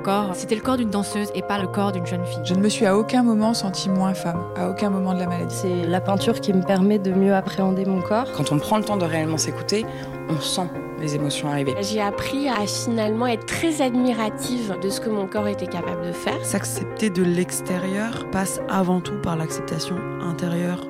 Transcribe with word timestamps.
corps, 0.00 0.34
c'était 0.34 0.54
le 0.54 0.60
corps 0.60 0.76
d'une 0.76 0.90
danseuse 0.90 1.28
et 1.34 1.42
pas 1.42 1.58
le 1.58 1.66
corps 1.66 1.92
d'une 1.92 2.06
jeune 2.06 2.24
fille. 2.24 2.40
Je 2.44 2.54
ne 2.54 2.60
me 2.60 2.68
suis 2.68 2.86
à 2.86 2.96
aucun 2.96 3.22
moment 3.22 3.54
sentie 3.54 3.88
moins 3.88 4.14
femme, 4.14 4.42
à 4.56 4.68
aucun 4.68 4.90
moment 4.90 5.14
de 5.14 5.20
la 5.20 5.26
maladie. 5.26 5.54
C'est 5.54 5.86
la 5.86 6.00
peinture 6.00 6.40
qui 6.40 6.52
me 6.52 6.62
permet 6.62 6.98
de 6.98 7.12
mieux 7.12 7.34
appréhender 7.34 7.84
mon 7.84 8.00
corps. 8.00 8.26
Quand 8.36 8.52
on 8.52 8.58
prend 8.58 8.78
le 8.78 8.84
temps 8.84 8.96
de 8.96 9.04
réellement 9.04 9.38
s'écouter, 9.38 9.86
on 10.28 10.40
sent 10.40 10.68
les 11.00 11.14
émotions 11.14 11.48
arriver. 11.48 11.74
J'ai 11.80 12.00
appris 12.00 12.48
à 12.48 12.66
finalement 12.66 13.26
être 13.26 13.46
très 13.46 13.82
admirative 13.82 14.76
de 14.82 14.88
ce 14.88 15.00
que 15.00 15.10
mon 15.10 15.26
corps 15.26 15.48
était 15.48 15.66
capable 15.66 16.06
de 16.06 16.12
faire. 16.12 16.44
S'accepter 16.44 17.10
de 17.10 17.22
l'extérieur 17.22 18.28
passe 18.30 18.60
avant 18.68 19.00
tout 19.00 19.20
par 19.22 19.36
l'acceptation 19.36 19.96
intérieure. 20.22 20.86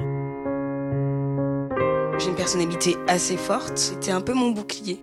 J'ai 2.18 2.29
une 2.29 2.36
personnalité 2.36 2.96
assez 3.08 3.36
forte, 3.36 3.79
c'était 3.79 4.11
un 4.11 4.20
peu 4.20 4.34
mon 4.34 4.50
bouclier. 4.50 5.00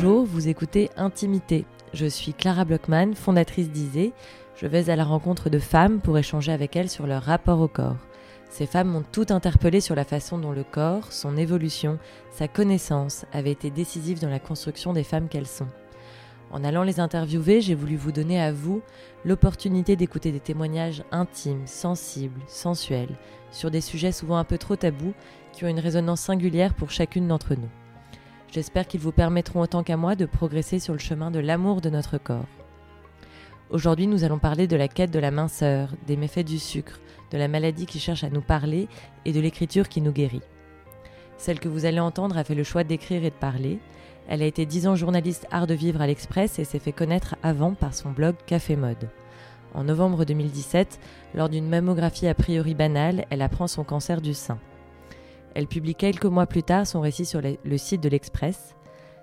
Bonjour, 0.00 0.24
vous 0.26 0.46
écoutez 0.46 0.90
Intimité. 0.96 1.64
Je 1.92 2.06
suis 2.06 2.32
Clara 2.32 2.64
Blockman, 2.64 3.14
fondatrice 3.16 3.68
d'Isée. 3.68 4.12
Je 4.54 4.68
vais 4.68 4.90
à 4.90 4.94
la 4.94 5.02
rencontre 5.02 5.50
de 5.50 5.58
femmes 5.58 5.98
pour 6.00 6.16
échanger 6.16 6.52
avec 6.52 6.76
elles 6.76 6.88
sur 6.88 7.08
leur 7.08 7.24
rapport 7.24 7.60
au 7.60 7.66
corps. 7.66 7.96
Ces 8.48 8.66
femmes 8.66 8.90
m'ont 8.90 9.02
tout 9.02 9.26
interpellé 9.30 9.80
sur 9.80 9.96
la 9.96 10.04
façon 10.04 10.38
dont 10.38 10.52
le 10.52 10.62
corps, 10.62 11.12
son 11.12 11.36
évolution, 11.36 11.98
sa 12.30 12.46
connaissance 12.46 13.26
avaient 13.32 13.50
été 13.50 13.70
décisives 13.70 14.20
dans 14.20 14.30
la 14.30 14.38
construction 14.38 14.92
des 14.92 15.02
femmes 15.02 15.28
qu'elles 15.28 15.48
sont. 15.48 15.66
En 16.52 16.62
allant 16.62 16.84
les 16.84 17.00
interviewer, 17.00 17.60
j'ai 17.60 17.74
voulu 17.74 17.96
vous 17.96 18.12
donner 18.12 18.40
à 18.40 18.52
vous 18.52 18.82
l'opportunité 19.24 19.96
d'écouter 19.96 20.30
des 20.30 20.38
témoignages 20.38 21.02
intimes, 21.10 21.66
sensibles, 21.66 22.40
sensuels, 22.46 23.18
sur 23.50 23.72
des 23.72 23.80
sujets 23.80 24.12
souvent 24.12 24.36
un 24.36 24.44
peu 24.44 24.58
trop 24.58 24.76
tabous 24.76 25.14
qui 25.52 25.64
ont 25.64 25.68
une 25.68 25.80
résonance 25.80 26.20
singulière 26.20 26.74
pour 26.74 26.92
chacune 26.92 27.26
d'entre 27.26 27.56
nous. 27.56 27.68
J'espère 28.50 28.86
qu'ils 28.86 29.00
vous 29.00 29.12
permettront 29.12 29.60
autant 29.60 29.82
qu'à 29.82 29.98
moi 29.98 30.14
de 30.14 30.24
progresser 30.24 30.78
sur 30.78 30.94
le 30.94 30.98
chemin 30.98 31.30
de 31.30 31.38
l'amour 31.38 31.82
de 31.82 31.90
notre 31.90 32.16
corps. 32.16 32.46
Aujourd'hui, 33.68 34.06
nous 34.06 34.24
allons 34.24 34.38
parler 34.38 34.66
de 34.66 34.76
la 34.76 34.88
quête 34.88 35.10
de 35.10 35.18
la 35.18 35.30
minceur, 35.30 35.90
des 36.06 36.16
méfaits 36.16 36.46
du 36.46 36.58
sucre, 36.58 36.98
de 37.30 37.36
la 37.36 37.48
maladie 37.48 37.84
qui 37.84 38.00
cherche 38.00 38.24
à 38.24 38.30
nous 38.30 38.40
parler 38.40 38.88
et 39.26 39.32
de 39.32 39.40
l'écriture 39.40 39.90
qui 39.90 40.00
nous 40.00 40.12
guérit. 40.12 40.40
Celle 41.36 41.60
que 41.60 41.68
vous 41.68 41.84
allez 41.84 42.00
entendre 42.00 42.38
a 42.38 42.44
fait 42.44 42.54
le 42.54 42.64
choix 42.64 42.84
d'écrire 42.84 43.22
et 43.22 43.30
de 43.30 43.34
parler. 43.34 43.78
Elle 44.28 44.42
a 44.42 44.46
été 44.46 44.64
dix 44.64 44.86
ans 44.86 44.96
journaliste 44.96 45.46
art 45.50 45.66
de 45.66 45.74
vivre 45.74 46.00
à 46.00 46.06
l'Express 46.06 46.58
et 46.58 46.64
s'est 46.64 46.78
fait 46.78 46.92
connaître 46.92 47.36
avant 47.42 47.74
par 47.74 47.92
son 47.92 48.12
blog 48.12 48.34
Café 48.46 48.76
Mode. 48.76 49.10
En 49.74 49.84
novembre 49.84 50.24
2017, 50.24 50.98
lors 51.34 51.50
d'une 51.50 51.68
mammographie 51.68 52.26
a 52.26 52.34
priori 52.34 52.74
banale, 52.74 53.26
elle 53.28 53.42
apprend 53.42 53.66
son 53.66 53.84
cancer 53.84 54.22
du 54.22 54.32
sein. 54.32 54.58
Elle 55.58 55.66
publie 55.66 55.96
quelques 55.96 56.24
mois 56.24 56.46
plus 56.46 56.62
tard 56.62 56.86
son 56.86 57.00
récit 57.00 57.24
sur 57.24 57.40
le 57.42 57.78
site 57.78 58.00
de 58.00 58.08
l'Express. 58.08 58.76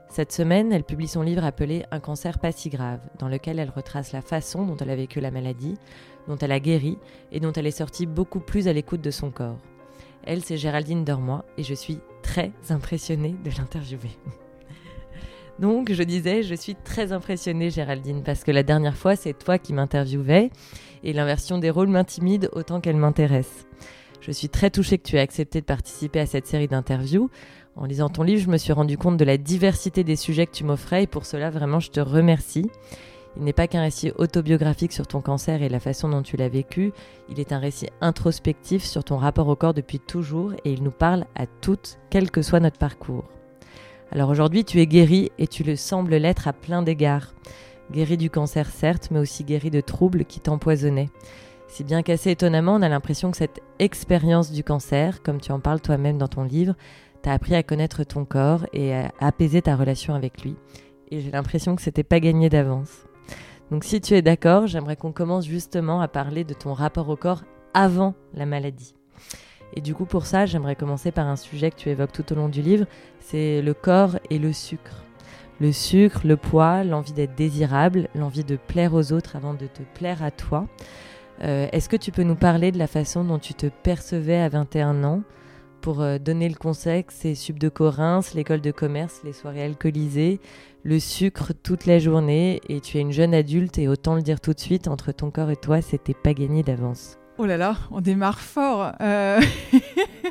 Cette 0.10 0.34
semaine, 0.34 0.74
elle 0.74 0.84
publie 0.84 1.08
son 1.08 1.22
livre 1.22 1.46
appelé 1.46 1.86
Un 1.92 2.02
cancer 2.02 2.40
pas 2.40 2.52
si 2.52 2.68
grave, 2.68 3.00
dans 3.20 3.30
lequel 3.30 3.58
elle 3.58 3.70
retrace 3.70 4.12
la 4.12 4.22
façon 4.22 4.66
dont 4.66 4.76
elle 4.76 4.90
a 4.90 4.98
vécu 4.98 5.22
la 5.22 5.32
maladie, 5.32 5.76
dont 6.28 6.36
elle 6.36 6.52
a 6.52 6.60
guéri 6.60 6.98
et 7.32 7.40
dont 7.40 7.54
elle 7.54 7.68
est 7.68 7.72
sortie 7.72 8.06
beaucoup 8.06 8.42
plus 8.42 8.68
à 8.68 8.74
l'écoute 8.74 9.00
de 9.00 9.12
son 9.12 9.32
corps. 9.32 9.60
Elle, 10.26 10.44
c'est 10.44 10.58
Géraldine 10.58 11.06
Dormoy 11.06 11.42
et 11.58 11.64
je 11.64 11.74
suis 11.74 12.00
très 12.22 12.52
impressionnée 12.68 13.38
de 13.46 13.52
l'interviewer. 13.52 14.12
Donc, 15.60 15.94
je 15.94 16.04
disais, 16.04 16.44
je 16.44 16.56
suis 16.56 16.76
très 16.76 17.14
impressionnée, 17.14 17.70
Géraldine, 17.70 18.24
parce 18.24 18.44
que 18.44 18.52
la 18.52 18.64
dernière 18.64 18.98
fois, 18.98 19.16
c'est 19.16 19.40
toi 19.40 19.58
qui 19.58 19.72
m'interviewais 19.72 20.50
et 21.02 21.14
l'inversion 21.14 21.60
des 21.60 21.70
rôles 21.70 21.88
m'intimide 21.88 22.50
autant 22.52 22.82
qu'elle 22.82 22.98
m'intéresse. 22.98 23.65
Je 24.26 24.32
suis 24.32 24.50
très 24.50 24.72
touchée 24.72 24.98
que 24.98 25.04
tu 25.04 25.18
aies 25.18 25.20
accepté 25.20 25.62
de 25.62 25.66
participer 25.66 26.20
à 26.20 26.26
cette 26.26 26.48
série 26.48 26.68
d'interviews. 26.68 27.30
En 27.76 27.86
lisant 27.86 28.10
ton 28.10 28.24
livre, 28.24 28.42
je 28.42 28.50
me 28.50 28.58
suis 28.58 28.74
rendu 28.74 28.98
compte 28.98 29.18
de 29.18 29.24
la 29.24 29.38
diversité 29.38 30.04
des 30.04 30.16
sujets 30.16 30.48
que 30.48 30.52
tu 30.52 30.64
m'offrais 30.64 31.04
et 31.04 31.08
pour 31.08 31.28
cela, 31.28 31.52
vraiment, 31.52 31.80
je 31.80 31.92
te 31.92 32.00
remercie. 32.00 32.66
Il 33.38 33.44
n'est 33.44 33.54
pas 33.54 33.68
qu'un 33.68 33.82
récit 33.82 34.14
autobiographique 34.18 34.94
sur 34.94 35.06
ton 35.06 35.22
cancer 35.22 35.62
et 35.62 35.70
la 35.70 35.80
façon 35.80 36.10
dont 36.10 36.24
tu 36.24 36.38
l'as 36.38 36.50
vécu, 36.50 36.92
il 37.30 37.40
est 37.40 37.52
un 37.52 37.60
récit 37.60 37.90
introspectif 38.02 38.84
sur 38.84 39.04
ton 39.04 39.18
rapport 39.18 39.48
au 39.48 39.56
corps 39.56 39.76
depuis 39.76 40.00
toujours 40.00 40.54
et 40.64 40.72
il 40.72 40.82
nous 40.82 40.90
parle 40.90 41.26
à 41.36 41.46
toutes, 41.46 42.00
quel 42.10 42.32
que 42.32 42.42
soit 42.42 42.60
notre 42.60 42.80
parcours. 42.80 43.26
Alors 44.12 44.32
aujourd'hui, 44.32 44.66
tu 44.66 44.80
es 44.82 44.88
guéri 44.88 45.32
et 45.38 45.46
tu 45.46 45.64
le 45.64 45.76
sembles 45.76 46.16
l'être 46.16 46.48
à 46.48 46.54
plein 46.54 46.82
d'égards. 46.82 47.36
Guéri 47.92 48.18
du 48.18 48.32
cancer 48.32 48.72
certes, 48.72 49.10
mais 49.12 49.20
aussi 49.20 49.44
guéri 49.44 49.70
de 49.70 49.82
troubles 49.82 50.26
qui 50.26 50.40
t'empoisonnaient. 50.40 51.12
Si 51.76 51.84
bien 51.84 52.04
qu'assez 52.04 52.32
étonnamment, 52.32 52.76
on 52.76 52.82
a 52.84 52.88
l'impression 52.88 53.32
que 53.32 53.36
cette 53.36 53.60
expérience 53.80 54.50
du 54.50 54.64
cancer, 54.64 55.22
comme 55.22 55.42
tu 55.42 55.52
en 55.52 55.60
parles 55.60 55.82
toi-même 55.82 56.18
dans 56.18 56.30
ton 56.30 56.46
livre, 56.46 56.74
t'a 57.22 57.34
appris 57.34 57.54
à 57.54 57.64
connaître 57.64 58.06
ton 58.06 58.24
corps 58.24 58.66
et 58.72 58.96
à 58.96 59.12
apaiser 59.20 59.62
ta 59.62 59.76
relation 59.76 60.16
avec 60.16 60.42
lui. 60.42 60.56
Et 61.12 61.20
j'ai 61.20 61.32
l'impression 61.32 61.76
que 61.76 61.82
c'était 61.82 62.06
pas 62.06 62.22
gagné 62.22 62.48
d'avance. 62.48 63.08
Donc 63.72 63.84
si 63.84 64.00
tu 64.00 64.14
es 64.14 64.22
d'accord, 64.22 64.68
j'aimerais 64.68 64.96
qu'on 64.96 65.12
commence 65.12 65.46
justement 65.46 66.00
à 66.00 66.08
parler 66.08 66.46
de 66.46 66.54
ton 66.54 66.72
rapport 66.72 67.10
au 67.10 67.18
corps 67.18 67.44
avant 67.74 68.16
la 68.34 68.46
maladie. 68.46 68.96
Et 69.74 69.82
du 69.82 69.94
coup 69.94 70.06
pour 70.06 70.28
ça, 70.28 70.46
j'aimerais 70.46 70.78
commencer 70.78 71.12
par 71.12 71.28
un 71.28 71.36
sujet 71.36 71.72
que 71.72 71.76
tu 71.76 71.90
évoques 71.90 72.14
tout 72.14 72.32
au 72.32 72.38
long 72.38 72.48
du 72.48 72.62
livre, 72.62 72.86
c'est 73.20 73.62
le 73.62 73.74
corps 73.74 74.18
et 74.30 74.40
le 74.40 74.54
sucre. 74.54 75.04
Le 75.60 75.74
sucre, 75.74 76.22
le 76.24 76.38
poids, 76.38 76.86
l'envie 76.86 77.12
d'être 77.12 77.36
désirable, 77.36 78.08
l'envie 78.16 78.46
de 78.46 78.56
plaire 78.56 78.94
aux 78.94 79.12
autres 79.12 79.36
avant 79.36 79.54
de 79.54 79.68
te 79.68 79.84
plaire 79.94 80.24
à 80.24 80.32
toi. 80.32 80.70
Euh, 81.44 81.68
est-ce 81.72 81.90
que 81.90 81.98
tu 81.98 82.12
peux 82.12 82.24
nous 82.24 82.36
parler 82.36 82.72
de 82.72 82.78
la 82.78 82.88
façon 82.88 83.24
dont 83.24 83.40
tu 83.40 83.54
te 83.54 83.68
percevais 83.68 84.38
à 84.38 84.50
21 84.50 85.04
ans 85.04 85.24
pour 85.82 86.02
euh, 86.02 86.18
donner 86.18 86.48
le 86.48 86.56
conseil 86.56 87.06
c'est 87.10 87.36
Sub 87.36 87.60
de 87.60 87.70
Corinth, 87.70 88.34
l'école 88.34 88.62
de 88.62 88.72
commerce, 88.72 89.22
les 89.24 89.34
soirées 89.34 89.64
alcoolisées, 89.64 90.40
le 90.84 91.00
sucre 91.00 91.54
toute 91.54 91.86
la 91.86 92.00
journée 92.00 92.62
et 92.70 92.80
tu 92.80 92.98
es 92.98 93.02
une 93.02 93.12
jeune 93.12 93.34
adulte 93.34 93.78
et 93.78 93.88
autant 93.88 94.16
le 94.16 94.22
dire 94.22 94.40
tout 94.40 94.54
de 94.54 94.60
suite, 94.60 94.88
entre 94.88 95.12
ton 95.12 95.30
corps 95.30 95.52
et 95.52 95.58
toi, 95.58 95.82
c'était 95.82 96.14
pas 96.14 96.34
gagné 96.34 96.64
d'avance. 96.64 97.18
Oh 97.38 97.46
là 97.46 97.58
là, 97.58 97.76
on 97.92 98.00
démarre 98.00 98.40
fort. 98.40 98.94
Euh, 99.02 99.42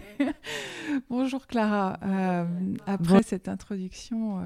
bonjour 1.10 1.46
Clara. 1.46 1.98
Après 2.86 3.22
cette 3.22 3.48
introduction 3.48 4.40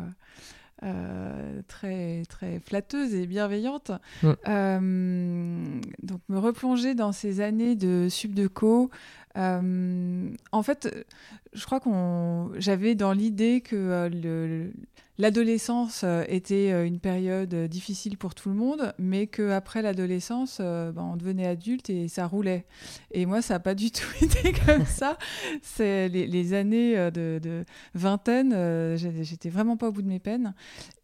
euh, 0.83 1.61
très 1.66 2.22
très 2.28 2.61
flatteuse 2.61 3.15
et 3.15 3.27
bienveillante, 3.27 3.91
mm. 4.22 5.81
donc 6.03 6.21
me 6.28 6.39
replonger 6.39 6.94
dans 6.94 7.12
ces 7.12 7.41
années 7.41 7.75
de 7.75 8.09
subdeco. 8.09 8.91
En 9.34 10.62
fait, 10.62 11.06
je 11.53 11.65
crois 11.65 11.81
qu'on 11.81 12.50
j'avais 12.59 12.94
dans 12.94 13.12
l'idée 13.12 13.61
que 13.61 14.09
le 14.12 14.72
l'adolescence 15.19 16.03
euh, 16.05 16.25
était 16.28 16.72
euh, 16.72 16.87
une 16.87 17.00
période 17.00 17.53
euh, 17.53 17.69
difficile 17.69 18.17
pour 18.17 18.34
tout 18.34 18.49
le 18.49 18.55
monde, 18.55 18.94
mais 18.99 19.27
qu'après 19.27 19.83
l'adolescence, 19.83 20.61
ben, 20.61 20.94
on 20.97 21.17
devenait 21.17 21.47
adulte 21.47 21.91
et 21.91 22.09
ça 22.09 22.27
roulait. 22.27 22.65
Et 23.11 23.27
moi, 23.27 23.43
ça 23.43 23.55
n'a 23.55 23.61
pas 23.61 23.75
du 23.75 23.91
tout 23.93 24.06
été 24.22 24.53
comme 24.53 24.87
ça. 24.87 25.19
C'est 25.62 26.09
les, 26.09 26.55
années 26.55 26.94
de, 27.11 27.65
vingtaine, 27.94 28.97
j'étais 28.97 29.50
vraiment 29.50 29.77
pas 29.77 29.88
au 29.88 29.93
bout 29.93 30.03
de 30.03 30.09
mes 30.09 30.21
peines. 30.21 30.55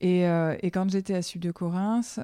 Et, 0.01 0.23
quand 0.73 0.91
j'étais 0.91 1.15
à 1.15 1.23
Sud 1.23 1.43
de 1.43 1.51
Corinth, 1.51 2.21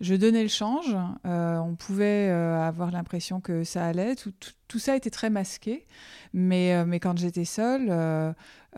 je 0.00 0.14
donnais 0.14 0.42
le 0.42 0.48
change. 0.48 0.96
on 1.24 1.74
pouvait 1.78 2.28
avoir 2.28 2.90
l'impression 2.90 3.40
que 3.40 3.64
ça 3.64 3.86
allait. 3.86 4.14
Tout, 4.16 4.32
tout, 4.32 4.52
ça 4.78 4.96
était 4.96 5.10
très 5.10 5.30
masqué. 5.30 5.86
Mais, 6.32 6.84
mais 6.84 7.00
quand 7.00 7.16
j'étais 7.16 7.46
seule, 7.46 7.90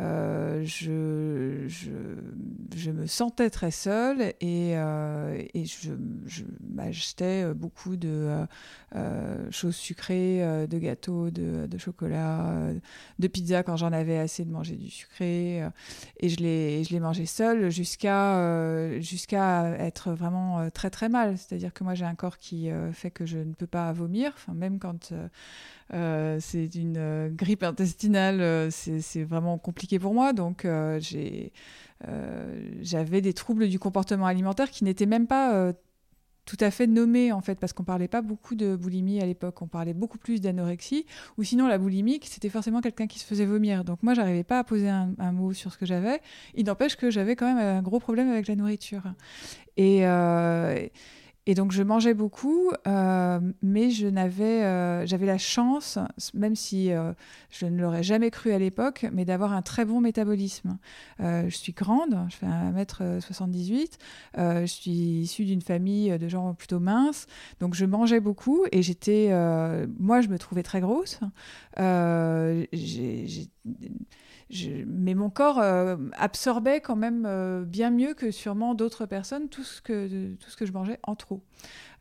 euh, 0.00 0.62
je, 0.65 1.65
je, 1.66 1.91
je, 2.76 2.91
me 2.93 3.06
sentais 3.06 3.50
très 3.50 3.72
seule 3.72 4.32
et, 4.41 4.77
euh, 4.77 5.43
et 5.54 5.65
je, 5.65 5.91
je 6.27 6.44
m'achetais 6.72 7.53
beaucoup 7.53 7.97
de 7.97 8.47
euh, 8.94 9.50
choses 9.50 9.75
sucrées, 9.75 10.66
de 10.69 10.78
gâteaux, 10.78 11.31
de, 11.31 11.66
de 11.66 11.78
chocolat, 11.78 12.54
de 13.19 13.27
pizza 13.27 13.65
quand 13.65 13.77
j'en 13.77 13.93
avais 13.93 14.19
assez 14.19 14.44
de 14.44 14.53
manger 14.53 14.77
du 14.77 14.88
sucré. 14.88 15.65
et 16.21 16.28
je 16.28 16.36
les, 16.36 16.84
je 16.84 16.97
mangeais 16.98 17.27
seule 17.27 17.71
jusqu'à 17.71 18.36
être 19.80 20.13
vraiment 20.13 20.71
très 20.71 20.91
très 20.91 21.09
mal. 21.09 21.36
C'est-à-dire 21.39 21.72
que 21.72 21.83
moi 21.83 21.95
j'ai 21.95 22.04
un 22.04 22.15
corps 22.15 22.39
qui 22.39 22.71
fait 22.92 23.10
que 23.10 23.27
je 23.27 23.39
ne 23.39 23.53
peux 23.53 23.66
pas 23.66 23.92
vomir, 23.92 24.33
même 24.54 24.78
quand 24.78 25.10
euh, 25.13 25.28
c'est 25.91 26.75
une 26.75 26.97
euh, 26.99 27.29
grippe 27.31 27.63
intestinale, 27.63 28.41
euh, 28.41 28.71
c'est 28.71 29.25
vraiment 29.25 29.59
compliqué 29.59 29.99
pour 29.99 30.15
moi. 30.15 30.33
Donc, 30.33 30.67
j'avais 32.81 33.21
des 33.21 33.33
troubles 33.33 33.69
du 33.69 33.79
comportement 33.79 34.27
alimentaire 34.27 34.71
qui 34.71 34.85
n'étaient 34.85 35.07
même 35.07 35.27
pas 35.27 35.73
tout 36.45 36.57
à 36.61 36.71
fait 36.71 36.87
nommés, 36.87 37.31
en 37.31 37.43
fait, 37.43 37.57
parce 37.61 37.75
qu'on 37.75 37.85
parlait 37.85 38.09
pas 38.09 38.23
beaucoup 38.23 38.55
de 38.55 38.75
boulimie 38.75 39.21
à 39.21 39.27
l'époque. 39.27 39.61
On 39.61 39.67
parlait 39.67 39.93
beaucoup 39.93 40.17
plus 40.17 40.41
d'anorexie, 40.41 41.05
ou 41.37 41.43
sinon 41.43 41.69
la 41.69 41.77
boulimie, 41.77 42.21
c'était 42.23 42.49
forcément 42.49 42.81
quelqu'un 42.81 43.07
qui 43.07 43.19
se 43.19 43.27
faisait 43.27 43.45
vomir. 43.45 43.85
Donc 43.85 44.03
moi, 44.03 44.15
j'arrivais 44.15 44.45
pas 44.45 44.61
à 44.61 44.65
poser 44.65 44.89
un, 44.89 45.33
mot 45.33 45.53
sur 45.53 45.73
ce 45.73 45.79
que 45.79 45.85
j'avais. 45.85 46.21
Il 46.55 46.65
n'empêche 46.67 46.97
que 46.97 47.11
j'avais 47.11 47.37
quand 47.37 47.47
même 47.47 47.59
un 47.59 47.83
gros 47.83 47.99
problème 47.99 48.31
avec 48.31 48.49
la 48.49 48.57
nourriture. 48.57 49.03
Et 49.77 50.07
Et 51.48 51.54
donc 51.54 51.72
je 51.72 51.83
mangeais 51.83 52.12
beaucoup, 52.12 52.71
euh, 52.86 53.41
mais 53.62 53.89
euh, 54.04 55.06
j'avais 55.06 55.24
la 55.24 55.39
chance, 55.39 55.98
même 56.34 56.54
si 56.54 56.92
euh, 56.92 57.15
je 57.48 57.65
ne 57.65 57.80
l'aurais 57.80 58.03
jamais 58.03 58.30
cru 58.30 58.53
à 58.53 58.59
l'époque, 58.59 59.06
mais 59.15 59.24
d'avoir 59.24 59.54
un 59.54 59.62
très 59.62 59.86
bon 59.86 60.03
métabolisme. 60.03 60.77
je 61.18 61.48
suis 61.48 61.72
grande, 61.72 62.18
je 62.28 62.36
fais 62.36 62.45
1m78, 62.45 63.92
je 64.36 64.66
suis 64.66 64.91
issue 64.91 65.47
d'une 65.47 65.62
famille 65.62 66.18
de 66.18 66.28
gens 66.28 66.53
plutôt 66.53 66.80
minces, 66.80 67.27
donc 67.60 67.74
je 67.74 67.86
mangeais 67.86 68.21
beaucoup 68.21 68.66
et 68.71 68.83
j'étais, 68.83 69.30
moi 69.98 70.21
je 70.21 70.28
me 70.28 70.39
trouvais 70.39 70.62
très 70.62 70.83
grosse. 70.83 71.18
Mais 74.86 75.15
mon 75.15 75.30
corps 75.30 75.59
euh, 75.59 75.97
absorbait 76.16 76.80
quand 76.80 76.97
même 76.97 77.24
euh, 77.27 77.65
bien 77.65 77.91
mieux 77.91 78.15
que 78.15 78.30
sûrement 78.30 78.74
d'autres 78.74 79.06
personnes 79.06 79.48
tout 79.48 79.65
ce 79.65 79.80
que, 79.83 80.34
tout 80.34 80.50
ce 80.50 80.56
que 80.56 80.66
je 80.66 80.72
mangeais 80.72 80.98
en 81.03 81.15
trop. 81.15 81.42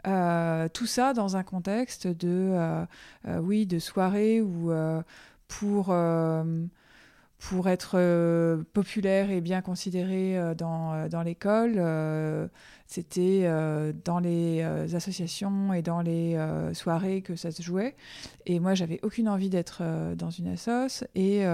Euh, 0.06 0.70
tout 0.70 0.86
ça 0.86 1.14
dans 1.14 1.36
un 1.36 1.44
contexte 1.44 2.08
de, 2.08 2.86
oui, 3.40 3.66
de 3.66 3.80
soirée 3.80 4.42
où 4.42 4.72
pour 5.48 5.94
pour 7.40 7.70
être 7.70 8.64
populaire 8.74 9.30
et 9.30 9.42
bien 9.42 9.62
considéré 9.62 10.40
dans, 10.56 11.08
dans 11.10 11.22
l'école, 11.22 12.50
c'était 12.86 13.50
dans 14.06 14.20
les 14.20 14.64
associations 14.96 15.74
et 15.74 15.82
dans 15.82 16.02
les 16.02 16.40
soirées 16.74 17.22
que 17.22 17.36
ça 17.36 17.52
se 17.52 17.62
jouait. 17.62 17.96
Et 18.46 18.60
moi, 18.60 18.76
j'avais 18.76 19.00
aucune 19.04 19.28
envie 19.28 19.50
d'être 19.50 19.84
dans 20.16 20.30
une 20.30 20.48
assoce. 20.48 21.04
Et, 21.16 21.46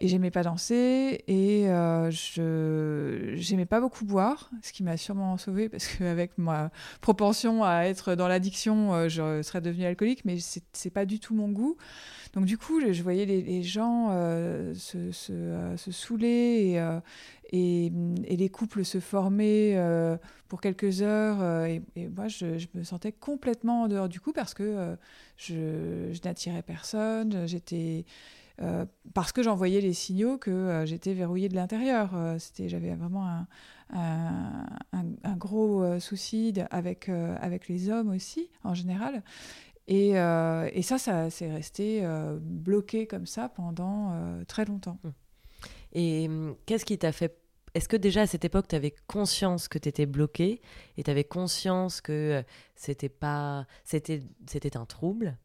et 0.00 0.08
j'aimais 0.08 0.30
pas 0.30 0.42
danser 0.42 1.22
et 1.28 1.68
euh, 1.68 2.10
je 2.10 3.34
j'aimais 3.36 3.66
pas 3.66 3.80
beaucoup 3.80 4.06
boire, 4.06 4.50
ce 4.62 4.72
qui 4.72 4.82
m'a 4.82 4.96
sûrement 4.96 5.36
sauvée 5.36 5.68
parce 5.68 5.86
qu'avec 5.86 6.38
ma 6.38 6.70
propension 7.02 7.64
à 7.64 7.82
être 7.82 8.14
dans 8.14 8.26
l'addiction, 8.26 8.94
euh, 8.94 9.08
je 9.08 9.42
serais 9.42 9.60
devenue 9.60 9.84
alcoolique, 9.84 10.24
mais 10.24 10.38
c'est 10.72 10.90
pas 10.90 11.04
du 11.04 11.20
tout 11.20 11.34
mon 11.34 11.48
goût. 11.48 11.76
Donc 12.32 12.46
du 12.46 12.56
coup, 12.56 12.80
je, 12.80 13.02
voyais 13.02 13.26
les, 13.26 13.62
gens 13.62 14.08
euh, 14.12 14.72
se, 14.74 15.10
se, 15.10 15.74
se, 15.76 15.90
saouler 15.92 16.80
et, 17.52 17.86
et, 17.86 18.36
les 18.36 18.48
couples 18.48 18.84
se 18.84 19.00
former 19.00 19.76
pour 20.48 20.60
quelques 20.60 21.02
heures. 21.02 21.66
Et, 21.66 21.82
moi, 22.16 22.28
je, 22.28 22.56
je, 22.56 22.68
me 22.74 22.84
sentais 22.84 23.12
complètement 23.12 23.82
en 23.82 23.88
dehors 23.88 24.08
du 24.08 24.20
coup 24.20 24.32
parce 24.32 24.54
que 24.54 24.96
je, 25.36 26.10
je 26.12 26.20
n'attirais 26.24 26.62
personne. 26.62 27.48
J'étais 27.48 28.04
euh, 28.62 28.84
parce 29.14 29.32
que 29.32 29.42
j'envoyais 29.42 29.80
les 29.80 29.94
signaux 29.94 30.36
que 30.36 30.50
euh, 30.50 30.84
j'étais 30.84 31.14
verrouillée 31.14 31.48
de 31.48 31.54
l'intérieur. 31.54 32.10
Euh, 32.14 32.38
c'était, 32.38 32.68
j'avais 32.68 32.94
vraiment 32.94 33.46
un, 33.92 35.36
gros 35.36 35.98
souci 35.98 36.52
avec, 36.70 37.08
avec 37.08 37.68
les 37.68 37.88
hommes 37.88 38.10
aussi, 38.10 38.50
en 38.62 38.74
général. 38.74 39.22
Et, 39.88 40.10
et 40.10 40.82
ça, 40.82 40.98
ça 40.98 41.30
s'est 41.30 41.50
resté 41.50 42.06
bloqué 42.40 43.06
comme 43.06 43.26
ça 43.26 43.48
pendant 43.48 44.14
très 44.46 44.64
longtemps. 44.64 44.98
Hum. 45.04 45.12
Et 45.92 46.28
hum, 46.28 46.54
qu'est-ce 46.66 46.84
qui 46.84 46.98
t'a 46.98 47.12
fait 47.12 47.36
est-ce 47.72 47.88
que 47.88 47.96
déjà 47.96 48.22
à 48.22 48.26
cette 48.26 48.44
époque, 48.44 48.66
tu 48.66 48.74
avais 48.74 48.92
conscience 49.06 49.68
que 49.68 49.78
tu 49.78 49.88
étais 49.88 50.04
bloqué 50.04 50.60
et 50.96 51.04
tu 51.04 51.10
avais 51.10 51.22
conscience 51.22 52.00
que 52.00 52.42
c'était 52.74 53.08
pas 53.08 53.64
c'était 53.84 54.22
c'était 54.46 54.76
un 54.76 54.86
trouble? 54.86 55.38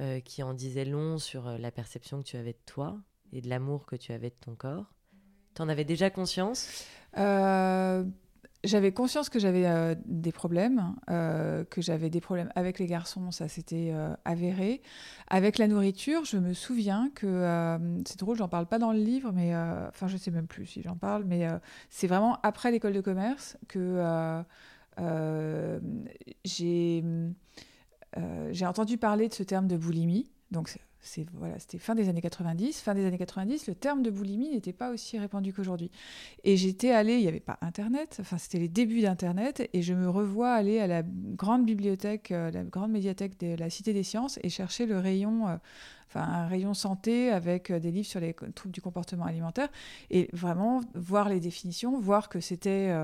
Euh, 0.00 0.20
qui 0.20 0.42
en 0.42 0.54
disait 0.54 0.84
long 0.84 1.18
sur 1.18 1.46
euh, 1.46 1.58
la 1.58 1.70
perception 1.70 2.18
que 2.18 2.26
tu 2.26 2.36
avais 2.36 2.52
de 2.52 2.64
toi 2.66 2.96
et 3.32 3.40
de 3.40 3.48
l'amour 3.48 3.86
que 3.86 3.96
tu 3.96 4.12
avais 4.12 4.30
de 4.30 4.36
ton 4.40 4.54
corps. 4.54 4.92
Tu 5.54 5.62
en 5.62 5.68
avais 5.68 5.84
déjà 5.84 6.10
conscience? 6.10 6.84
Euh, 7.16 8.04
J'avais 8.64 8.92
conscience 8.92 9.28
que 9.28 9.38
j'avais 9.38 9.96
des 10.06 10.32
problèmes, 10.32 10.96
que 11.06 11.82
j'avais 11.82 12.08
des 12.10 12.20
problèmes 12.20 12.50
avec 12.54 12.78
les 12.78 12.86
garçons, 12.86 13.30
ça 13.30 13.46
s'était 13.46 13.92
avéré. 14.24 14.80
Avec 15.28 15.58
la 15.58 15.68
nourriture, 15.68 16.24
je 16.24 16.38
me 16.38 16.54
souviens 16.54 17.10
que, 17.14 17.78
c'est 18.06 18.18
drôle, 18.18 18.36
j'en 18.38 18.48
parle 18.48 18.66
pas 18.66 18.78
dans 18.78 18.92
le 18.92 18.98
livre, 18.98 19.32
mais 19.32 19.54
enfin 19.54 20.08
je 20.08 20.16
sais 20.16 20.30
même 20.30 20.46
plus 20.46 20.66
si 20.66 20.80
j'en 20.82 20.96
parle, 20.96 21.24
mais 21.24 21.46
c'est 21.90 22.06
vraiment 22.06 22.38
après 22.42 22.70
l'école 22.70 22.94
de 22.94 23.02
commerce 23.02 23.58
que 23.68 24.42
j'ai 26.44 27.04
euh, 28.16 28.48
j'ai 28.52 28.66
entendu 28.66 28.98
parler 28.98 29.28
de 29.28 29.34
ce 29.34 29.42
terme 29.42 29.66
de 29.66 29.76
boulimie. 29.76 30.30
Donc, 30.50 30.76
c'était 31.00 31.78
fin 31.78 31.94
des 31.94 32.08
années 32.08 32.20
90. 32.20 32.80
Fin 32.80 32.94
des 32.94 33.04
années 33.04 33.18
90, 33.18 33.66
le 33.66 33.74
terme 33.74 34.02
de 34.02 34.10
boulimie 34.10 34.50
n'était 34.50 34.72
pas 34.72 34.90
aussi 34.90 35.18
répandu 35.18 35.52
qu'aujourd'hui. 35.52 35.90
Et 36.44 36.56
j'étais 36.56 36.92
allée, 36.92 37.14
il 37.14 37.22
n'y 37.22 37.28
avait 37.28 37.40
pas 37.40 37.58
Internet, 37.60 38.18
enfin 38.20 38.38
c'était 38.38 38.58
les 38.58 38.68
débuts 38.68 39.02
d'Internet, 39.02 39.68
et 39.72 39.82
je 39.82 39.94
me 39.94 40.08
revois 40.08 40.52
aller 40.52 40.78
à 40.80 40.86
la 40.86 41.02
grande 41.02 41.66
bibliothèque, 41.66 42.30
euh, 42.30 42.50
la 42.50 42.62
grande 42.62 42.92
médiathèque 42.92 43.38
de 43.40 43.54
la 43.56 43.68
Cité 43.68 43.92
des 43.92 44.02
Sciences, 44.02 44.38
et 44.42 44.48
chercher 44.48 44.86
le 44.86 44.98
rayon, 44.98 45.48
euh, 45.48 45.56
enfin 46.08 46.22
un 46.22 46.46
rayon 46.46 46.72
santé 46.72 47.30
avec 47.30 47.70
des 47.72 47.90
livres 47.90 48.06
sur 48.06 48.20
les 48.20 48.34
troubles 48.54 48.74
du 48.74 48.80
comportement 48.80 49.24
alimentaire, 49.24 49.68
et 50.10 50.30
vraiment 50.32 50.80
voir 50.94 51.28
les 51.28 51.40
définitions, 51.40 51.98
voir 51.98 52.28
que 52.28 52.40
c'était 52.40 52.94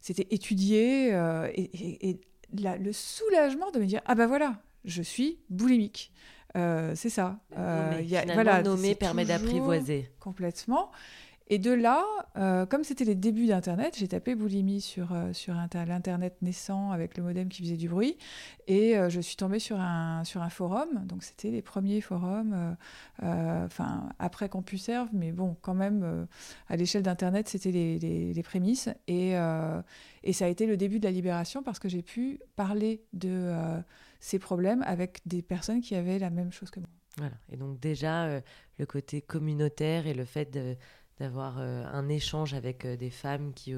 c'était 0.00 0.28
étudié, 0.30 1.08
et, 1.54 2.08
et 2.10 2.20
le 2.52 2.92
soulagement 2.92 3.70
de 3.70 3.78
me 3.78 3.86
dire 3.86 4.00
ah 4.06 4.14
ben 4.14 4.26
voilà, 4.26 4.60
je 4.84 5.02
suis 5.02 5.38
boulimique. 5.50 6.12
Euh, 6.56 6.92
c'est 6.94 7.10
ça. 7.10 7.38
Euh, 7.56 8.00
y 8.02 8.16
a, 8.16 8.24
voilà, 8.32 8.62
nommer 8.62 8.94
permet 8.94 9.24
d'apprivoiser. 9.24 10.10
Complètement. 10.18 10.90
Et 11.48 11.58
de 11.58 11.72
là, 11.72 12.04
euh, 12.36 12.66
comme 12.66 12.84
c'était 12.84 13.04
les 13.04 13.14
débuts 13.14 13.46
d'Internet, 13.46 13.96
j'ai 13.96 14.08
tapé 14.08 14.34
boulimie 14.34 14.80
sur, 14.80 15.12
euh, 15.12 15.32
sur 15.32 15.54
l'Internet 15.54 16.36
naissant 16.42 16.90
avec 16.92 17.16
le 17.16 17.22
modem 17.22 17.48
qui 17.48 17.62
faisait 17.62 17.76
du 17.76 17.88
bruit. 17.88 18.16
Et 18.66 18.96
je 19.08 19.20
suis 19.20 19.36
tombée 19.36 19.58
sur 19.58 19.80
un, 19.80 20.24
sur 20.24 20.42
un 20.42 20.50
forum. 20.50 20.88
Donc, 21.06 21.22
c'était 21.22 21.50
les 21.50 21.62
premiers 21.62 22.02
forums, 22.02 22.76
enfin, 23.22 24.10
après 24.18 24.50
CompuServe, 24.50 25.08
mais 25.14 25.32
bon, 25.32 25.56
quand 25.62 25.72
même, 25.72 26.26
à 26.68 26.76
l'échelle 26.76 27.02
d'Internet, 27.02 27.48
c'était 27.48 27.70
les, 27.70 27.98
les, 27.98 28.34
les, 28.34 28.42
prémices. 28.42 28.90
Et 29.06 29.34
et 30.22 30.32
ça 30.32 30.44
a 30.44 30.48
été 30.48 30.66
le 30.66 30.76
début 30.76 30.98
de 30.98 31.04
la 31.04 31.10
libération 31.10 31.62
parce 31.62 31.78
que 31.78 31.88
j'ai 31.88 32.02
pu 32.02 32.40
parler 32.56 33.02
de 33.12 33.30
euh, 33.30 33.80
ces 34.20 34.38
problèmes 34.38 34.82
avec 34.82 35.20
des 35.26 35.42
personnes 35.42 35.80
qui 35.80 35.94
avaient 35.94 36.18
la 36.18 36.30
même 36.30 36.52
chose 36.52 36.70
que 36.70 36.80
moi. 36.80 36.88
Voilà. 37.16 37.34
Et 37.50 37.56
donc 37.56 37.80
déjà, 37.80 38.26
euh, 38.26 38.40
le 38.78 38.86
côté 38.86 39.22
communautaire 39.22 40.06
et 40.06 40.14
le 40.14 40.24
fait 40.24 40.50
d'avoir 41.18 41.58
euh, 41.58 41.84
un 41.92 42.08
échange 42.08 42.54
avec 42.54 42.86
des 42.86 43.10
femmes 43.10 43.52
qui 43.54 43.74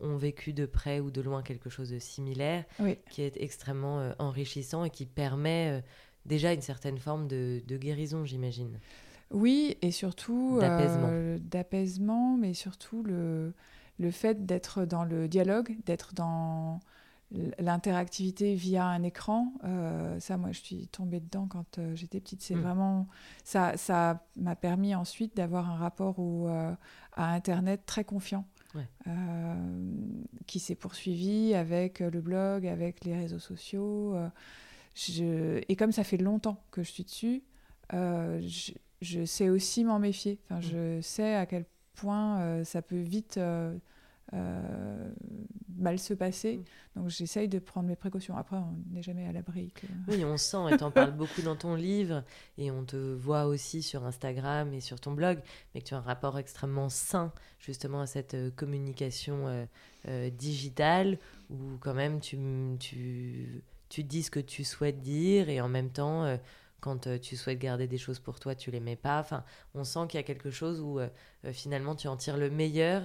ont 0.00 0.16
vécu 0.16 0.52
de 0.52 0.66
près 0.66 1.00
ou 1.00 1.10
de 1.10 1.20
loin 1.20 1.42
quelque 1.42 1.70
chose 1.70 1.90
de 1.90 1.98
similaire, 1.98 2.64
qui 3.10 3.22
est 3.22 3.36
extrêmement 3.40 4.12
enrichissant 4.18 4.84
et 4.84 4.90
qui 4.90 5.06
permet 5.06 5.82
déjà 6.26 6.52
une 6.52 6.60
certaine 6.60 6.98
forme 6.98 7.28
de, 7.28 7.62
de 7.66 7.76
guérison, 7.76 8.24
j'imagine. 8.24 8.80
Oui, 9.30 9.76
et 9.80 9.92
surtout 9.92 10.58
d'apaisement, 10.60 12.36
mais 12.36 12.52
surtout 12.52 13.04
le 13.04 13.54
le 13.98 14.10
fait 14.10 14.44
d'être 14.44 14.84
dans 14.84 15.04
le 15.04 15.28
dialogue, 15.28 15.76
d'être 15.86 16.12
dans 16.14 16.80
l'interactivité 17.58 18.54
via 18.54 18.86
un 18.86 19.02
écran, 19.02 19.52
euh, 19.64 20.18
ça, 20.20 20.36
moi, 20.36 20.52
je 20.52 20.60
suis 20.60 20.88
tombée 20.88 21.20
dedans 21.20 21.46
quand 21.48 21.78
euh, 21.78 21.94
j'étais 21.94 22.20
petite. 22.20 22.42
C'est 22.42 22.54
mm. 22.54 22.60
vraiment 22.60 23.08
ça. 23.44 23.76
Ça 23.76 24.24
m'a 24.36 24.56
permis 24.56 24.94
ensuite 24.94 25.36
d'avoir 25.36 25.70
un 25.70 25.76
rapport 25.76 26.18
au, 26.18 26.48
euh, 26.48 26.72
à 27.12 27.32
Internet 27.32 27.82
très 27.86 28.04
confiant, 28.04 28.44
qui 30.46 30.58
s'est 30.58 30.74
poursuivi 30.74 31.54
avec 31.54 32.00
le 32.00 32.20
blog, 32.20 32.66
avec 32.66 33.04
les 33.04 33.14
réseaux 33.14 33.38
sociaux. 33.38 34.16
Je... 34.94 35.62
Et 35.68 35.76
comme 35.76 35.92
ça 35.92 36.04
fait 36.04 36.16
longtemps 36.16 36.62
que 36.70 36.82
je 36.82 36.90
suis 36.90 37.04
dessus, 37.04 37.42
je, 37.92 38.72
je, 39.02 39.24
sais 39.24 39.50
aussi 39.50 39.84
m'en 39.84 39.98
méfier. 39.98 40.38
Enfin, 40.44 40.60
mm. 40.60 40.62
je 40.62 41.00
sais 41.02 41.34
à 41.34 41.46
quel 41.46 41.66
point 41.94 42.64
ça 42.64 42.80
peut 42.80 43.00
vite 43.00 43.38
euh, 44.34 45.12
mal 45.76 45.98
se 45.98 46.14
passer. 46.14 46.58
Mm. 46.58 46.64
Donc 46.96 47.08
j'essaye 47.10 47.48
de 47.48 47.58
prendre 47.58 47.88
mes 47.88 47.96
précautions. 47.96 48.36
Après, 48.36 48.56
on 48.56 48.76
n'est 48.90 49.02
jamais 49.02 49.26
à 49.26 49.32
l'abri. 49.32 49.72
Oui, 50.08 50.24
on 50.24 50.36
sent, 50.36 50.72
et 50.72 50.76
tu 50.76 50.84
en 50.84 50.90
parles 50.90 51.12
beaucoup 51.12 51.42
dans 51.42 51.56
ton 51.56 51.74
livre, 51.74 52.24
et 52.56 52.70
on 52.70 52.84
te 52.84 52.96
voit 52.96 53.46
aussi 53.46 53.82
sur 53.82 54.04
Instagram 54.04 54.72
et 54.72 54.80
sur 54.80 55.00
ton 55.00 55.12
blog, 55.12 55.38
mais 55.74 55.80
que 55.80 55.86
tu 55.88 55.94
as 55.94 55.98
un 55.98 56.02
rapport 56.02 56.38
extrêmement 56.38 56.88
sain 56.88 57.32
justement 57.58 58.00
à 58.00 58.06
cette 58.06 58.34
euh, 58.34 58.50
communication 58.50 59.66
euh, 60.08 60.30
digitale, 60.30 61.18
où 61.50 61.76
quand 61.80 61.94
même 61.94 62.20
tu, 62.20 62.38
tu, 62.78 63.62
tu 63.88 64.04
dis 64.04 64.22
ce 64.22 64.30
que 64.30 64.40
tu 64.40 64.64
souhaites 64.64 65.00
dire, 65.00 65.48
et 65.48 65.60
en 65.60 65.68
même 65.68 65.90
temps 65.90 66.38
quand 66.80 67.08
tu 67.20 67.36
souhaites 67.36 67.60
garder 67.60 67.86
des 67.86 67.98
choses 67.98 68.18
pour 68.18 68.40
toi, 68.40 68.56
tu 68.56 68.72
les 68.72 68.80
mets 68.80 68.96
pas. 68.96 69.20
Enfin, 69.20 69.44
on 69.74 69.84
sent 69.84 70.00
qu'il 70.08 70.18
y 70.18 70.22
a 70.22 70.24
quelque 70.24 70.50
chose 70.50 70.80
où 70.80 70.98
finalement 71.52 71.94
tu 71.94 72.08
en 72.08 72.16
tires 72.16 72.36
le 72.36 72.50
meilleur 72.50 73.04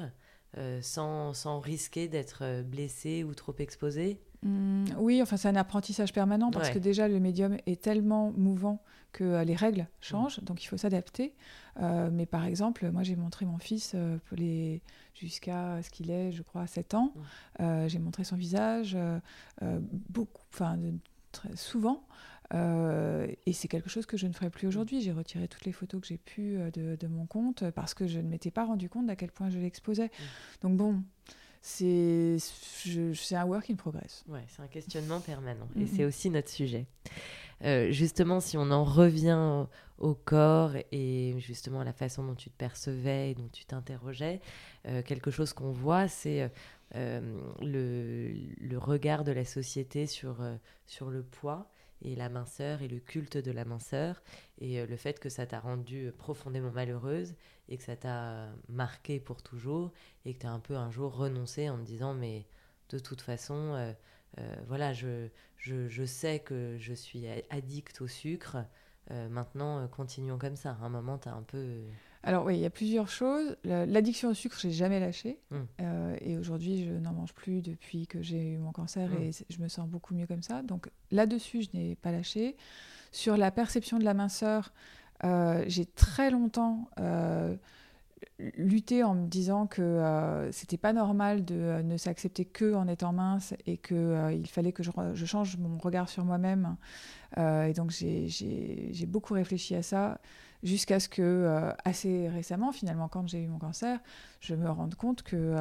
euh, 0.57 0.79
sans, 0.81 1.33
sans, 1.33 1.59
risquer 1.59 2.07
d'être 2.07 2.39
euh, 2.43 2.63
blessé 2.63 3.23
ou 3.23 3.33
trop 3.33 3.55
exposé 3.59 4.19
Mmh, 4.43 4.85
oui, 4.97 5.21
enfin 5.21 5.35
c'est 5.35 5.47
un 5.47 5.55
apprentissage 5.55 6.13
permanent 6.13 6.51
parce 6.51 6.69
que 6.69 6.77
déjà 6.77 7.07
le 7.07 7.19
médium 7.19 7.57
est 7.65 7.81
tellement 7.81 8.31
mouvant 8.37 8.83
que 9.11 9.23
euh, 9.23 9.43
les 9.43 9.55
règles 9.55 9.81
mmh. 9.81 9.87
changent, 10.01 10.39
donc 10.43 10.63
il 10.63 10.67
faut 10.67 10.77
s'adapter. 10.77 11.33
Euh, 11.81 12.09
mais 12.11 12.25
par 12.25 12.45
exemple, 12.45 12.89
moi 12.91 13.03
j'ai 13.03 13.15
montré 13.15 13.45
mon 13.45 13.57
fils 13.57 13.93
euh, 13.95 14.17
jusqu'à 15.15 15.81
ce 15.81 15.89
qu'il 15.89 16.11
ait, 16.11 16.31
je 16.31 16.43
crois, 16.43 16.67
7 16.67 16.93
ans. 16.93 17.13
Mmh. 17.59 17.87
j'ai 17.87 17.99
montré 17.99 18.23
son 18.23 18.35
visage 18.35 18.97
beaucoup, 20.09 20.43
enfin 20.53 20.77
très 21.31 21.55
souvent. 22.51 23.27
et 23.45 23.53
c'est 23.53 23.67
quelque 23.67 23.89
chose 23.89 24.05
que 24.05 24.17
je 24.17 24.27
ne 24.27 24.33
ferai 24.33 24.49
plus 24.49 24.67
aujourd'hui. 24.67 25.01
J'ai 25.01 25.11
retiré 25.11 25.47
toutes 25.47 25.65
les 25.65 25.71
photos 25.71 26.01
que 26.01 26.07
j'ai 26.07 26.17
pu 26.17 26.57
de, 26.73 26.95
de, 26.95 27.07
mon 27.07 27.25
compte 27.25 27.69
parce 27.71 27.93
que 27.93 28.07
je 28.07 28.19
ne 28.19 28.27
m'étais 28.27 28.51
pas 28.51 28.65
rendu 28.65 28.89
compte 28.89 29.07
d'à 29.07 29.15
quel 29.15 29.31
point 29.31 29.49
je 29.49 29.59
l'exposais. 29.59 30.11
Donc 30.61 30.77
bon, 30.77 31.01
c'est 31.61 32.37
un 33.31 33.45
work 33.45 33.69
in 33.69 33.75
progress. 33.75 34.23
Ouais, 34.27 34.43
c'est 34.47 34.61
un 34.61 34.67
questionnement 34.67 35.19
permanent. 35.19 35.67
Et 35.79 35.85
c'est 35.85 36.05
aussi 36.05 36.29
notre 36.29 36.49
sujet. 36.49 36.85
Euh, 37.63 37.91
justement, 37.91 38.39
si 38.39 38.57
on 38.57 38.71
en 38.71 38.83
revient 38.83 39.65
au, 39.97 40.13
corps 40.13 40.73
et 40.91 41.33
justement 41.39 41.81
à 41.81 41.83
la 41.83 41.93
façon 41.93 42.23
dont 42.23 42.35
tu 42.35 42.49
te 42.49 42.55
percevais 42.55 43.31
et 43.31 43.35
dont 43.35 43.49
tu 43.51 43.65
t'interrogeais, 43.65 44.41
euh, 44.87 45.01
quelque 45.01 45.31
chose 45.31 45.53
qu'on 45.53 45.71
voit, 45.71 46.07
c'est 46.07 46.51
euh, 46.95 47.39
le, 47.61 48.31
le, 48.59 48.77
regard 48.77 49.23
de 49.23 49.31
la 49.31 49.43
société 49.43 50.05
sur, 50.05 50.37
sur 50.85 51.09
le 51.09 51.23
poids 51.23 51.69
et 52.01 52.15
la 52.15 52.29
minceur 52.29 52.81
et 52.81 52.87
le 52.87 52.99
culte 52.99 53.37
de 53.37 53.51
la 53.51 53.65
minceur 53.65 54.21
et 54.59 54.85
le 54.85 54.95
fait 54.95 55.19
que 55.19 55.29
ça 55.29 55.45
t'a 55.45 55.59
rendue 55.59 56.11
profondément 56.17 56.71
malheureuse 56.71 57.33
et 57.69 57.77
que 57.77 57.83
ça 57.83 57.95
t'a 57.95 58.49
marqué 58.69 59.19
pour 59.19 59.41
toujours 59.41 59.91
et 60.25 60.33
que 60.33 60.39
tu 60.39 60.45
as 60.45 60.51
un 60.51 60.59
peu 60.59 60.75
un 60.75 60.91
jour 60.91 61.15
renoncé 61.15 61.69
en 61.69 61.77
te 61.77 61.83
disant 61.83 62.13
mais 62.13 62.45
de 62.89 62.99
toute 62.99 63.21
façon 63.21 63.73
euh, 63.73 63.93
euh, 64.39 64.55
voilà 64.67 64.93
je, 64.93 65.29
je, 65.57 66.05
sais 66.05 66.39
que 66.39 66.77
je 66.77 66.93
suis 66.93 67.25
addict 67.49 68.01
au 68.01 68.07
sucre 68.07 68.57
euh, 69.11 69.29
maintenant 69.29 69.87
continuons 69.87 70.37
comme 70.37 70.55
ça. 70.55 70.77
À 70.81 70.85
un 70.85 70.89
moment 70.89 71.17
tu 71.17 71.29
as 71.29 71.33
un 71.33 71.43
peu 71.43 71.83
alors 72.23 72.45
oui 72.45 72.55
il 72.55 72.61
y 72.61 72.65
a 72.65 72.69
plusieurs 72.69 73.09
choses 73.09 73.55
l'addiction 73.63 74.29
au 74.29 74.33
sucre 74.33 74.57
j'ai 74.59 74.71
jamais 74.71 74.99
lâché 74.99 75.39
mmh. 75.51 75.57
et 76.21 76.37
aujourd'hui 76.37 76.85
je 76.85 76.91
n'en 76.91 77.13
mange 77.13 77.33
plus 77.33 77.61
depuis 77.61 78.07
que 78.07 78.21
j'ai 78.21 78.53
eu 78.53 78.57
mon 78.57 78.71
cancer 78.71 79.09
mmh. 79.09 79.21
et 79.23 79.31
je 79.49 79.59
me 79.59 79.67
sens 79.67 79.87
beaucoup 79.87 80.13
mieux 80.13 80.27
comme 80.27 80.41
ça 80.41 80.61
donc 80.63 80.89
là-dessus 81.11 81.63
je 81.63 81.77
n'ai 81.77 81.95
pas 81.95 82.11
lâché 82.11 82.55
sur 83.11 83.37
la 83.37 83.51
perception 83.51 83.99
de 83.99 84.03
la 84.03 84.13
minceur 84.13 84.71
euh, 85.23 85.63
j'ai 85.67 85.85
très 85.85 86.29
longtemps 86.29 86.89
euh, 86.99 87.55
lutté 88.55 89.03
en 89.03 89.15
me 89.15 89.27
disant 89.27 89.65
que 89.65 89.81
euh, 89.81 90.51
c'était 90.51 90.77
pas 90.77 90.93
normal 90.93 91.43
de 91.43 91.81
ne 91.81 91.97
s'accepter 91.97 92.45
que 92.45 92.75
en 92.75 92.87
étant 92.87 93.13
mince 93.13 93.55
et 93.65 93.77
que 93.77 94.31
il 94.31 94.47
fallait 94.47 94.71
que 94.71 94.83
je, 94.83 94.91
je, 95.13 95.25
change 95.25 95.57
mon 95.57 95.77
regard 95.77 96.07
sur 96.09 96.23
moi-même. 96.23 96.75
et 97.37 97.73
donc 97.73 97.91
j'ai 97.91 99.05
beaucoup 99.07 99.33
réfléchi 99.33 99.75
à 99.75 99.81
ça 99.81 100.19
jusqu'à 100.63 100.99
ce 100.99 101.09
que 101.09 101.71
assez 101.85 102.29
récemment, 102.29 102.71
finalement, 102.71 103.07
quand 103.07 103.27
j'ai 103.27 103.41
eu 103.43 103.47
mon 103.47 103.59
cancer, 103.59 103.99
je 104.39 104.55
me 104.55 104.69
rende 104.69 104.95
compte 104.95 105.23
que 105.23 105.55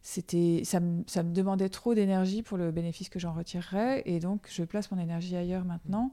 c'était 0.00 0.62
ça, 0.64 0.80
ça, 1.06 1.22
me 1.22 1.32
demandait 1.32 1.68
trop 1.68 1.94
d'énergie 1.94 2.42
pour 2.42 2.58
le 2.58 2.72
bénéfice 2.72 3.08
que 3.08 3.18
j'en 3.18 3.32
retirerais 3.32 4.02
et 4.04 4.18
donc 4.18 4.48
je 4.50 4.64
place 4.64 4.90
mon 4.90 4.98
énergie 4.98 5.36
ailleurs 5.36 5.64
maintenant 5.64 6.12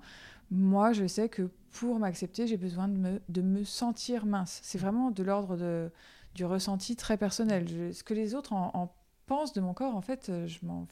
moi, 0.51 0.93
je 0.93 1.07
sais 1.07 1.29
que 1.29 1.49
pour 1.71 1.99
m'accepter, 1.99 2.47
j'ai 2.47 2.57
besoin 2.57 2.87
de 2.87 2.97
me, 2.97 3.21
de 3.29 3.41
me, 3.41 3.63
sentir 3.63 4.25
mince. 4.25 4.59
C'est 4.63 4.79
vraiment 4.79 5.11
de 5.11 5.23
l'ordre 5.23 5.91
du 6.35 6.45
ressenti 6.45 6.95
très 6.95 7.17
personnel. 7.17 7.93
ce 7.93 8.03
que 8.03 8.13
les 8.13 8.35
autres 8.35 8.53
en, 8.53 8.93
pensent 9.27 9.53
de 9.53 9.61
mon 9.61 9.73
corps, 9.73 9.95
en 9.95 10.01
fait, 10.01 10.29
euh, 10.29 10.47
je 10.47 10.65
m'en 10.65 10.87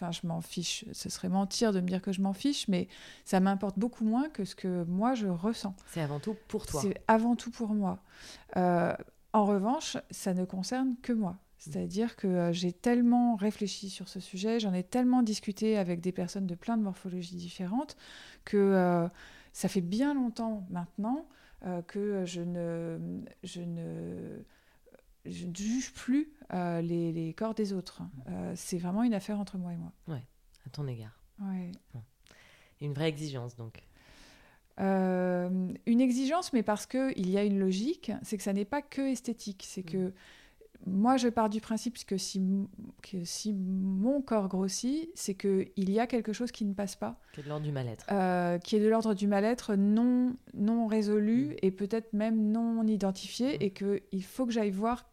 Enfin, 0.00 0.12
je 0.12 0.26
m'en 0.26 0.40
fiche. 0.40 0.84
Ce 0.92 1.08
serait 1.08 1.28
mentir 1.28 1.72
de 1.72 1.80
me 1.80 1.88
dire 1.88 2.00
que 2.00 2.12
je 2.12 2.20
m'en 2.20 2.32
fiche, 2.32 2.68
mais 2.68 2.86
ça 3.24 3.40
m'importe 3.40 3.78
beaucoup 3.78 4.04
moins 4.04 4.28
que 4.28 4.44
ce 4.44 4.54
que 4.54 4.84
moi 4.84 5.14
je 5.14 5.26
ressens. 5.26 5.74
C'est 5.88 6.00
avant 6.00 6.20
tout 6.20 6.36
pour 6.46 6.66
toi. 6.66 6.80
C'est 6.80 7.02
avant 7.08 7.34
tout 7.34 7.50
pour 7.50 7.74
moi. 7.74 7.98
Euh, 8.56 8.94
en 9.32 9.44
revanche, 9.44 9.96
ça 10.10 10.34
ne 10.34 10.44
concerne 10.44 10.94
que 11.02 11.12
moi. 11.12 11.36
C'est-à-dire 11.58 12.14
que 12.14 12.28
euh, 12.28 12.52
j'ai 12.52 12.72
tellement 12.72 13.34
réfléchi 13.34 13.90
sur 13.90 14.08
ce 14.08 14.20
sujet, 14.20 14.60
j'en 14.60 14.72
ai 14.72 14.84
tellement 14.84 15.22
discuté 15.22 15.76
avec 15.76 16.00
des 16.00 16.12
personnes 16.12 16.46
de 16.46 16.54
plein 16.54 16.76
de 16.76 16.82
morphologies 16.82 17.34
différentes, 17.34 17.96
que 18.44 18.56
euh, 18.56 19.08
ça 19.52 19.68
fait 19.68 19.80
bien 19.80 20.14
longtemps 20.14 20.64
maintenant 20.70 21.26
euh, 21.66 21.82
que 21.82 22.24
je 22.24 22.40
ne, 22.40 22.98
je, 23.42 23.60
ne, 23.60 24.44
je 25.30 25.46
ne 25.46 25.54
juge 25.54 25.92
plus 25.92 26.32
les, 26.52 27.12
les, 27.12 27.34
corps 27.34 27.54
des 27.54 27.72
autres. 27.72 28.02
c'est 28.54 28.78
vraiment 28.78 29.02
une 29.02 29.14
affaire 29.14 29.38
entre 29.38 29.58
moi 29.58 29.72
et 29.72 29.76
moi. 29.76 29.92
Ouais, 30.08 30.24
à 30.66 30.70
ton 30.70 30.86
égard. 30.86 31.18
Ouais. 31.40 31.72
Une 32.80 32.92
vraie 32.92 33.08
exigence 33.08 33.56
donc. 33.56 33.82
une 34.78 36.00
exigence, 36.00 36.52
mais 36.52 36.62
parce 36.62 36.86
qu'il 36.86 37.30
y 37.30 37.38
a 37.38 37.44
une 37.44 37.58
logique, 37.58 38.12
c'est 38.22 38.36
que 38.36 38.42
ça 38.42 38.52
n'est 38.52 38.64
pas 38.64 38.82
que 38.82 39.02
esthétique, 39.02 39.64
c'est 39.66 39.84
mm. 39.84 39.90
que 39.90 40.12
moi, 40.86 41.16
je 41.16 41.28
pars 41.28 41.50
du 41.50 41.60
principe 41.60 41.96
que 42.06 42.16
si, 42.16 42.40
que 43.02 43.24
si 43.24 43.52
mon 43.52 44.22
corps 44.22 44.48
grossit, 44.48 45.10
c'est 45.14 45.34
qu'il 45.34 45.90
y 45.90 46.00
a 46.00 46.06
quelque 46.06 46.32
chose 46.32 46.52
qui 46.52 46.64
ne 46.64 46.72
passe 46.72 46.96
pas. 46.96 47.20
Qui 47.32 47.40
est 47.40 47.42
de 47.42 47.48
l'ordre 47.48 47.64
du 47.64 47.72
mal-être. 47.72 48.06
Euh, 48.10 48.58
qui 48.58 48.76
est 48.76 48.80
de 48.80 48.88
l'ordre 48.88 49.14
du 49.14 49.26
mal-être 49.26 49.74
non, 49.74 50.34
non 50.54 50.86
résolu 50.86 51.48
mm. 51.48 51.56
et 51.62 51.70
peut-être 51.70 52.12
même 52.12 52.50
non 52.50 52.86
identifié 52.86 53.58
mm. 53.58 53.62
et 53.62 53.70
qu'il 53.70 54.24
faut 54.24 54.46
que 54.46 54.52
j'aille 54.52 54.70
voir 54.70 55.08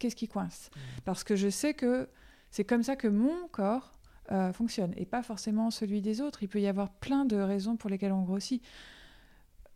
qu'est-ce 0.00 0.16
qui 0.16 0.26
coince. 0.26 0.70
Mm. 0.74 0.80
Parce 1.04 1.22
que 1.22 1.36
je 1.36 1.48
sais 1.48 1.74
que 1.74 2.08
c'est 2.50 2.64
comme 2.64 2.82
ça 2.82 2.96
que 2.96 3.06
mon 3.06 3.46
corps 3.52 3.94
euh, 4.32 4.52
fonctionne 4.52 4.92
et 4.96 5.06
pas 5.06 5.22
forcément 5.22 5.70
celui 5.70 6.00
des 6.00 6.20
autres. 6.20 6.42
Il 6.42 6.48
peut 6.48 6.60
y 6.60 6.66
avoir 6.66 6.90
plein 6.90 7.24
de 7.24 7.36
raisons 7.36 7.76
pour 7.76 7.88
lesquelles 7.88 8.12
on 8.12 8.22
grossit. 8.22 8.62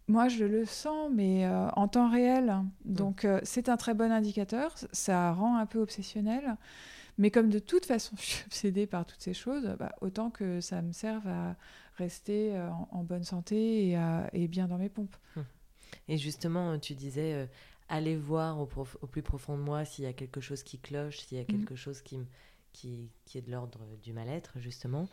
Moi, 0.06 0.28
je 0.28 0.44
le 0.44 0.66
sens, 0.66 1.10
mais 1.12 1.46
euh, 1.46 1.68
en 1.70 1.88
temps 1.88 2.10
réel. 2.10 2.46
Mm. 2.84 2.94
Donc, 2.94 3.24
euh, 3.24 3.40
c'est 3.42 3.68
un 3.68 3.76
très 3.76 3.94
bon 3.94 4.12
indicateur. 4.12 4.74
Ça 4.92 5.32
rend 5.32 5.56
un 5.56 5.66
peu 5.66 5.80
obsessionnel. 5.80 6.56
Mais 7.16 7.30
comme 7.30 7.48
de 7.48 7.58
toute 7.58 7.86
façon, 7.86 8.14
je 8.18 8.22
suis 8.22 8.44
obsédée 8.44 8.86
par 8.86 9.06
toutes 9.06 9.22
ces 9.22 9.34
choses, 9.34 9.74
bah, 9.78 9.94
autant 10.00 10.30
que 10.30 10.60
ça 10.60 10.82
me 10.82 10.92
serve 10.92 11.26
à 11.26 11.56
rester 11.96 12.56
euh, 12.56 12.68
en, 12.90 13.02
bonne 13.02 13.24
santé 13.24 13.90
et, 13.90 13.98
et, 14.32 14.48
bien 14.48 14.66
dans 14.66 14.78
mes 14.78 14.88
pompes. 14.88 15.16
Mm. 15.36 15.40
Et 16.08 16.18
justement, 16.18 16.78
tu 16.78 16.94
disais, 16.94 17.48
aller 17.88 18.16
voir 18.16 18.58
au, 18.58 18.68
au, 19.02 19.06
plus 19.06 19.22
profond 19.22 19.56
de 19.56 19.62
moi 19.62 19.84
s'il 19.84 20.04
y 20.04 20.08
a 20.08 20.12
quelque 20.12 20.40
chose 20.40 20.62
qui 20.62 20.78
cloche, 20.78 21.20
s'il 21.20 21.38
y 21.38 21.40
a 21.40 21.44
mm. 21.44 21.46
quelque 21.46 21.76
chose 21.76 22.02
qui, 22.02 22.18
qui, 22.72 23.10
qui, 23.24 23.38
est 23.38 23.42
de 23.42 23.50
l'ordre 23.50 23.80
du 24.02 24.12
mal-être, 24.12 24.58
justement. 24.58 25.08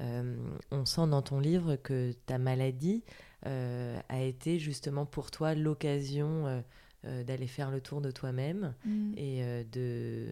on 0.00 0.84
sent 0.84 1.06
dans 1.08 1.22
ton 1.22 1.38
livre 1.38 1.76
que 1.76 2.12
ta 2.26 2.38
maladie 2.38 3.04
euh, 3.46 4.00
a 4.08 4.22
été 4.22 4.58
justement 4.58 5.04
pour 5.04 5.30
toi 5.30 5.54
l'occasion 5.54 6.46
euh, 6.46 6.60
euh, 7.04 7.24
d'aller 7.24 7.46
faire 7.46 7.70
le 7.70 7.82
tour 7.82 8.00
de 8.00 8.10
toi-même 8.10 8.74
mm. 8.86 9.12
et 9.18 9.64
de, 9.70 10.26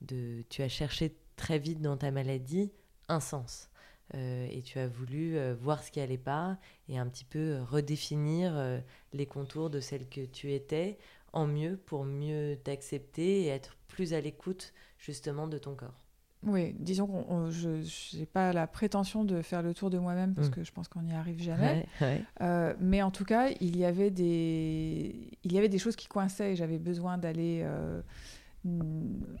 de, 0.00 0.42
tu 0.48 0.62
as 0.62 0.68
cherché 0.68 1.14
très 1.36 1.58
vite 1.58 1.82
dans 1.82 1.98
ta 1.98 2.10
maladie 2.10 2.72
un 3.08 3.20
sens. 3.20 3.68
et 4.14 4.62
tu 4.64 4.78
as 4.78 4.88
voulu 4.88 5.36
voir 5.60 5.82
ce 5.82 5.90
qui 5.90 6.00
allait 6.00 6.16
pas 6.16 6.58
et 6.88 6.98
un 6.98 7.06
petit 7.06 7.26
peu 7.26 7.58
redéfinir 7.70 8.80
les 9.12 9.26
contours 9.26 9.68
de 9.68 9.80
celle 9.80 10.08
que 10.08 10.24
tu 10.24 10.52
étais 10.52 10.98
en 11.32 11.46
mieux 11.46 11.76
pour 11.76 12.04
mieux 12.04 12.56
t'accepter 12.62 13.42
et 13.42 13.46
être 13.48 13.76
plus 13.88 14.14
à 14.14 14.20
l'écoute 14.20 14.72
justement 14.98 15.46
de 15.46 15.58
ton 15.58 15.74
corps. 15.74 16.04
Oui, 16.44 16.72
disons 16.78 17.06
que 17.06 17.50
je 17.50 18.16
n'ai 18.16 18.26
pas 18.26 18.52
la 18.52 18.68
prétention 18.68 19.24
de 19.24 19.42
faire 19.42 19.60
le 19.60 19.74
tour 19.74 19.90
de 19.90 19.98
moi-même 19.98 20.34
parce 20.34 20.48
mm. 20.48 20.52
que 20.52 20.64
je 20.64 20.70
pense 20.72 20.86
qu'on 20.86 21.02
n'y 21.02 21.12
arrive 21.12 21.42
jamais. 21.42 21.86
Euh, 22.40 22.74
mais 22.78 23.02
en 23.02 23.10
tout 23.10 23.24
cas, 23.24 23.48
il 23.60 23.76
y 23.76 23.84
avait 23.84 24.10
des, 24.10 25.30
il 25.42 25.52
y 25.52 25.58
avait 25.58 25.68
des 25.68 25.78
choses 25.78 25.96
qui 25.96 26.06
coinçaient 26.06 26.52
et 26.52 26.56
j'avais 26.56 26.78
besoin 26.78 27.18
d'aller 27.18 27.62
euh, 27.64 28.00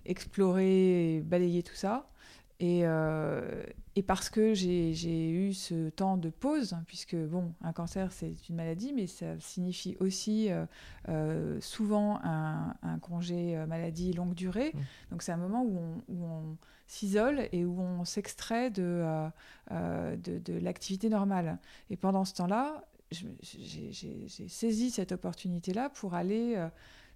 explorer 0.04 1.16
et 1.16 1.20
balayer 1.20 1.62
tout 1.62 1.76
ça. 1.76 2.10
Et, 2.60 2.80
euh, 2.84 3.62
et 3.94 4.02
parce 4.02 4.30
que 4.30 4.52
j'ai 4.52 5.30
eu 5.30 5.52
ce 5.52 5.90
temps 5.90 6.16
de 6.16 6.28
pause, 6.28 6.76
puisque 6.86 7.14
bon, 7.14 7.52
un 7.62 7.72
cancer 7.72 8.10
c'est 8.10 8.34
une 8.48 8.56
maladie, 8.56 8.92
mais 8.92 9.06
ça 9.06 9.38
signifie 9.38 9.96
aussi 10.00 10.48
souvent 11.60 12.18
un, 12.24 12.74
un, 12.82 12.98
congé 12.98 13.56
maladie 13.66 14.12
longue 14.12 14.34
durée. 14.34 14.72
Mm. 14.74 14.78
Donc 15.12 15.22
c'est 15.22 15.32
un 15.32 15.36
moment 15.36 15.64
où 15.64 15.78
on, 16.08 16.56
s'isole 16.88 17.48
et 17.52 17.64
où 17.64 17.80
on 17.80 18.04
s'extrait 18.04 18.70
de, 18.70 18.82
euh, 18.82 19.28
euh, 19.70 20.16
de, 20.16 20.38
de 20.38 20.58
l'activité 20.58 21.08
normale. 21.08 21.58
Et 21.90 21.96
pendant 21.96 22.24
ce 22.24 22.34
temps-là, 22.34 22.82
j'ai 23.10 24.48
saisi 24.48 24.90
cette 24.90 25.12
opportunité-là 25.12 25.90
pour 25.90 26.14
aller 26.14 26.54
euh, 26.56 26.68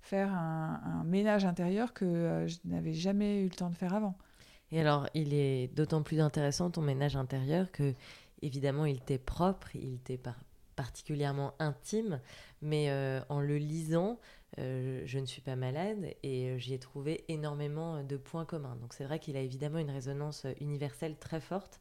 faire 0.02 0.32
un, 0.32 1.02
ménage 1.04 1.44
intérieur 1.44 1.92
que 1.92 2.46
je 2.46 2.56
n'avais 2.64 2.92
jamais 2.92 3.40
eu 3.40 3.44
le 3.44 3.54
temps 3.54 3.70
de 3.70 3.74
faire 3.74 3.94
avant. 3.94 4.16
Et 4.72 4.80
alors, 4.80 5.06
il 5.14 5.34
est 5.34 5.68
d'autant 5.68 6.02
plus 6.02 6.20
intéressant 6.20 6.70
ton 6.70 6.80
ménage 6.80 7.14
intérieur 7.14 7.70
que, 7.70 7.94
évidemment, 8.40 8.86
il 8.86 9.00
t'est 9.00 9.18
propre, 9.18 9.76
il 9.76 9.98
t'est 9.98 10.20
particulièrement 10.76 11.52
intime, 11.58 12.20
mais 12.62 12.90
en 13.28 13.40
le 13.40 13.58
lisant, 13.58 14.18
je 14.56 15.18
ne 15.18 15.26
suis 15.26 15.42
pas 15.42 15.56
malade 15.56 16.14
et 16.22 16.58
j'y 16.58 16.72
ai 16.72 16.78
trouvé 16.78 17.22
énormément 17.28 18.02
de 18.02 18.16
points 18.16 18.46
communs. 18.46 18.76
Donc 18.76 18.94
c'est 18.94 19.04
vrai 19.04 19.18
qu'il 19.18 19.36
a 19.36 19.40
évidemment 19.40 19.78
une 19.78 19.90
résonance 19.90 20.46
universelle 20.60 21.16
très 21.16 21.40
forte 21.40 21.78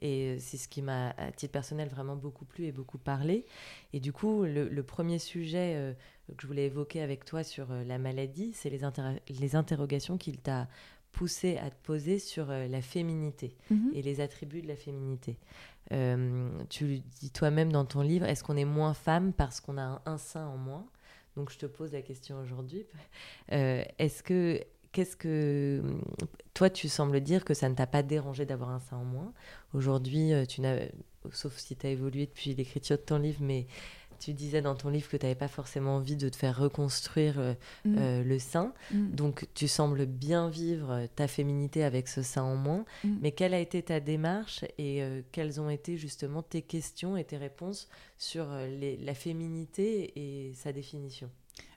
et 0.00 0.36
c'est 0.40 0.56
ce 0.56 0.66
qui 0.66 0.82
m'a, 0.82 1.10
à 1.10 1.30
titre 1.30 1.52
personnel, 1.52 1.88
vraiment 1.88 2.16
beaucoup 2.16 2.44
plu 2.44 2.66
et 2.66 2.72
beaucoup 2.72 2.98
parlé. 2.98 3.46
Et 3.92 4.00
du 4.00 4.12
coup, 4.12 4.42
le, 4.42 4.82
premier 4.82 5.20
sujet 5.20 5.94
que 6.36 6.42
je 6.42 6.46
voulais 6.48 6.66
évoquer 6.66 7.02
avec 7.02 7.24
toi 7.24 7.44
sur 7.44 7.68
la 7.72 7.98
maladie, 7.98 8.52
c'est 8.52 8.70
les, 8.70 8.80
les 9.28 9.56
interrogations 9.56 10.18
qu'il 10.18 10.38
t'a 10.38 10.66
poussé 11.12 11.58
à 11.58 11.70
te 11.70 11.76
poser 11.82 12.18
sur 12.18 12.46
la 12.46 12.82
féminité 12.82 13.54
mhm. 13.70 13.90
et 13.94 14.02
les 14.02 14.20
attributs 14.20 14.62
de 14.62 14.68
la 14.68 14.76
féminité. 14.76 15.36
Euh, 15.92 16.48
tu 16.70 16.86
le 16.86 16.98
dis 17.20 17.30
toi-même 17.30 17.72
dans 17.72 17.84
ton 17.84 18.00
livre, 18.00 18.24
est-ce 18.26 18.44
qu'on 18.44 18.56
est 18.56 18.64
moins 18.64 18.94
femme 18.94 19.32
parce 19.32 19.60
qu'on 19.60 19.78
a 19.78 20.00
un, 20.06 20.18
sein 20.18 20.46
en 20.46 20.56
moins? 20.56 20.86
Donc 21.36 21.50
je 21.50 21.58
te 21.58 21.66
pose 21.66 21.92
la 21.92 22.02
question 22.02 22.40
aujourd'hui. 22.40 22.86
Euh, 23.52 23.82
est-ce 23.98 24.22
que 24.22 24.60
qu'est-ce 24.92 25.16
que 25.16 25.82
toi 26.54 26.70
tu 26.70 26.88
sembles 26.88 27.20
dire 27.20 27.44
que 27.44 27.54
ça 27.54 27.68
ne 27.68 27.74
t'a 27.74 27.86
pas 27.86 28.02
dérangé 28.02 28.46
d'avoir 28.46 28.70
un 28.70 28.78
sein 28.78 28.98
en 28.98 29.04
moins? 29.04 29.32
Aujourd'hui, 29.74 30.32
euh, 30.32 30.44
tu 30.46 30.60
n'as 30.60 30.78
sauf 31.32 31.56
si 31.56 31.76
tu 31.76 31.86
as 31.86 31.90
évolué 31.90 32.26
depuis 32.26 32.54
l'écriture 32.54 32.96
de 32.96 33.02
ton 33.02 33.18
livre, 33.18 33.40
mais 33.42 33.66
tu 34.22 34.32
disais 34.32 34.62
dans 34.62 34.74
ton 34.74 34.88
livre 34.88 35.08
que 35.08 35.16
tu 35.16 35.26
n'avais 35.26 35.34
pas 35.34 35.48
forcément 35.48 35.96
envie 35.96 36.16
de 36.16 36.28
te 36.28 36.36
faire 36.36 36.56
reconstruire 36.56 37.38
euh, 37.38 37.54
mm. 37.84 37.96
euh, 37.98 38.24
le 38.24 38.38
sein. 38.38 38.72
Mm. 38.92 39.10
Donc 39.10 39.46
tu 39.54 39.66
sembles 39.66 40.06
bien 40.06 40.48
vivre 40.48 41.06
ta 41.16 41.26
féminité 41.26 41.82
avec 41.82 42.08
ce 42.08 42.22
sein 42.22 42.42
en 42.42 42.56
moins. 42.56 42.84
Mm. 43.04 43.16
Mais 43.20 43.32
quelle 43.32 43.52
a 43.52 43.58
été 43.58 43.82
ta 43.82 44.00
démarche 44.00 44.64
et 44.78 45.02
euh, 45.02 45.22
quelles 45.32 45.60
ont 45.60 45.68
été 45.68 45.96
justement 45.96 46.42
tes 46.42 46.62
questions 46.62 47.16
et 47.16 47.24
tes 47.24 47.36
réponses 47.36 47.88
sur 48.16 48.46
la 48.46 49.14
féminité 49.14 50.12
et 50.14 50.54
sa 50.54 50.72
définition? 50.72 51.28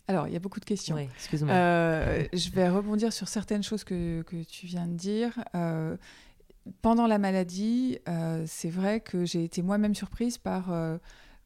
Alors, 0.08 0.28
il 0.28 0.34
y 0.34 0.36
a 0.36 0.40
beaucoup 0.40 0.60
de 0.60 0.66
questions. 0.66 0.96
Oui, 0.96 1.08
excuse-moi. 1.16 1.56
je 1.56 2.50
vais 2.52 2.70
rebondir 2.70 3.12
sur 3.12 3.28
certaines 3.28 3.64
choses 3.64 3.84
que, 3.84 4.22
que 4.22 4.44
tu 4.44 4.68
viens 4.68 4.86
de 4.86 4.94
dire. 4.94 5.44
pendant 6.84 7.08
la 7.08 7.18
maladie, 7.18 7.98
c'est 8.46 8.70
vrai 8.70 9.00
que 9.00 9.26
j'ai 9.26 9.44
été 9.44 9.64
moi-même 9.64 9.96
surprise 9.96 10.38
par 10.38 10.72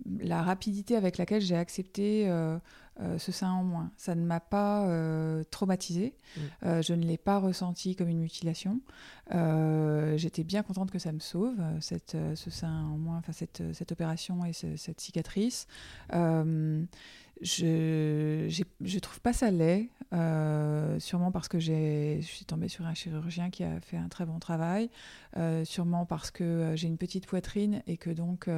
la 0.06 0.42
rapidité 0.42 0.96
avec 0.96 1.18
laquelle 1.18 1.42
j'ai 1.42 1.56
accepté 1.56 2.30
euh, 2.30 2.58
euh, 3.02 3.18
ce 3.18 3.32
sein 3.32 3.52
en 3.52 3.64
moins. 3.64 3.92
Ça 3.98 4.16
ne 4.16 4.24
m'a 4.24 4.40
pas 4.40 4.88
euh, 4.88 5.44
traumatisée. 5.52 6.16
Mm. 6.38 6.82
je 6.82 6.94
ne 6.94 7.06
l'ai 7.06 7.18
pas 7.18 7.40
ressenti 7.40 7.96
comme 7.96 8.10
une 8.10 8.20
mutilation. 8.20 8.82
J'étais 10.16 10.44
bien 10.44 10.64
contente 10.64 10.92
que 10.92 11.00
ça 11.00 11.12
me 11.12 11.20
sauve, 11.20 11.60
cette, 11.82 12.18
ce 12.36 12.50
sein 12.50 12.84
en 12.86 12.98
moins, 12.98 13.18
enfin 13.18 13.34
cette, 13.34 13.62
cette 13.74 13.92
opération 13.92 14.46
et 14.46 14.54
cette 14.54 15.00
cicatrice. 15.00 15.68
Je 17.42 18.46
ne 18.80 19.00
trouve 19.00 19.22
pas 19.22 19.34
ça 19.34 19.52
laid, 19.52 19.90
sûrement 21.00 21.32
parce 21.32 21.48
que 21.48 21.60
je 21.60 22.20
suis 22.22 22.46
tombée 22.46 22.68
sur 22.68 22.86
un 22.86 22.94
chirurgien 22.94 23.50
qui 23.50 23.64
a 23.64 23.80
fait 23.80 23.98
un 23.98 24.08
très 24.10 24.26
bon 24.26 24.40
travail, 24.40 24.90
sûrement 25.64 26.06
parce 26.06 26.32
que 26.32 26.74
j'ai 26.76 26.88
une 26.88 26.98
petite 26.98 27.28
poitrine 27.28 27.82
et 27.88 27.98
que 27.98 28.10
donc 28.10 28.50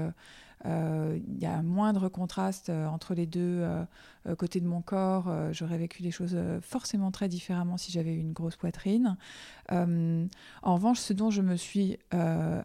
euh, 0.65 1.17
il 1.27 1.39
y 1.39 1.45
a 1.45 1.53
un 1.53 1.63
moindre 1.63 2.07
contraste 2.09 2.69
euh, 2.69 2.85
entre 2.85 3.15
les 3.15 3.25
deux 3.25 3.61
euh, 3.61 3.85
côtés 4.37 4.59
de 4.59 4.67
mon 4.67 4.81
corps. 4.81 5.31
J'aurais 5.51 5.77
vécu 5.77 6.03
les 6.03 6.11
choses 6.11 6.37
forcément 6.61 7.11
très 7.11 7.27
différemment 7.27 7.77
si 7.77 7.91
j'avais 7.91 8.13
eu 8.13 8.19
une 8.19 8.33
grosse 8.33 8.55
poitrine. 8.55 9.17
en 9.69 10.27
revanche, 10.63 10.99
ce 10.99 11.13
dont 11.13 11.31
je 11.31 11.41
me 11.41 11.55
suis 11.55 11.97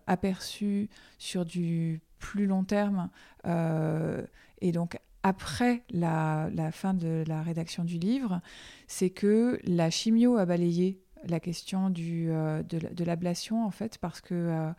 aperçue 0.07 0.89
sur 1.19 1.45
du 1.45 2.01
plus 2.19 2.47
long 2.47 2.65
terme, 2.65 3.09
et 3.45 4.73
donc 4.73 4.99
après 5.27 5.83
la, 5.91 6.49
fin 6.73 6.95
de 6.95 7.25
la 7.27 7.43
rédaction 7.43 7.85
du 7.85 7.99
livre, 7.99 8.41
c'est 8.87 9.11
que 9.11 9.59
la 9.65 9.91
chimio 9.91 10.37
a 10.37 10.47
balayé 10.47 11.01
la 11.25 11.41
question 11.41 11.91
du, 11.91 12.27
de, 12.27 13.05
l'ablation, 13.05 13.65
en 13.65 13.71
fait, 13.71 13.99
parce 13.99 14.21
que 14.21 14.73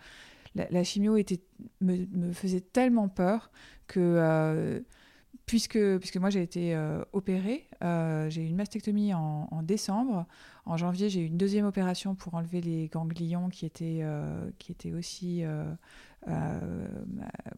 la, 0.55 0.83
chimio 0.83 1.17
était, 1.17 1.41
me, 1.81 2.31
faisait 2.31 2.61
tellement 2.61 3.09
peur 3.09 3.51
que, 3.87 3.99
euh, 3.99 4.79
puisque, 5.45 5.79
puisque 5.99 6.17
moi 6.17 6.29
j'ai 6.29 6.41
été 6.41 6.75
euh, 6.75 7.03
opérée, 7.13 7.67
euh, 7.83 8.29
j'ai 8.29 8.43
eu 8.43 8.47
une 8.47 8.55
mastectomie 8.55 9.13
en, 9.13 9.61
décembre. 9.63 10.25
En 10.65 10.77
janvier, 10.77 11.09
j'ai 11.09 11.21
eu 11.21 11.25
une 11.25 11.37
deuxième 11.37 11.65
opération 11.65 12.15
pour 12.15 12.35
enlever 12.35 12.61
les 12.61 12.87
ganglions 12.87 13.49
qui 13.49 13.65
étaient, 13.65 14.03
qui 14.59 14.71
étaient 14.71 14.93
aussi 14.93 15.43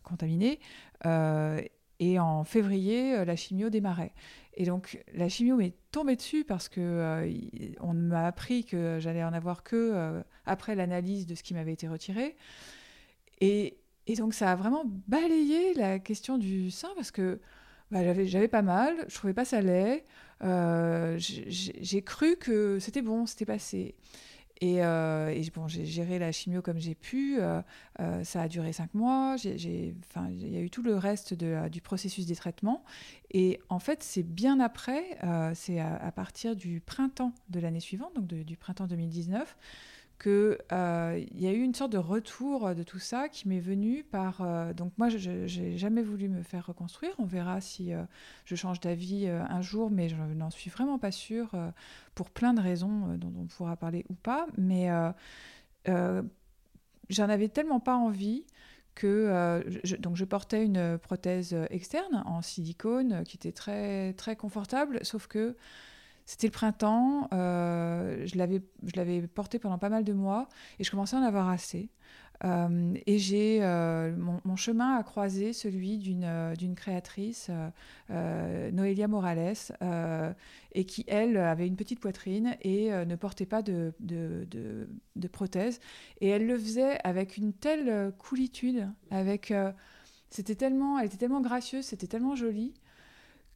contaminés. 0.03 0.59
Et 1.99 2.19
en 2.19 2.43
février, 2.43 3.25
la 3.25 3.35
chimio 3.35 3.69
démarrait. 3.69 4.13
Et 4.55 4.65
donc 4.65 5.03
la 5.13 5.29
chimio 5.29 5.55
m'est 5.55 5.75
tombée 5.91 6.15
dessus 6.15 6.43
parce 6.43 6.69
que 6.69 7.29
on 7.81 7.93
m'a 7.93 8.25
appris 8.25 8.65
que 8.65 8.97
j'allais 8.99 9.23
en 9.23 9.33
avoir 9.33 9.63
que 9.63 10.21
après 10.45 10.75
l'analyse 10.75 11.27
de 11.27 11.35
ce 11.35 11.43
qui 11.43 11.53
m'avait 11.53 11.73
été 11.73 11.87
retiré. 11.87 12.35
Et, 13.41 13.77
donc 14.17 14.33
ça 14.33 14.51
a 14.51 14.55
vraiment 14.55 14.83
balayé 15.07 15.73
la 15.75 15.99
question 15.99 16.37
du 16.37 16.71
sein 16.71 16.89
parce 16.95 17.11
que 17.11 17.39
bah, 17.91 17.99
j'avais 18.25 18.47
pas 18.47 18.61
mal, 18.61 18.95
je 19.07 19.15
trouvais 19.15 19.33
pas 19.33 19.45
ça 19.45 19.61
laid, 19.61 20.03
euh, 20.43 21.15
j'ai 21.17 22.01
cru 22.01 22.35
que 22.37 22.79
c'était 22.79 23.01
bon, 23.01 23.25
c'était 23.25 23.45
passé. 23.45 23.95
Et, 24.61 24.83
euh, 24.83 25.41
bon, 25.55 25.67
j'ai 25.67 25.85
géré 25.85 26.19
la 26.19 26.31
chimio 26.31 26.61
comme 26.61 26.79
j'ai 26.79 26.95
pu. 26.95 27.39
Euh, 27.39 27.61
ça 28.23 28.41
a 28.41 28.47
duré 28.47 28.73
cinq 28.73 28.93
mois. 28.93 29.35
Il 29.43 30.53
y 30.53 30.57
a 30.57 30.61
eu 30.61 30.69
tout 30.69 30.83
le 30.83 30.97
reste 30.97 31.33
du 31.33 31.81
processus 31.81 32.25
des 32.25 32.35
traitements. 32.35 32.83
Et 33.31 33.59
en 33.69 33.79
fait, 33.79 34.03
c'est 34.03 34.23
bien 34.23 34.59
après, 34.59 35.17
c'est 35.53 35.79
à, 35.79 36.11
partir 36.11 36.55
du 36.55 36.81
printemps 36.81 37.33
de 37.49 37.59
l'année 37.59 37.79
suivante, 37.79 38.13
donc 38.15 38.27
du 38.27 38.57
printemps 38.57 38.87
2019, 38.87 39.55
qu'il 40.19 40.57
euh, 40.73 41.25
y 41.33 41.47
a 41.47 41.53
eu 41.53 41.61
une 41.61 41.73
sorte 41.73 41.93
de 41.93 41.97
retour 41.97 42.75
de 42.75 42.83
tout 42.83 42.99
ça 42.99 43.29
qui 43.29 43.47
m'est 43.47 43.59
venu 43.59 44.03
par... 44.03 44.41
Euh, 44.41 44.73
donc 44.73 44.91
moi, 44.97 45.07
je 45.09 45.29
n'ai 45.29 45.77
jamais 45.77 46.01
voulu 46.01 46.27
me 46.27 46.43
faire 46.43 46.65
reconstruire. 46.65 47.13
On 47.19 47.25
verra 47.25 47.61
si 47.61 47.93
euh, 47.93 48.03
je 48.45 48.55
change 48.55 48.81
d'avis 48.81 49.27
un 49.27 49.61
jour, 49.61 49.89
mais 49.89 50.09
je 50.09 50.15
n'en 50.15 50.49
suis 50.49 50.69
vraiment 50.69 50.99
pas 50.99 51.11
sûre 51.11 51.51
pour 52.15 52.29
plein 52.29 52.53
de 52.53 52.61
raisons 52.61 53.15
dont 53.17 53.33
on 53.39 53.45
pourra 53.45 53.77
parler 53.77 54.05
ou 54.09 54.13
pas. 54.13 54.47
Mais 54.57 54.89
j'en 55.87 57.29
avais 57.29 57.47
tellement 57.47 57.79
pas 57.79 57.95
envie 57.95 58.45
que 58.95 59.63
je, 59.83 59.95
donc 59.95 60.17
je 60.17 60.25
portais 60.25 60.65
une 60.65 60.97
prothèse 60.97 61.55
externe 61.69 62.23
en 62.25 62.41
silicone 62.41 63.23
qui 63.23 63.37
était 63.37 63.53
très 63.53 64.13
très 64.13 64.35
confortable, 64.35 64.99
sauf 65.03 65.27
que 65.27 65.55
c'était 66.29 66.45
le 66.45 66.51
printemps, 66.51 67.27
euh, 67.33 68.23
je 68.27 68.37
l'avais 68.37 69.21
porté 69.21 69.57
pendant 69.57 69.79
pas 69.79 69.89
mal 69.89 70.03
de 70.03 70.13
mois 70.13 70.47
et 70.77 70.83
je 70.83 70.91
commençais 70.91 71.15
à 71.15 71.19
en 71.19 71.23
avoir 71.23 71.49
assez. 71.49 71.89
Euh, 72.43 72.93
et 73.07 73.17
j'ai 73.17 73.63
euh, 73.63 74.15
mon, 74.15 74.55
chemin 74.55 74.95
a 74.95 75.01
croisé 75.01 75.53
celui 75.53 75.97
d'une 75.97 76.75
créatrice, 76.75 77.49
Noelia 78.09 79.07
Morales, 79.07 79.55
et 80.73 80.85
qui 80.85 81.03
elle 81.07 81.35
avait 81.35 81.65
une 81.65 81.75
petite 81.75 81.99
poitrine 81.99 82.55
et 82.61 82.91
ne 82.91 83.15
portait 83.15 83.47
pas 83.47 83.63
de, 83.63 83.93
de, 83.99 84.45
de, 84.51 84.87
de, 85.15 85.27
prothèse. 85.27 85.79
Et 86.21 86.27
elle 86.29 86.45
le 86.45 86.59
faisait 86.59 86.99
avec 87.03 87.37
une 87.37 87.53
telle 87.53 88.13
coolitude, 88.19 88.87
avec 89.09 89.51
c'était 90.29 90.53
tellement, 90.53 90.99
elle 90.99 91.07
était 91.07 91.17
tellement 91.17 91.41
gracieuse, 91.41 91.85
c'était 91.85 92.05
tellement 92.05 92.35
joli 92.35 92.75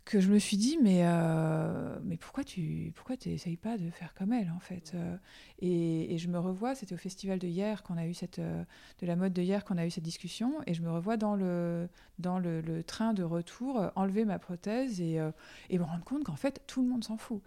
que 0.05 0.19
je 0.19 0.29
me 0.29 0.37
suis 0.37 0.57
dit 0.57 0.77
mais 0.81 1.01
euh, 1.03 1.97
mais 2.03 2.17
pourquoi 2.17 2.43
tu 2.43 2.91
pourquoi 2.95 3.15
t'essayes 3.15 3.55
pas 3.55 3.77
de 3.77 3.89
faire 3.89 4.13
comme 4.13 4.33
elle 4.33 4.51
en 4.51 4.59
fait 4.59 4.91
euh, 4.95 5.15
et, 5.59 6.13
et, 6.13 6.17
je 6.17 6.27
me 6.27 6.37
revois 6.37 6.75
c'était 6.75 6.93
au 6.93 6.97
festival 6.97 7.39
de 7.39 7.47
hier 7.47 7.83
qu'on 7.83 7.97
a 7.97 8.05
eu 8.05 8.13
cette 8.13 8.39
euh, 8.39 8.63
de 8.99 9.07
la 9.07 9.15
mode 9.15 9.31
de 9.31 9.41
hier 9.41 9.63
qu'on 9.63 9.77
a 9.77 9.85
eu 9.85 9.91
cette 9.91 10.03
discussion 10.03 10.55
et 10.67 10.73
je 10.73 10.81
me 10.81 10.91
revois 10.91 11.15
dans 11.15 11.35
le 11.35 11.87
dans 12.19 12.37
le 12.37 12.83
train 12.83 13.13
de 13.13 13.23
retour 13.23 13.91
enlever 13.95 14.25
ma 14.25 14.39
prothèse 14.39 14.99
et, 14.99 15.19
et 15.69 15.79
me 15.79 15.83
rendre 15.83 16.03
compte 16.03 16.23
qu'en 16.25 16.35
fait 16.35 16.61
tout 16.67 16.81
le 16.81 16.87
monde 16.87 17.03
s'en 17.03 17.17
fout. 17.17 17.41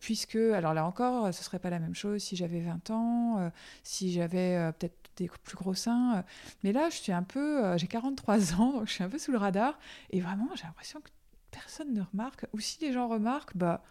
Puisque 0.00 0.36
alors 0.36 0.74
là 0.74 0.86
encore 0.86 1.32
ce 1.34 1.44
serait 1.44 1.58
pas 1.58 1.70
la 1.70 1.78
même 1.78 1.94
chose 1.94 2.22
si 2.22 2.36
j'avais 2.36 2.60
20 2.60 2.90
ans 2.90 3.50
si 3.82 4.12
j'avais 4.12 4.72
peut-être 4.78 4.96
des 5.16 5.28
plus 5.44 5.56
gros 5.56 5.74
seins 5.74 6.24
mais 6.62 6.72
là 6.72 6.88
je 6.90 6.96
suis 6.96 7.12
un 7.12 7.22
peu 7.22 7.76
j'ai 7.76 7.88
43 7.88 8.54
ans 8.54 8.72
donc 8.72 8.86
je 8.86 8.92
suis 8.92 9.04
un 9.04 9.08
peu 9.08 9.18
sous 9.18 9.32
le 9.32 9.38
radar 9.38 9.78
et 10.10 10.20
vraiment 10.20 10.48
j'ai 10.54 10.64
l'impression 10.64 11.00
que 11.00 11.10
personne 11.58 11.92
ne 11.92 12.02
remarque, 12.02 12.46
ou 12.52 12.60
si 12.60 12.80
les 12.80 12.92
gens 12.92 13.08
remarquent, 13.08 13.56
bah, 13.56 13.82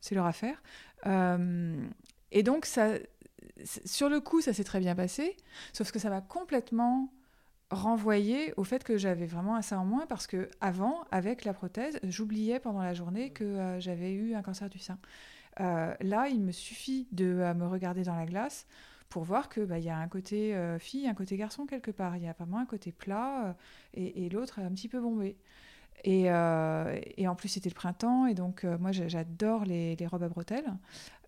c'est 0.00 0.14
leur 0.14 0.26
affaire. 0.26 0.62
Euh, 1.06 1.86
et 2.30 2.42
donc, 2.42 2.66
ça, 2.66 2.94
sur 3.84 4.08
le 4.08 4.20
coup, 4.20 4.40
ça 4.40 4.52
s'est 4.52 4.64
très 4.64 4.80
bien 4.80 4.94
passé, 4.94 5.36
sauf 5.72 5.90
que 5.90 5.98
ça 5.98 6.10
m'a 6.10 6.20
complètement 6.20 7.12
renvoyé 7.70 8.54
au 8.56 8.64
fait 8.64 8.84
que 8.84 8.96
j'avais 8.96 9.26
vraiment 9.26 9.56
un 9.56 9.62
sein 9.62 9.78
en 9.78 9.84
moins 9.84 10.06
parce 10.06 10.26
que 10.26 10.48
avant, 10.60 11.04
avec 11.10 11.44
la 11.44 11.52
prothèse, 11.52 11.98
j'oubliais 12.04 12.60
pendant 12.60 12.82
la 12.82 12.94
journée 12.94 13.30
que 13.30 13.44
euh, 13.44 13.80
j'avais 13.80 14.12
eu 14.12 14.34
un 14.34 14.42
cancer 14.42 14.68
du 14.68 14.78
sein. 14.78 14.98
Euh, 15.60 15.94
là, 16.00 16.28
il 16.28 16.40
me 16.40 16.52
suffit 16.52 17.08
de 17.10 17.52
me 17.56 17.66
regarder 17.66 18.04
dans 18.04 18.14
la 18.14 18.26
glace 18.26 18.66
pour 19.08 19.24
voir 19.24 19.48
que 19.48 19.60
bah, 19.62 19.78
y 19.78 19.90
a 19.90 19.96
un 19.96 20.08
côté 20.08 20.56
fille, 20.78 21.06
un 21.06 21.14
côté 21.14 21.36
garçon 21.36 21.66
quelque 21.66 21.90
part. 21.90 22.16
Il 22.16 22.24
y 22.24 22.28
a 22.28 22.32
vraiment 22.32 22.58
un 22.58 22.66
côté 22.66 22.92
plat 22.92 23.56
et 23.94 24.28
l'autre 24.28 24.58
un 24.58 24.70
petit 24.70 24.88
peu 24.88 25.00
bombé. 25.00 25.36
Et, 26.02 26.24
euh, 26.26 26.98
et, 27.16 27.28
en 27.28 27.34
plus, 27.34 27.48
c'était 27.48 27.68
le 27.68 27.74
printemps. 27.74 28.26
Et 28.26 28.34
donc, 28.34 28.64
euh, 28.64 28.76
moi, 28.78 28.92
j'adore 28.92 29.64
les, 29.64 29.96
robes 30.06 30.22
à 30.22 30.28
bretelles. 30.28 30.72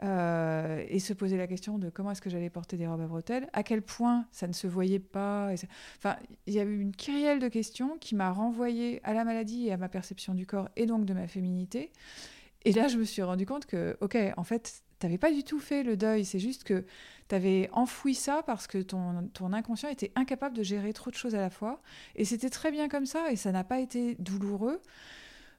Euh, 0.02 0.84
et 0.88 0.98
se 0.98 1.14
poser 1.14 1.38
la 1.38 1.46
question 1.46 1.78
de 1.78 1.88
comment 1.88 2.10
est-ce 2.10 2.20
que 2.20 2.28
j'allais 2.28 2.50
porter 2.50 2.76
des 2.76 2.86
robes 2.86 3.00
à 3.00 3.06
bretelles, 3.06 3.48
à 3.54 3.62
quel 3.62 3.80
point 3.80 4.26
ça 4.30 4.46
ne 4.46 4.52
se 4.52 4.66
voyait 4.66 4.98
pas. 4.98 5.50
Enfin, 5.96 6.16
il 6.46 6.52
y 6.52 6.60
a 6.60 6.64
eu 6.64 6.80
une 6.80 6.92
kyrielle 6.92 7.38
de 7.38 7.48
questions 7.48 7.96
qui 7.98 8.14
m'a 8.14 8.30
renvoyée 8.30 9.00
à 9.04 9.14
la 9.14 9.24
maladie 9.24 9.68
et 9.68 9.72
à 9.72 9.78
ma 9.78 9.88
perception 9.88 10.34
du 10.34 10.44
corps 10.46 10.68
et 10.76 10.84
donc 10.84 11.06
de 11.06 11.14
ma 11.14 11.26
féminité. 11.26 11.90
Et 12.66 12.72
là, 12.72 12.88
je 12.88 12.98
me 12.98 13.04
suis 13.04 13.22
rendu 13.22 13.46
compte 13.46 13.64
que, 13.64 13.96
OK, 14.00 14.18
en 14.36 14.44
fait, 14.44 14.82
tu 14.98 15.06
n'avais 15.06 15.18
pas 15.18 15.32
du 15.32 15.44
tout 15.44 15.58
fait 15.58 15.82
le 15.82 15.96
deuil. 15.96 16.24
C'est 16.24 16.38
juste 16.38 16.64
que 16.64 16.84
tu 17.28 17.34
avais 17.34 17.68
enfoui 17.72 18.14
ça 18.14 18.42
parce 18.44 18.66
que 18.66 18.78
ton, 18.78 19.28
ton 19.32 19.52
inconscient 19.52 19.88
était 19.88 20.12
incapable 20.14 20.56
de 20.56 20.62
gérer 20.62 20.92
trop 20.92 21.10
de 21.10 21.16
choses 21.16 21.34
à 21.34 21.40
la 21.40 21.50
fois. 21.50 21.82
Et 22.14 22.24
c'était 22.24 22.50
très 22.50 22.70
bien 22.70 22.88
comme 22.88 23.06
ça 23.06 23.30
et 23.30 23.36
ça 23.36 23.52
n'a 23.52 23.64
pas 23.64 23.80
été 23.80 24.14
douloureux. 24.18 24.80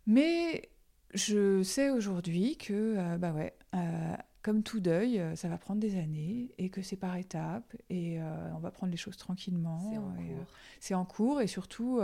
Mais 0.06 0.70
je 1.14 1.64
sais 1.64 1.90
aujourd'hui 1.90 2.58
que, 2.58 2.96
euh, 2.98 3.18
bah 3.18 3.32
ouais, 3.32 3.54
euh, 3.76 4.16
comme 4.42 4.64
tout 4.64 4.80
deuil, 4.80 5.20
euh, 5.20 5.36
ça 5.36 5.48
va 5.48 5.58
prendre 5.58 5.80
des 5.80 5.98
années 5.98 6.54
et 6.58 6.70
que 6.70 6.82
c'est 6.82 6.96
par 6.96 7.16
étapes 7.18 7.76
et 7.90 8.20
on 8.56 8.60
va 8.60 8.72
prendre 8.72 8.92
les 8.92 8.98
choses 8.98 9.18
tranquillement. 9.18 9.90
C'est 9.92 9.98
en 9.98 10.12
cours. 10.12 10.46
c'est 10.80 10.94
en 10.94 11.06
cours 11.06 11.42
et 11.42 11.48
surtout 11.48 12.00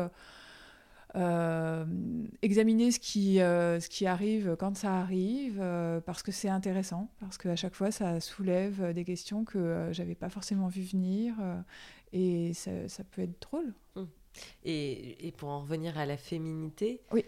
euh, 1.16 1.86
examiner 2.42 2.92
ce 2.92 3.00
qui, 3.00 3.40
euh, 3.40 3.80
ce 3.80 3.88
qui 3.88 4.08
arrive 4.08 4.56
quand 4.58 4.76
ça 4.76 4.96
arrive, 5.00 5.60
euh, 5.62 6.02
parce 6.02 6.24
que 6.24 6.32
c'est 6.32 6.50
intéressant, 6.50 7.10
parce 7.20 7.38
qu'à 7.38 7.56
chaque 7.56 7.76
fois, 7.76 7.92
ça 7.92 8.20
soulève 8.20 8.94
des 8.94 9.06
questions 9.06 9.46
que 9.46 9.90
j'avais 9.92 10.16
pas 10.16 10.30
forcément 10.30 10.68
vu 10.68 10.82
venir, 10.82 11.36
et 12.14 12.54
ça, 12.54 12.88
ça, 12.88 13.04
peut 13.04 13.22
être 13.22 13.42
drôle. 13.42 13.74
Hum. 13.96 14.08
Et, 14.64 15.28
et, 15.28 15.32
pour 15.32 15.50
en 15.50 15.62
revenir 15.62 16.00
à 16.00 16.08
la 16.08 16.18
féminité, 16.18 17.02
oui, 17.12 17.26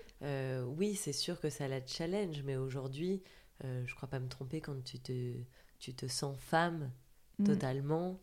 oui 0.78 0.95
c'est 0.95 1.13
sûr 1.13 1.39
que 1.39 1.50
ça 1.50 1.67
la 1.67 1.86
challenge, 1.86 2.41
mais 2.43 2.56
aujourd'hui, 2.56 3.21
je 3.63 3.93
crois 3.95 4.10
pas 4.10 4.19
me 4.19 4.28
tromper 4.28 4.62
quand 4.62 4.84
tu 4.84 5.00
te, 5.00 5.34
tu 5.78 5.93
te 5.93 6.08
sens 6.08 6.36
femme 6.39 6.91
hum. 7.39 7.45
totalement. 7.45 8.19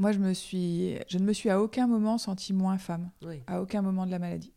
Moi, 0.00 0.12
je, 0.12 0.18
me 0.18 0.32
suis, 0.32 0.96
je 1.08 1.18
ne 1.18 1.24
me 1.24 1.34
suis 1.34 1.50
à 1.50 1.60
aucun 1.60 1.86
moment 1.86 2.16
sentie 2.16 2.54
moins 2.54 2.78
femme, 2.78 3.10
à 3.46 3.60
aucun 3.60 3.82
moment 3.82 4.06
de 4.06 4.10
la 4.10 4.18
maladie. 4.18 4.50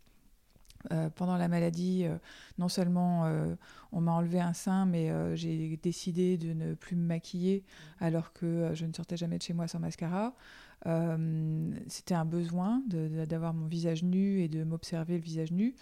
Euh, 0.93 1.09
pendant 1.09 1.35
la 1.35 1.49
maladie, 1.49 2.05
euh, 2.05 2.15
non 2.57 2.69
seulement 2.69 3.25
euh, 3.25 3.53
on 3.91 3.99
m'a 3.99 4.13
enlevé 4.13 4.39
un 4.39 4.53
sein, 4.53 4.85
mais 4.85 5.11
j'ai 5.35 5.77
décidé 5.83 6.37
de 6.37 6.53
ne 6.53 6.75
plus 6.75 6.95
me 6.95 7.05
maquiller 7.05 7.65
alors 7.99 8.31
que 8.31 8.71
je 8.73 8.85
ne 8.85 8.93
sortais 8.93 9.17
jamais 9.17 9.37
de 9.37 9.43
chez 9.43 9.53
moi 9.53 9.67
sans 9.67 9.79
mascara. 9.79 10.33
C'était 11.87 12.15
un 12.15 12.25
besoin 12.25 12.81
d'avoir 12.87 13.53
mon 13.53 13.67
visage 13.67 14.01
nu 14.01 14.39
et 14.39 14.47
de 14.47 14.63
m'observer 14.63 15.17
le 15.17 15.23
visage 15.23 15.51
nu. 15.51 15.75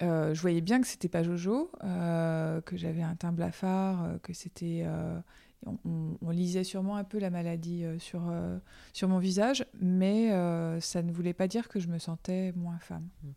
je 0.00 0.40
voyais 0.40 0.60
bien 0.60 0.80
que 0.80 0.88
c'était 0.88 1.08
pas 1.08 1.22
Jojo, 1.22 1.70
que 1.80 2.76
j'avais 2.76 3.02
un 3.02 3.14
teint 3.14 3.32
blafard, 3.32 4.18
que 4.24 4.32
c'était 4.32 4.84
on, 5.84 6.30
lisait 6.30 6.64
sûrement 6.64 6.96
un 6.96 7.04
peu 7.04 7.18
la 7.18 7.30
maladie 7.30 7.84
euh, 7.84 7.98
sur, 7.98 8.28
euh, 8.28 8.58
sur 8.92 9.08
mon 9.08 9.18
visage, 9.18 9.64
mais 9.80 10.32
euh, 10.32 10.80
ça 10.80 11.02
ne 11.02 11.12
voulait 11.12 11.34
pas 11.34 11.48
dire 11.48 11.68
que 11.68 11.80
je 11.80 11.88
me 11.88 11.98
sentais 11.98 12.52
moins 12.56 12.78
femme. 12.78 13.08
Mmh. 13.22 13.28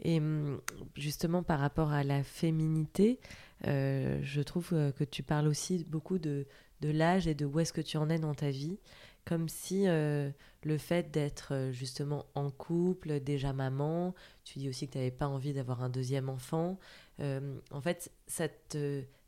Et 0.00 0.20
mmh, 0.20 0.60
justement, 0.96 1.42
par 1.42 1.60
rapport 1.60 1.92
à 1.92 2.04
la 2.04 2.22
féminité, 2.22 3.18
je 3.64 4.40
trouve 4.42 4.68
que 4.68 5.02
tu 5.02 5.24
parles 5.24 5.48
aussi 5.48 5.84
beaucoup 5.84 6.18
de, 6.18 6.46
de 6.80 6.90
l'âge 6.90 7.26
et 7.26 7.34
de 7.34 7.44
où 7.44 7.58
est-ce 7.58 7.72
que 7.72 7.80
tu 7.80 7.96
en 7.96 8.08
es 8.08 8.18
dans 8.18 8.34
ta 8.34 8.50
vie, 8.50 8.78
comme 9.24 9.48
si 9.48 9.86
le 9.86 10.78
fait 10.78 11.10
d'être 11.10 11.70
justement 11.72 12.26
en 12.36 12.52
couple, 12.52 13.18
déjà 13.18 13.52
maman, 13.52 14.14
tu 14.44 14.60
dis 14.60 14.68
aussi 14.68 14.86
que 14.86 14.92
tu 14.92 14.98
n'avais 14.98 15.10
pas 15.10 15.26
envie 15.26 15.52
d'avoir 15.52 15.82
un 15.82 15.88
deuxième 15.88 16.28
enfant, 16.28 16.78
en 17.20 17.80
fait, 17.82 18.12
ça 18.28 18.46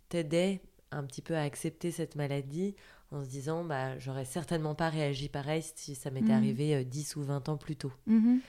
t'aidait 0.09 0.61
un 0.93 1.05
petit 1.05 1.23
peu 1.23 1.37
à 1.37 1.43
accepter 1.43 1.91
cette 1.91 2.17
maladie 2.17 2.75
en 3.13 3.25
se 3.25 3.29
disant 3.29 3.65
bah 3.65 3.99
j'aurais 3.99 4.25
certainement 4.25 4.75
pas 4.75 4.89
réagi 4.89 5.29
pareil 5.29 5.65
si 5.75 5.95
ça 5.95 6.11
m'était 6.11 6.29
mhm. 6.29 6.37
arrivé 6.37 6.85
10 6.85 7.17
euh, 7.17 7.21
ou 7.21 7.25
20 7.25 7.49
ans 7.49 7.57
plus 7.57 7.77
tôt. 7.77 7.93
Mhm. 8.07 8.41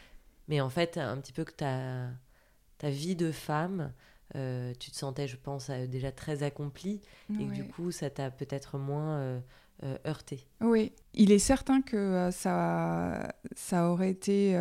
Mais 0.47 0.61
en 0.61 0.69
fait, 0.69 0.97
un 0.97 1.17
petit 1.17 1.33
peu 1.33 1.43
que 1.43 1.53
ta, 1.53 2.07
ta 2.77 2.89
vie 2.89 3.15
de 3.15 3.31
femme, 3.31 3.93
euh, 4.35 4.73
tu 4.79 4.91
te 4.91 4.95
sentais, 4.95 5.27
je 5.27 5.37
pense, 5.37 5.69
euh, 5.69 5.87
déjà 5.87 6.11
très 6.11 6.43
accomplie 6.43 7.01
et 7.39 7.45
que 7.45 7.53
du 7.53 7.65
coup, 7.65 7.91
ça 7.91 8.09
t'a 8.09 8.31
peut-être 8.31 8.77
moins 8.77 9.41
heurté. 10.05 10.45
Oui, 10.59 10.91
il 11.15 11.31
est 11.31 11.39
certain 11.39 11.81
que 11.81 12.29
ça, 12.31 13.33
ça 13.55 13.89
aurait 13.89 14.11
été, 14.11 14.53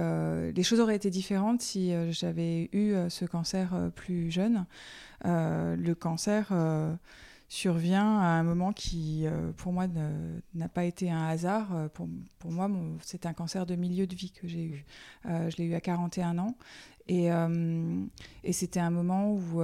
les 0.54 0.62
choses 0.62 0.80
auraient 0.80 0.96
été 0.96 1.10
différentes 1.10 1.60
si 1.60 1.92
j'avais 2.10 2.70
eu 2.72 2.94
ce 3.10 3.26
cancer 3.26 3.90
plus 3.94 4.30
jeune. 4.30 4.64
le 5.24 5.92
cancer 5.92 6.52
survient 7.50 8.20
à 8.20 8.26
un 8.26 8.44
moment 8.44 8.72
qui, 8.72 9.26
euh, 9.26 9.50
pour 9.56 9.72
moi, 9.72 9.86
n'a 10.54 10.68
pas 10.68 10.84
été 10.84 11.10
un 11.10 11.26
hasard. 11.26 11.74
Euh, 11.74 11.88
pour, 11.88 12.08
pour 12.38 12.52
moi, 12.52 12.70
c'est 13.02 13.26
un 13.26 13.32
cancer 13.32 13.66
de 13.66 13.74
milieu 13.74 14.06
de 14.06 14.14
vie 14.14 14.30
que 14.30 14.46
j'ai 14.46 14.62
eu. 14.62 14.86
Euh, 15.26 15.50
je 15.50 15.56
l'ai 15.56 15.64
eu 15.64 15.74
à 15.74 15.80
41 15.80 16.38
ans. 16.38 16.54
Et, 17.08 17.28
et 18.44 18.52
c'était 18.52 18.78
un 18.78 18.90
moment 18.90 19.32
où 19.32 19.60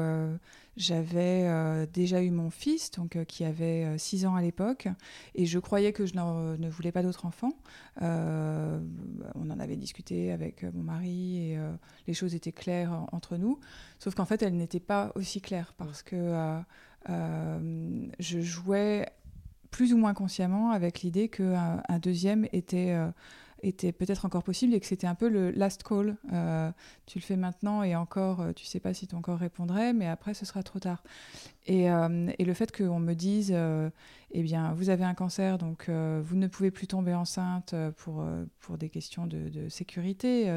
j'avais 0.77 1.87
déjà 1.92 2.20
eu 2.20 2.31
mon 2.31 2.51
fils, 2.51 2.90
donc, 2.90 3.22
qui 3.27 3.44
avait 3.44 3.96
6 3.99 4.27
ans 4.27 4.35
à 4.35 4.42
l'époque. 4.42 4.88
Et 5.37 5.46
je 5.46 5.61
croyais 5.61 5.92
que 5.92 6.07
je 6.07 6.14
ne 6.16 6.68
voulais 6.68 6.90
pas 6.90 7.05
d'autres 7.05 7.25
enfants. 7.25 7.53
on 8.01 9.51
en 9.51 9.61
avait 9.61 9.77
discuté 9.77 10.33
avec 10.33 10.64
mon 10.64 10.83
mari 10.83 11.53
et 11.53 11.59
les 12.09 12.14
choses 12.14 12.35
étaient 12.35 12.51
claires 12.51 13.07
entre 13.12 13.37
nous. 13.37 13.61
Sauf 14.01 14.16
qu'en 14.16 14.25
fait, 14.25 14.42
elles 14.42 14.57
n'étaient 14.57 14.81
pas 14.81 15.12
aussi 15.14 15.40
claires 15.40 15.72
parce 15.79 16.03
que 16.03 16.64
je 17.09 18.40
jouais 18.40 19.07
plus 19.71 19.92
ou 19.92 19.99
moins 19.99 20.14
consciemment 20.14 20.71
avec 20.71 21.03
l'idée 21.03 21.29
qu'un 21.29 21.83
un 21.88 21.99
deuxième 21.99 22.47
était, 22.53 22.92
euh, 22.92 23.11
était 23.62 23.92
peut-être 23.92 24.25
encore 24.25 24.42
possible 24.42 24.75
et 24.75 24.81
que 24.81 24.87
c'était 24.87 25.07
un 25.07 25.14
peu 25.14 25.29
le 25.29 25.51
last 25.51 25.83
call. 25.83 26.16
Euh, 26.33 26.71
tu 27.05 27.19
le 27.19 27.23
fais 27.25 27.37
maintenant 27.37 27.83
et 27.83 27.95
encore, 27.95 28.42
tu 28.55 28.64
sais 28.64 28.81
pas 28.81 28.95
si 28.95 29.07
ton 29.07 29.21
corps 29.21 29.38
répondrait, 29.38 29.92
mais 29.92 30.07
après, 30.07 30.35
ce 30.35 30.47
sera 30.47 30.62
trop 30.62 30.79
tard. 30.79 31.03
Et, 31.66 31.87
et 31.87 32.44
le 32.44 32.55
fait 32.55 32.70
qu'on 32.76 33.00
me 33.00 33.14
dise, 33.14 33.52
eh 34.31 34.42
bien, 34.42 34.72
vous 34.74 34.88
avez 34.88 35.05
un 35.05 35.14
cancer, 35.14 35.59
donc 35.59 35.88
vous 35.88 36.37
ne 36.37 36.46
pouvez 36.46 36.70
plus 36.70 36.87
tomber 36.87 37.12
enceinte 37.12 37.74
pour, 37.96 38.24
pour 38.61 38.79
des 38.79 38.88
questions 38.88 39.26
de, 39.26 39.68
sécurité, 39.68 40.48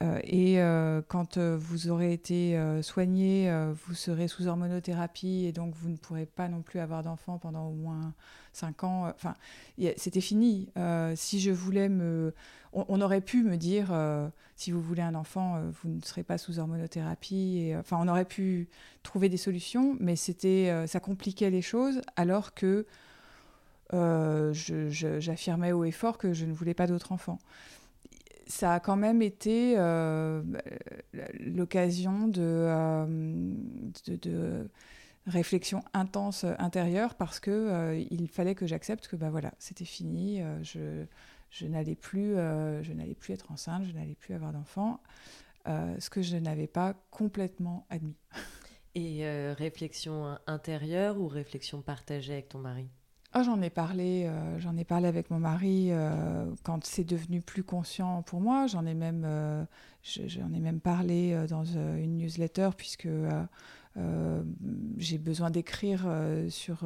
euh, 0.00 0.18
et 0.24 0.60
euh, 0.60 1.02
quand 1.06 1.36
euh, 1.36 1.56
vous 1.58 1.88
aurez 1.88 2.12
été 2.12 2.58
soigné, 2.82 3.52
vous 3.86 3.94
serez 3.94 4.28
sous 4.28 4.46
hormonothérapie 4.46 5.44
et 5.46 5.52
donc 5.52 5.74
vous 5.74 5.90
ne 5.90 5.96
pourrez 5.96 6.26
pas 6.26 6.48
non 6.48 6.62
plus 6.62 6.80
avoir 6.80 7.02
d'enfant 7.02 7.38
pendant 7.38 7.68
au 7.68 7.74
moins 7.74 8.14
5 8.52 8.84
ans. 8.84 9.08
Enfin, 9.14 9.34
c'était 9.96 10.20
fini. 10.20 10.68
si 11.14 11.40
je 11.40 11.50
voulais 11.50 11.88
me. 11.88 12.34
On, 12.72 13.00
aurait 13.02 13.20
pu 13.20 13.42
me 13.42 13.56
dire 13.56 13.94
si 14.56 14.70
vous 14.70 14.80
voulez 14.80 15.02
un 15.02 15.14
enfant, 15.14 15.60
vous 15.82 15.90
ne 15.90 16.00
serez 16.00 16.22
pas 16.22 16.38
sous 16.38 16.58
hormonothérapie. 16.58 17.58
Et, 17.58 17.76
enfin, 17.76 17.98
on 18.00 18.08
aurait 18.08 18.24
pu 18.24 18.68
trouver 19.02 19.28
des 19.28 19.36
solutions, 19.36 19.96
mais 20.00 20.16
c'était, 20.16 20.86
ça 20.86 21.00
compliquait 21.00 21.50
les 21.50 21.62
choses 21.62 22.00
alors 22.16 22.54
que 22.54 22.86
j'affirmais 23.92 25.72
haut 25.72 25.84
et 25.84 25.90
fort 25.90 26.16
que 26.16 26.32
je 26.32 26.46
ne 26.46 26.52
voulais 26.52 26.74
pas 26.74 26.86
d'autres 26.86 27.12
enfants 27.12 27.38
ça 28.52 28.74
a 28.74 28.80
quand 28.80 28.96
même 28.96 29.22
été 29.22 29.74
euh, 29.76 30.42
l'occasion 31.40 32.28
de, 32.28 32.42
euh, 32.42 33.06
de, 34.06 34.16
de, 34.16 34.70
réflexion 35.26 35.84
intense 35.94 36.44
intérieure 36.58 37.14
parce 37.14 37.38
que 37.38 37.50
euh, 37.50 38.04
il 38.10 38.26
fallait 38.26 38.56
que 38.56 38.66
j'accepte 38.66 39.06
que 39.06 39.14
bah 39.14 39.30
voilà 39.30 39.52
c'était 39.60 39.84
fini 39.84 40.42
je, 40.62 41.04
je 41.52 41.66
n'allais 41.66 41.94
plus 41.94 42.34
je 42.34 42.92
n'allais 42.92 43.14
plus 43.14 43.34
être 43.34 43.52
enceinte 43.52 43.84
je 43.84 43.92
n'allais 43.92 44.16
plus 44.16 44.34
avoir 44.34 44.52
d'enfant 44.52 45.00
ce 45.66 46.10
que 46.10 46.22
je 46.22 46.36
n'avais 46.36 46.66
pas 46.66 46.94
complètement 47.10 47.86
admis 47.88 48.16
et 48.96 49.24
réflexion 49.52 50.36
intérieure 50.46 51.20
ou 51.20 51.28
réflexion 51.28 51.80
partagée 51.82 52.32
avec 52.32 52.48
ton 52.48 52.58
mari? 52.58 52.88
Ah, 53.34 53.42
j'en 53.42 53.62
ai 53.62 53.70
parlé, 53.70 54.26
euh, 54.26 54.60
j'en 54.60 54.76
ai 54.76 54.84
parlé 54.84 55.08
avec 55.08 55.30
mon 55.30 55.38
mari 55.38 55.88
euh, 55.90 56.44
quand 56.64 56.84
c'est 56.84 57.04
devenu 57.04 57.40
plus 57.40 57.62
conscient 57.62 58.20
pour 58.22 58.42
moi. 58.42 58.66
J'en 58.66 58.84
ai 58.84 58.92
même, 58.92 59.22
euh, 59.24 59.64
j'en 60.02 60.52
ai 60.52 60.60
même 60.60 60.80
parlé 60.80 61.46
dans 61.48 61.64
une 61.64 62.18
newsletter 62.18 62.70
puisque 62.76 63.08
j'ai 64.98 65.18
besoin 65.18 65.50
d'écrire 65.50 66.06
sur 66.50 66.84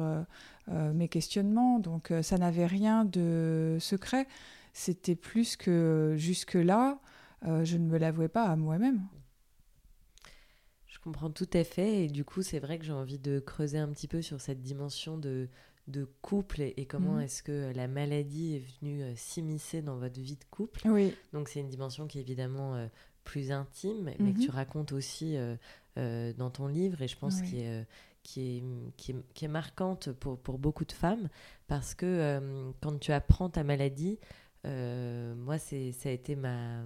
mes 0.69 1.09
questionnements. 1.09 1.79
Donc 1.79 2.13
ça 2.21 2.37
n'avait 2.37 2.65
rien 2.65 3.03
de 3.03 3.75
secret. 3.81 4.25
C'était 4.79 5.15
plus 5.15 5.55
que 5.57 6.13
jusque 6.17 6.53
là, 6.53 6.99
je 7.43 7.77
ne 7.77 7.85
me 7.87 7.97
l'avouais 7.97 8.27
pas 8.29 8.43
à 8.45 8.55
moi-même. 8.55 9.07
Je 10.85 10.99
comprends 10.99 11.31
tout 11.31 11.49
à 11.53 11.63
fait 11.63 12.05
et 12.05 12.07
du 12.07 12.23
coup 12.23 12.41
c'est 12.43 12.59
vrai 12.59 12.77
que 12.77 12.85
j'ai 12.85 12.91
envie 12.93 13.17
de 13.19 13.39
creuser 13.39 13.77
un 13.79 13.87
petit 13.89 14.07
peu 14.07 14.21
sur 14.21 14.39
cette 14.41 14.61
dimension 14.61 15.17
de 15.17 15.49
de 15.87 16.03
couple 16.21 16.61
et, 16.61 16.85
comment 16.85 17.15
Mhm. 17.15 17.21
est-ce 17.21 17.41
que 17.41 17.71
la 17.73 17.87
maladie 17.87 18.55
est 18.55 18.81
venue 18.81 19.03
euh, 19.03 19.13
s'immiscer 19.15 19.81
dans 19.81 19.95
votre 19.97 20.19
vie 20.19 20.35
de 20.35 20.43
couple. 20.51 20.81
Oui, 20.85 21.15
Donc 21.31 21.47
c'est 21.47 21.61
une 21.61 21.69
dimension 21.69 22.07
qui 22.07 22.17
est 22.17 22.21
évidemment 22.21 22.75
euh, 22.75 22.87
plus 23.23 23.51
intime, 23.53 24.03
mais 24.19 24.33
que 24.33 24.39
Mhm. 24.39 24.45
tu 24.45 24.51
racontes 24.51 24.91
aussi 24.91 25.37
euh, 25.37 25.55
euh, 25.97 26.33
dans 26.33 26.49
ton 26.49 26.67
livre 26.67 27.01
et 27.01 27.07
je 27.07 27.17
pense 27.17 27.39
Oui. 27.41 27.59
est, 27.59 27.67
euh, 27.69 27.83
qui 28.21 28.41
est, 28.57 28.63
qui 28.97 29.11
est, 29.13 29.15
qui 29.33 29.45
est 29.45 29.47
marquante 29.47 30.11
pour, 30.11 30.37
pour 30.37 30.59
beaucoup 30.59 30.83
de 30.83 30.91
femmes 30.91 31.29
parce 31.67 31.95
que 31.95 32.05
euh, 32.05 32.71
quand 32.81 32.99
tu 32.99 33.13
apprends 33.13 33.49
ta 33.49 33.63
maladie, 33.63 34.19
euh, 34.65 35.35
moi 35.35 35.57
c'est, 35.57 35.91
ça 35.91 36.09
a 36.09 36.11
été 36.11 36.35
ma, 36.35 36.83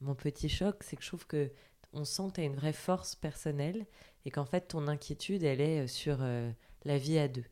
mon 0.00 0.14
petit 0.14 0.48
choc, 0.48 0.82
c'est 0.82 0.96
que 0.96 1.02
je 1.02 1.08
trouve 1.08 1.26
que 1.26 1.50
on 1.92 2.04
sent 2.04 2.28
que 2.28 2.32
tu 2.34 2.40
as 2.40 2.44
une 2.44 2.56
vraie 2.56 2.72
force 2.72 3.14
personnelle 3.14 3.86
et 4.24 4.30
qu'en 4.30 4.44
fait 4.46 4.68
ton 4.68 4.88
inquiétude 4.88 5.42
elle 5.42 5.60
est 5.60 5.86
sur 5.86 6.18
euh, 6.20 6.50
la 6.84 6.98
vie 6.98 7.18
à 7.18 7.28
deux. 7.28 7.44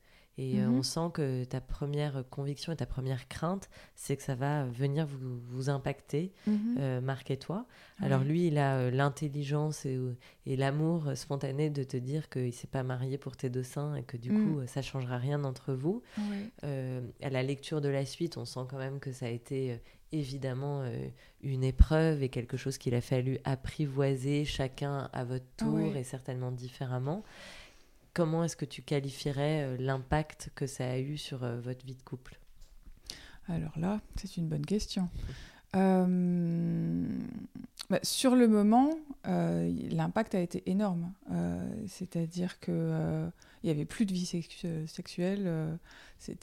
Et 0.42 0.58
euh, 0.58 0.68
Mhm. 0.68 0.78
on 0.78 0.82
sent 0.82 1.10
que 1.12 1.44
ta 1.44 1.60
première 1.60 2.24
conviction 2.30 2.72
et 2.72 2.76
ta 2.76 2.86
première 2.86 3.28
crainte, 3.28 3.68
c'est 3.94 4.16
que 4.16 4.22
ça 4.22 4.34
va 4.34 4.64
venir 4.64 5.06
vous, 5.06 5.38
vous 5.50 5.68
impacter, 5.68 6.32
Mhm. 6.46 6.76
euh, 6.78 7.00
Marc 7.02 7.30
et 7.30 7.36
toi. 7.36 7.66
Alors 8.00 8.24
lui, 8.24 8.46
il 8.46 8.56
a 8.56 8.78
euh, 8.78 8.90
l'intelligence 8.90 9.84
et, 9.84 9.96
euh, 9.96 10.16
et 10.46 10.56
l'amour 10.56 11.08
euh, 11.08 11.14
spontané 11.14 11.68
de 11.68 11.82
te 11.84 11.98
dire 11.98 12.30
qu'il 12.30 12.54
s'est 12.54 12.66
pas 12.66 12.82
marié 12.82 13.18
pour 13.18 13.36
tes 13.36 13.50
deux 13.50 13.62
seins 13.62 13.94
et 13.96 14.02
que 14.02 14.16
du 14.16 14.30
Mm. 14.32 14.42
coup, 14.42 14.58
euh, 14.60 14.66
ça 14.66 14.80
changera 14.80 15.18
rien 15.18 15.44
entre 15.44 15.74
vous. 15.74 16.02
Ouais. 16.16 16.50
Euh, 16.64 17.02
à 17.20 17.28
la 17.28 17.42
lecture 17.42 17.82
de 17.82 17.90
la 17.90 18.06
suite, 18.06 18.38
on 18.38 18.46
sent 18.46 18.60
quand 18.70 18.78
même 18.78 18.98
que 18.98 19.12
ça 19.12 19.26
a 19.26 19.28
été 19.28 19.72
euh, 19.72 19.76
évidemment 20.12 20.80
euh, 20.82 21.06
une 21.42 21.62
épreuve 21.64 22.22
et 22.22 22.30
quelque 22.30 22.56
chose 22.56 22.78
qu'il 22.78 22.94
a 22.94 23.00
fallu 23.02 23.38
apprivoiser 23.44 24.44
chacun 24.46 25.10
à 25.12 25.24
votre 25.24 25.44
tour 25.58 25.94
et 25.96 26.02
certainement 26.04 26.50
différemment. 26.50 27.22
Comment 28.12 28.44
est-ce 28.44 28.56
que 28.56 28.64
tu 28.64 28.82
qualifierais 28.82 29.62
euh, 29.62 29.76
l'impact 29.78 30.50
que 30.54 30.66
ça 30.66 30.90
a 30.90 30.98
eu 30.98 31.16
sur 31.16 31.44
euh, 31.44 31.60
votre 31.60 31.84
vie 31.86 31.94
de 31.94 32.02
couple? 32.02 32.38
Alors 33.48 33.78
là, 33.78 34.00
c'est 34.16 34.36
une 34.36 34.48
bonne 34.48 34.66
question. 34.66 35.08
Euh, 35.76 37.06
bah, 37.88 37.98
sur 38.02 38.36
le 38.36 38.48
moment, 38.48 38.90
l'impact 39.24 40.34
a 40.34 40.40
été 40.40 40.68
énorme. 40.70 41.12
C'est-à-dire 41.88 42.60
que 42.60 43.28
il 43.62 43.68
y 43.68 43.72
avait 43.72 43.84
plus 43.86 44.06
de 44.06 44.12
vie 44.12 44.24
sexu- 44.26 44.86
sexuelle. 44.86 45.78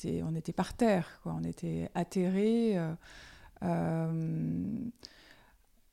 on 0.05 0.35
était 0.35 0.51
par 0.51 0.73
terre. 0.73 1.21
On 1.23 1.45
était 1.45 1.89
atterrés. 1.95 2.77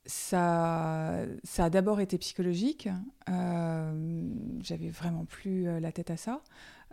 Ça, 0.05 1.25
ça 1.43 1.65
a 1.65 1.69
d'abord 1.69 1.99
été 1.99 2.17
psychologique. 2.17 2.89
Euh, 3.29 4.29
J'avais 4.61 4.89
vraiment 4.89 5.25
plus 5.25 5.67
euh, 5.67 5.79
la 5.79 5.91
tête 5.91 6.11
à 6.11 6.17
ça. 6.17 6.41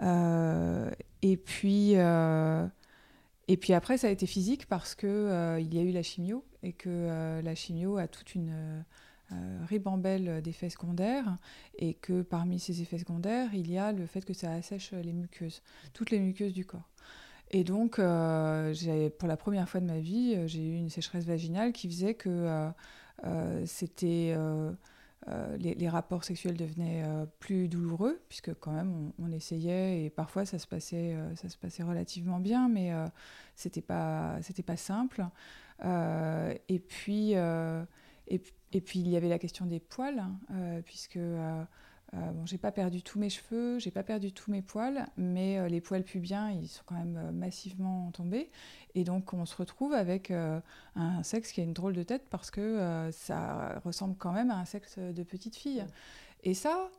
Euh, 0.00 0.90
et 1.20 1.36
puis. 1.36 1.92
et 1.92 3.56
puis 3.56 3.72
après, 3.74 3.98
ça 3.98 4.06
a 4.08 4.10
été 4.10 4.26
physique 4.26 4.66
parce 4.66 4.94
que 4.94 5.58
il 5.60 5.74
y 5.74 5.78
a 5.78 5.82
eu 5.82 5.90
la 5.90 6.02
chimio 6.02 6.44
et 6.62 6.72
que 6.72 7.40
la 7.42 7.54
chimio 7.54 7.98
a 7.98 8.08
toute 8.08 8.34
une 8.34 8.84
ribambelle 9.68 10.42
d'effets 10.42 10.70
secondaires 10.70 11.36
et 11.78 11.94
que 11.94 12.22
parmi 12.22 12.58
ces 12.58 12.82
effets 12.82 12.98
secondaires, 12.98 13.54
il 13.54 13.70
y 13.70 13.78
a 13.78 13.92
le 13.92 14.06
fait 14.06 14.24
que 14.24 14.32
ça 14.32 14.52
assèche 14.52 14.92
les 14.92 15.12
muqueuses, 15.12 15.62
toutes 15.92 16.10
les 16.10 16.18
muqueuses 16.18 16.52
du 16.52 16.64
corps. 16.64 16.88
Et 17.50 17.64
donc, 17.64 17.96
pour 17.96 19.28
la 19.28 19.36
première 19.36 19.68
fois 19.68 19.80
de 19.80 19.86
ma 19.86 19.98
vie, 19.98 20.36
j'ai 20.48 20.66
eu 20.66 20.76
une 20.76 20.90
sécheresse 20.90 21.26
vaginale 21.26 21.72
qui 21.72 21.88
faisait 21.88 22.14
que 22.14 22.72
c'était 23.66 24.34
euh, 24.36 24.72
euh, 25.28 25.56
les, 25.56 25.88
rapports 25.88 26.24
sexuels 26.24 26.56
devenaient 26.56 27.04
euh, 27.04 27.26
plus 27.38 27.68
douloureux, 27.68 28.20
puisque 28.28 28.52
quand 28.54 28.72
même 28.72 29.12
on, 29.20 29.30
essayait 29.30 30.04
et 30.04 30.10
parfois 30.10 30.44
ça 30.44 30.58
se 30.58 30.66
passait, 30.66 31.14
euh, 31.14 31.36
ça 31.36 31.48
se 31.48 31.56
passait 31.56 31.84
relativement 31.84 32.40
bien, 32.40 32.68
mais 32.68 32.92
euh, 32.92 33.06
c'était 33.54 33.82
pas, 33.82 34.40
pas 34.66 34.76
simple. 34.76 35.24
Euh, 35.84 36.54
et 36.68 36.80
puis, 36.80 37.36
euh, 37.36 37.84
et, 38.26 38.38
puis 38.38 38.98
il 38.98 39.08
y 39.08 39.16
avait 39.16 39.28
la 39.28 39.38
question 39.38 39.64
des 39.64 39.78
poils, 39.78 40.24
euh, 40.50 40.82
puisque 40.82 41.20
euh, 42.14 42.30
bon, 42.32 42.44
j'ai 42.44 42.58
pas 42.58 42.72
perdu 42.72 43.02
tous 43.02 43.18
mes 43.18 43.30
cheveux, 43.30 43.78
j'ai 43.78 43.90
pas 43.90 44.02
perdu 44.02 44.32
tous 44.32 44.50
mes 44.50 44.60
poils, 44.62 45.06
mais 45.16 45.58
euh, 45.58 45.68
les 45.68 45.80
poils 45.80 46.02
pubiens 46.04 46.50
ils 46.50 46.68
sont 46.68 46.82
quand 46.84 46.94
même 46.94 47.16
euh, 47.16 47.32
massivement 47.32 48.10
tombés, 48.12 48.50
et 48.94 49.04
donc 49.04 49.32
on 49.32 49.46
se 49.46 49.56
retrouve 49.56 49.94
avec 49.94 50.30
un 50.96 51.22
sexe 51.22 51.52
qui 51.52 51.60
a 51.60 51.64
une 51.64 51.72
drôle 51.72 51.94
de 51.94 52.02
tête 52.02 52.26
parce 52.28 52.50
que 52.50 53.08
ça 53.12 53.80
ressemble 53.84 54.16
quand 54.18 54.32
même 54.32 54.50
à 54.50 54.56
un 54.58 54.64
sexe 54.66 54.98
de 54.98 55.22
petite 55.22 55.56
fille. 55.56 55.84
Et 56.44 56.52
ça, 56.54 56.90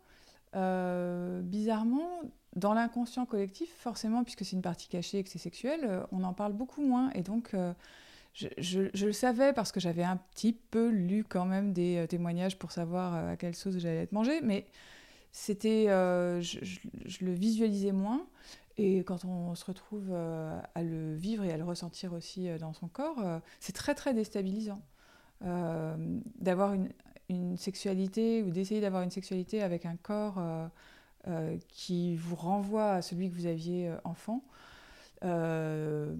bizarrement, 1.43 2.09
dans 2.55 2.73
l'inconscient 2.73 3.25
collectif, 3.25 3.69
forcément, 3.77 4.23
puisque 4.23 4.43
c'est 4.45 4.55
une 4.55 4.61
partie 4.61 4.87
cachée 4.87 5.19
et 5.19 5.23
que 5.23 5.29
c'est 5.29 5.39
sexuel, 5.39 5.87
on 6.11 6.23
en 6.23 6.33
parle 6.33 6.53
beaucoup 6.53 6.81
moins. 6.81 7.11
Et 7.11 7.21
donc, 7.21 7.55
je, 8.33 8.47
je- 8.57 9.05
le 9.05 9.13
savais 9.13 9.53
parce 9.53 9.71
que 9.71 9.79
j'avais 9.79 10.03
un 10.03 10.17
petit 10.17 10.53
peu 10.53 10.89
lu 10.89 11.23
quand 11.23 11.45
même 11.45 11.73
des 11.73 12.05
témoignages 12.09 12.57
pour 12.57 12.71
savoir 12.71 13.13
à 13.29 13.37
quelle 13.37 13.55
sauce 13.55 13.77
j'allais 13.77 14.03
être 14.03 14.11
mangée, 14.13 14.41
mais 14.41 14.65
c'était, 15.33 15.89
euh, 15.89 16.41
je, 16.41 16.59
le 17.21 17.33
visualisais 17.33 17.91
moins. 17.91 18.25
Et 18.77 18.99
quand 18.99 19.25
on 19.25 19.53
se 19.55 19.65
retrouve 19.65 20.09
euh, 20.11 20.59
à 20.73 20.83
le 20.83 21.15
vivre 21.15 21.43
et 21.43 21.51
à 21.51 21.57
le 21.57 21.63
ressentir 21.63 22.13
aussi 22.13 22.47
euh, 22.47 22.57
dans 22.57 22.73
son 22.73 22.87
corps, 22.87 23.21
c'est 23.59 23.73
très 23.73 23.95
très 23.95 24.13
déstabilisant. 24.13 24.81
D'avoir 25.41 26.73
une, 26.73 27.57
sexualité 27.57 28.43
ou 28.43 28.51
d'essayer 28.51 28.79
d'avoir 28.79 29.01
une 29.01 29.11
sexualité 29.11 29.61
avec 29.61 29.85
un 29.85 29.97
corps 29.97 30.41
qui 31.67 32.15
vous 32.15 32.35
renvoie 32.35 32.91
à 32.91 33.01
celui 33.01 33.29
que 33.29 33.35
vous 33.35 33.47
aviez 33.47 33.91
enfant, 34.05 34.45
euh, 35.25 36.15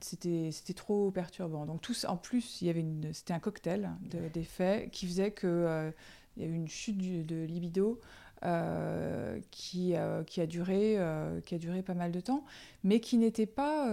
c'était 0.00 0.74
trop 0.74 1.12
perturbant. 1.12 1.66
Donc 1.66 1.80
tous, 1.82 2.06
en 2.06 2.16
plus, 2.16 2.60
il 2.62 2.66
y 2.66 2.70
avait 2.70 2.84
c'était 3.12 3.34
un 3.34 3.38
cocktail 3.38 3.90
de- 4.00 4.28
d'effets 4.28 4.88
qui 4.90 5.06
faisait 5.06 5.30
que 5.30 5.92
il 6.36 6.42
y 6.42 6.46
avait 6.46 6.56
une 6.56 6.68
chute 6.68 6.98
de 6.98 7.44
libido 7.44 8.00
euh, 8.44 9.40
qui, 9.50 9.96
euh, 9.96 10.22
qui 10.22 10.42
a 10.42 10.46
duré 10.46 10.98
euh, 10.98 11.40
qui 11.40 11.54
a 11.54 11.58
duré 11.58 11.80
pas 11.80 11.94
mal 11.94 12.12
de 12.12 12.20
temps, 12.20 12.44
mais 12.82 13.00
qui 13.00 13.16
n'était 13.16 13.46
pas 13.46 13.88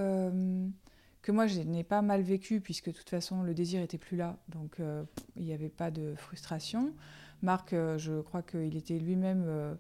que 1.22 1.32
moi 1.32 1.48
je 1.48 1.62
n'ai 1.62 1.86
pas 1.86 2.02
mal 2.02 2.22
vécu 2.22 2.60
puisque 2.60 2.88
de 2.88 2.92
toute 2.92 3.10
façon 3.10 3.44
le 3.44 3.54
désir 3.54 3.82
était 3.82 3.98
plus 3.98 4.18
là, 4.18 4.36
donc 4.50 4.80
il 5.38 5.46
n'y 5.46 5.54
avait 5.54 5.70
pas 5.70 5.90
de 5.90 6.16
frustration. 6.18 6.94
Marc, 7.42 7.72
je 7.72 8.20
crois 8.20 8.42
qu'il 8.42 8.76
était 8.76 9.00
lui-même 9.00 9.78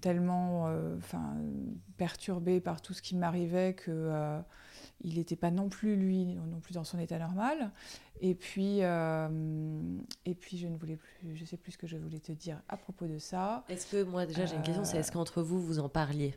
tellement 0.00 0.70
perturbé 1.96 2.60
par 2.60 2.82
tout 2.82 2.92
ce 2.94 3.02
qui 3.02 3.16
m'arrivait 3.16 3.74
que 3.74 4.38
il 5.02 5.16
n'était 5.16 5.36
pas 5.36 5.50
non 5.50 5.68
plus 5.68 5.96
lui 5.96 6.24
non 6.24 6.60
plus 6.60 6.74
dans 6.74 6.84
son 6.84 6.98
état 6.98 7.18
normal. 7.18 7.70
Et 8.20 8.34
puis 8.34 8.78
euh, 8.80 9.28
et 10.24 10.34
puis 10.34 10.56
je 10.56 10.66
ne 10.66 10.76
voulais 10.76 10.96
plus, 10.96 11.36
je 11.36 11.44
sais 11.44 11.56
plus 11.56 11.72
ce 11.72 11.78
que 11.78 11.86
je 11.86 11.96
voulais 11.96 12.20
te 12.20 12.32
dire 12.32 12.60
à 12.68 12.76
propos 12.76 13.06
de 13.06 13.18
ça. 13.18 13.64
Est-ce 13.68 13.86
que, 13.86 14.02
moi 14.02 14.26
déjà 14.26 14.46
j'ai 14.46 14.56
une 14.56 14.62
question, 14.62 14.84
c'est 14.84 14.98
est-ce 14.98 15.12
qu'entre 15.12 15.42
vous, 15.42 15.60
vous 15.60 15.78
en 15.78 15.88
parliez? 15.88 16.34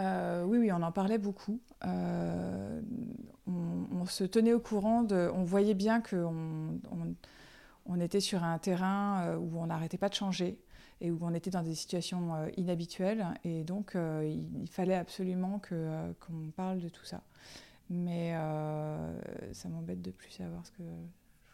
Euh, 0.00 0.44
oui, 0.44 0.58
oui, 0.58 0.72
on 0.72 0.82
en 0.82 0.90
parlait 0.90 1.18
beaucoup. 1.18 1.60
Euh, 1.84 2.80
on, 3.46 3.86
on 3.92 4.06
se 4.06 4.24
tenait 4.24 4.52
au 4.52 4.60
courant, 4.60 5.02
de, 5.04 5.30
on 5.32 5.44
voyait 5.44 5.74
bien 5.74 6.00
qu'on 6.00 6.80
on, 6.90 7.14
on 7.86 8.00
était 8.00 8.20
sur 8.20 8.42
un 8.42 8.58
terrain 8.58 9.22
euh, 9.22 9.36
où 9.36 9.58
on 9.58 9.66
n'arrêtait 9.66 9.98
pas 9.98 10.08
de 10.08 10.14
changer 10.14 10.58
et 11.00 11.10
où 11.10 11.18
on 11.20 11.34
était 11.34 11.50
dans 11.50 11.62
des 11.62 11.74
situations 11.74 12.34
euh, 12.34 12.48
inhabituelles. 12.56 13.26
Et 13.44 13.64
donc, 13.64 13.94
euh, 13.94 14.26
il, 14.26 14.68
fallait 14.68 14.94
absolument 14.94 15.60
euh, 15.72 16.12
qu'on 16.20 16.50
parle 16.56 16.80
de 16.80 16.88
tout 16.88 17.04
ça. 17.04 17.22
Mais 17.90 18.32
ça 19.52 19.68
m'embête 19.68 20.00
de 20.00 20.10
plus 20.10 20.30
savoir 20.30 20.64
ce 20.64 20.72
que 20.72 20.82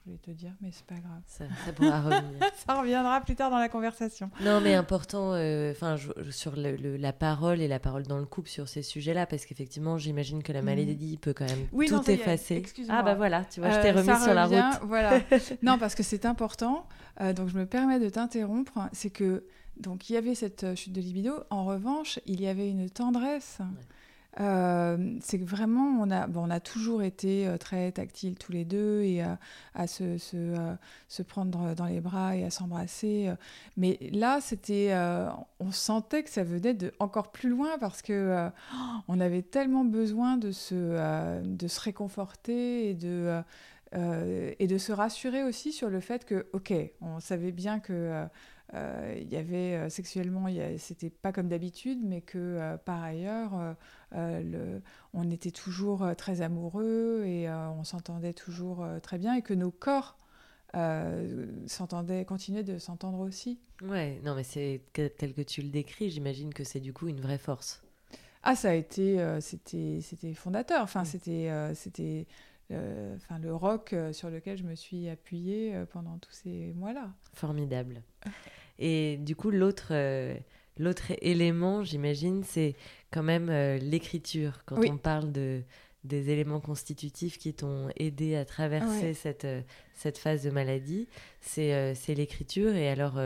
voulais 0.07 0.19
te 0.19 0.31
dire, 0.31 0.53
mais 0.61 0.71
c'est 0.73 0.85
pas 0.87 0.95
grave. 0.97 1.21
ça, 1.27 1.45
ça 1.67 1.73
pourra 1.73 2.01
revenir. 2.03 2.41
Ça 2.67 2.81
reviendra 2.81 3.21
plus 3.21 3.35
tard 3.37 3.51
dans 3.51 3.59
la 3.59 3.69
conversation. 3.69 4.31
Non, 4.43 4.61
mais 4.61 4.75
important, 4.75 5.33
euh, 5.35 5.73
enfin, 5.73 5.97
sur 6.31 6.57
le- 6.57 6.77
le- 6.77 6.97
la 6.97 7.13
parole 7.13 7.61
et 7.61 7.69
la 7.69 7.79
parole 7.79 8.05
dans 8.05 8.19
le 8.19 8.25
couple 8.27 8.49
sur 8.49 8.69
ces 8.69 8.83
sujets-là, 8.83 9.27
parce 9.27 9.45
qu'effectivement, 9.47 9.99
j'imagine 9.99 10.43
que 10.43 10.53
la 10.53 10.61
Mhm. 10.61 10.67
maladie 10.67 11.17
peut 11.19 11.33
quand 11.35 11.47
même 11.47 11.67
Oui, 11.73 11.87
tout 11.87 11.97
non, 11.97 12.03
effacer. 12.03 12.63
Ah 12.89 13.03
bah 13.03 13.15
voilà, 13.15 13.45
tu 13.45 13.61
vois, 13.61 13.71
je 13.71 13.81
t'ai 13.81 13.91
Euh, 13.91 13.93
remis 13.95 14.07
ça 14.07 14.21
sur 14.21 14.35
la 14.35 14.47
route. 14.47 14.81
Voilà. 14.87 15.21
non, 15.63 15.79
parce 15.79 15.95
que 15.95 16.03
c'est 16.03 16.25
important. 16.27 16.87
Euh, 17.21 17.33
donc 17.33 17.49
je 17.49 17.59
me 17.59 17.67
permets 17.67 18.01
de 18.01 18.09
t'interrompre. 18.09 18.89
C'est 18.93 19.11
que 19.11 19.45
donc 19.79 20.09
il 20.11 20.15
y 20.15 20.17
avait 20.17 20.35
cette 20.35 20.75
chute 20.77 20.93
de 20.93 21.01
libido. 21.01 21.35
En 21.51 21.65
revanche, 21.65 22.19
il 22.27 22.41
y 22.41 22.47
avait 22.47 22.69
une 22.71 22.89
tendresse. 22.91 23.59
Euh, 24.39 25.19
c'est 25.21 25.41
que 25.41 25.45
vraiment, 25.45 26.01
on 26.01 26.11
a, 26.11 26.29
bon, 26.29 26.47
on 26.47 26.51
a 26.51 26.61
toujours 26.61 27.03
été 27.03 27.49
euh, 27.49 27.57
très 27.57 27.91
tactiles 27.91 28.37
tous 28.37 28.53
les 28.53 28.65
deux 28.65 29.03
et 29.03 29.23
à, 29.75 29.87
se, 29.87 30.19
se, 30.19 30.37
euh, 30.37 30.75
se 31.09 31.23
prendre 31.23 31.75
dans 31.75 31.87
les 31.87 32.01
bras 32.01 32.37
et 32.37 32.45
à 32.45 32.51
s'embrasser. 32.51 33.33
Mais 33.77 33.99
là, 34.13 34.41
c'était, 34.41 34.95
on 35.59 35.73
sentait 35.73 36.23
que 36.23 36.31
ça 36.31 36.45
venait 36.45 36.75
de 36.75 36.93
encore 36.99 37.33
plus 37.33 37.49
loin 37.49 37.79
parce 37.79 38.03
que 38.03 38.49
on 39.09 39.21
avait 39.21 39.43
tellement 39.43 39.85
besoin 39.85 40.37
de 40.37 40.53
se, 40.53 41.43
de 41.43 41.69
se 41.69 41.81
réconforter 41.81 42.91
et 42.91 42.95
de, 42.95 43.43
et 43.93 44.67
de 44.67 44.79
se 44.79 44.93
rassurer 44.93 45.43
aussi 45.43 45.73
sur 45.73 45.91
le 45.91 46.01
fait 46.01 46.25
que, 46.25 46.47
ok, 46.53 46.73
on 47.01 47.21
savait 47.21 47.53
bien 47.53 47.81
que 47.81 48.27
il 48.73 49.29
y 49.29 49.37
avait 49.37 49.89
sexuellement, 49.91 50.47
c'était 50.79 51.11
pas 51.11 51.33
comme 51.33 51.49
d'habitude, 51.49 51.99
mais 52.03 52.21
que 52.21 52.77
par 52.85 53.03
ailleurs, 53.03 53.77
le, 54.13 54.81
on 55.13 55.31
était 55.31 55.51
toujours 55.51 56.07
très 56.17 56.41
amoureux 56.41 57.25
et 57.27 57.51
on 57.51 57.85
s'entendait 57.85 58.33
toujours 58.33 58.87
très 59.03 59.19
bien 59.19 59.35
et 59.35 59.43
que 59.43 59.55
nos 59.55 59.71
corps 59.71 60.19
s'entendaient, 61.67 62.25
continuaient 62.25 62.63
de 62.63 62.79
s'entendre 62.79 63.21
aussi. 63.21 63.59
Ouais, 63.83 64.21
non, 64.25 64.35
mais 64.35 64.45
c'est 64.45 64.83
tel 64.93 65.35
que 65.35 65.43
tu 65.43 65.63
le 65.63 65.69
décris, 65.69 66.11
j'imagine 66.11 66.53
que 66.55 66.65
c'est 66.65 66.81
du 66.81 66.93
coup 66.93 67.09
une 67.09 67.21
vraie 67.21 67.39
force. 67.39 67.83
Ah, 68.43 68.57
ça 68.57 68.71
a 68.71 68.75
été, 68.75 69.21
euh, 69.21 69.41
c'était, 69.41 70.01
c'était 70.03 70.33
fondateur. 70.33 70.83
Enfin, 70.83 71.05
c'était, 71.05 71.51
euh, 71.51 71.75
c'était, 71.75 72.27
euh, 72.27 72.33
enfin, 72.71 73.39
le 73.39 73.55
rock 73.55 73.95
sur 74.13 74.31
lequel 74.31 74.57
je 74.59 74.65
me 74.65 74.75
suis 74.75 75.09
appuyée 75.09 75.75
pendant 75.93 76.19
tous 76.19 76.33
ces 76.33 76.73
mois-là. 76.75 77.11
Formidable. 77.35 78.03
Et 78.79 79.19
du 79.19 79.37
coup, 79.37 79.51
l'autre, 79.51 79.93
l'autre 80.79 81.13
élément, 81.21 81.85
j'imagine, 81.85 82.43
c'est 82.45 82.75
quand 83.11 83.23
même 83.23 83.51
l'écriture. 83.79 84.65
Quand 84.67 84.81
on 84.85 84.99
parle 84.99 85.33
de 85.33 85.63
des 86.03 86.31
éléments 86.31 86.61
constitutifs 86.61 87.37
qui 87.37 87.53
t'ont 87.53 87.91
aidé 87.95 88.35
à 88.35 88.47
traverser 88.47 89.13
cette, 89.13 89.47
cette 89.93 90.17
phase 90.17 90.43
de 90.43 90.51
maladie, 90.51 91.09
c'est, 91.43 91.95
c'est 91.95 92.15
l'écriture. 92.15 92.75
Et 92.75 92.89
alors, 92.89 93.19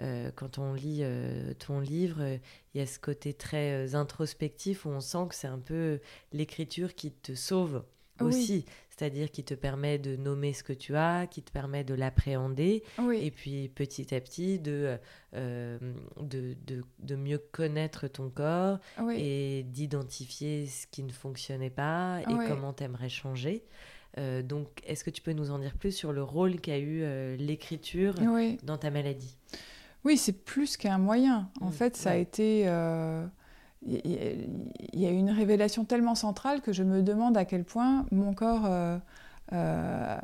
euh, 0.00 0.30
quand 0.34 0.58
on 0.58 0.72
lit 0.72 1.00
euh, 1.02 1.52
ton 1.54 1.80
livre, 1.80 2.22
il 2.74 2.78
y 2.78 2.80
a 2.80 2.86
ce 2.86 2.98
côté 2.98 3.34
très 3.34 3.86
euh, 3.86 3.94
introspectif 3.94 4.86
où 4.86 4.88
on 4.88 5.00
sent 5.00 5.26
que 5.28 5.34
c'est 5.34 5.46
un 5.48 5.58
peu 5.58 6.00
l'écriture 6.32 6.94
qui 6.94 7.10
te 7.10 7.34
sauve 7.34 7.84
aussi, 8.20 8.64
c'est-à-dire 8.88 9.30
qui 9.30 9.44
te 9.44 9.54
permet 9.54 9.98
de 9.98 10.16
nommer 10.16 10.52
ce 10.52 10.62
que 10.62 10.72
tu 10.72 10.96
as, 10.96 11.26
qui 11.26 11.42
te 11.42 11.50
permet 11.50 11.84
de 11.84 11.94
l'appréhender, 11.94 12.82
et 13.12 13.30
puis 13.30 13.68
petit 13.68 14.14
à 14.14 14.20
petit 14.20 14.58
de, 14.58 14.98
de, 15.32 16.56
de, 16.98 17.16
mieux 17.16 17.38
connaître 17.52 18.08
ton 18.08 18.30
corps 18.30 18.78
et 19.14 19.64
d'identifier 19.68 20.66
ce 20.66 20.86
qui 20.86 21.02
ne 21.02 21.12
fonctionnait 21.12 21.70
pas 21.70 22.20
et 22.22 22.48
comment 22.48 22.72
tu 22.72 22.84
aimerais 22.84 23.08
changer. 23.08 23.64
donc, 24.44 24.68
est-ce 24.86 25.04
que 25.04 25.10
tu 25.10 25.22
peux 25.22 25.32
nous 25.32 25.50
en 25.50 25.58
dire 25.58 25.74
plus 25.74 25.92
sur 25.92 26.12
le 26.12 26.22
rôle 26.22 26.60
qu'a 26.60 26.78
eu 26.78 27.36
l'écriture 27.36 28.14
dans 28.62 28.78
ta 28.78 28.90
maladie? 28.90 29.36
Oui, 30.04 30.16
c'est 30.16 30.44
plus 30.44 30.76
qu'un 30.76 30.98
moyen. 30.98 31.50
En 31.60 31.68
mm, 31.68 31.72
fait, 31.72 31.96
ça 31.96 32.12
a 32.12 32.16
été. 32.16 32.66
Il 33.86 34.00
euh, 34.06 34.34
y, 34.92 35.06
a 35.06 35.10
une 35.10 35.30
révélation 35.30 35.84
tellement 35.84 36.14
centrale 36.14 36.60
que 36.60 36.72
je 36.72 36.82
me 36.82 37.02
demande 37.02 37.36
à 37.36 37.44
quel 37.44 37.64
point 37.64 38.06
mon 38.10 38.34
corps 38.34 38.66
euh, 38.66 38.98
euh, 39.52 40.18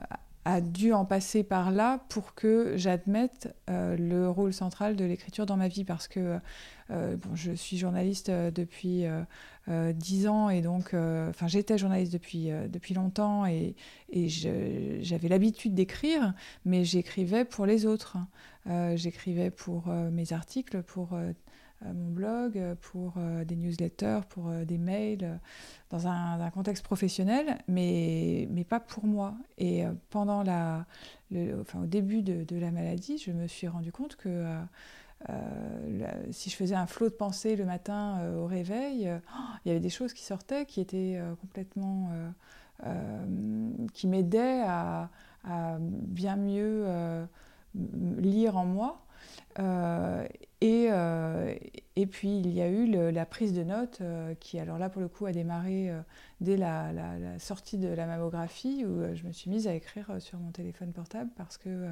a 0.45 0.61
dû 0.61 0.93
en 0.93 1.05
passer 1.05 1.43
par 1.43 1.71
là 1.71 2.05
pour 2.09 2.35
que 2.35 2.75
j'admette 2.77 3.55
le 3.69 4.29
rôle 4.29 4.53
central 4.53 4.95
de 4.95 5.05
l'écriture 5.05 5.45
dans 5.45 5.57
ma 5.57 5.67
vie. 5.67 5.85
Parce 5.85 6.07
que 6.07 6.39
bon, 6.89 7.35
je 7.35 7.51
suis 7.51 7.79
journaliste 7.79 8.31
depuis 8.31 9.07
dix 9.69 10.29
ans 10.29 10.49
et 10.49 10.61
donc. 10.61 10.95
Enfin, 10.95 11.49
j'étais 11.49 11.79
journaliste 11.79 12.13
depuis, 12.13 12.51
depuis 12.69 12.95
longtemps 12.95 13.45
et, 13.45 13.75
et 14.11 14.29
j'avais 14.29 15.27
l'habitude 15.27 15.75
d'écrire, 15.75 16.33
mais 16.65 16.85
j'écrivais 16.85 17.45
pour 17.45 17.67
les 17.67 17.85
autres. 17.85 18.17
Euh, 18.69 18.97
j'écrivais 18.97 19.51
pour 19.51 19.89
euh, 19.89 20.11
mes 20.11 20.33
articles, 20.33 20.83
pour 20.83 21.13
euh, 21.13 21.33
mon 21.83 22.11
blog, 22.11 22.61
pour 22.81 23.15
des 23.45 23.57
newsletters, 23.57 24.21
pour 24.29 24.51
des 24.51 24.79
mails, 24.79 25.41
dans 25.91 26.09
un, 26.09 26.51
contexte 26.51 26.85
professionnel, 26.85 27.59
mais, 27.69 28.49
mais 28.51 28.65
pas 28.65 28.81
pour 28.81 29.07
moi. 29.07 29.35
Et 29.59 29.85
pendant 30.11 30.43
la, 30.43 30.87
enfin, 31.61 31.83
au 31.83 31.87
début 31.87 32.23
de, 32.23 32.57
la 32.57 32.71
maladie, 32.71 33.19
je 33.19 33.31
me 33.31 33.47
suis 33.47 33.69
rendu 33.69 33.93
compte 33.93 34.17
que 34.17 34.47
si 36.31 36.51
je 36.51 36.57
faisais 36.57 36.75
un 36.75 36.87
flot 36.87 37.09
de 37.09 37.15
pensée 37.15 37.57
le 37.57 37.65
matin 37.65 38.21
au 38.37 38.47
réveil, 38.47 39.11
il 39.65 39.69
y 39.69 39.71
avait 39.71 39.81
des 39.81 39.91
choses 39.91 40.13
qui 40.13 40.25
sortaient 40.25 40.65
qui 40.67 40.81
étaient 40.81 41.21
complètement. 41.41 42.11
qui 43.93 44.07
m'aidaient 44.07 44.63
à, 44.67 45.11
bien 45.79 46.37
mieux 46.37 46.87
lire 48.19 48.57
en 48.57 48.65
moi. 48.65 49.03
Euh, 49.59 50.27
et, 50.61 50.89
euh, 50.91 51.55
et 51.97 52.07
puis 52.07 52.39
il 52.39 52.51
y 52.51 52.63
a 52.63 52.69
eu 52.69 52.91
la 52.91 53.27
prise 53.27 53.53
de 53.53 53.63
notes 53.63 53.99
euh, 54.01 54.35
qui, 54.41 54.59
alors 54.59 54.79
là 54.79 54.89
pour 54.89 55.03
le 55.03 55.09
coup, 55.09 55.27
a 55.27 55.33
démarré 55.33 55.91
dès 56.41 56.57
la, 56.57 57.39
sortie 57.39 57.77
de 57.77 57.89
la 57.89 58.07
mammographie 58.07 58.85
où 58.85 59.15
je 59.15 59.25
me 59.25 59.33
suis 59.33 59.51
mise 59.51 59.67
à 59.69 59.75
écrire 59.75 60.17
sur 60.21 60.39
mon 60.39 60.51
téléphone 60.51 60.93
portable 60.93 61.31
parce 61.37 61.59
que 61.59 61.87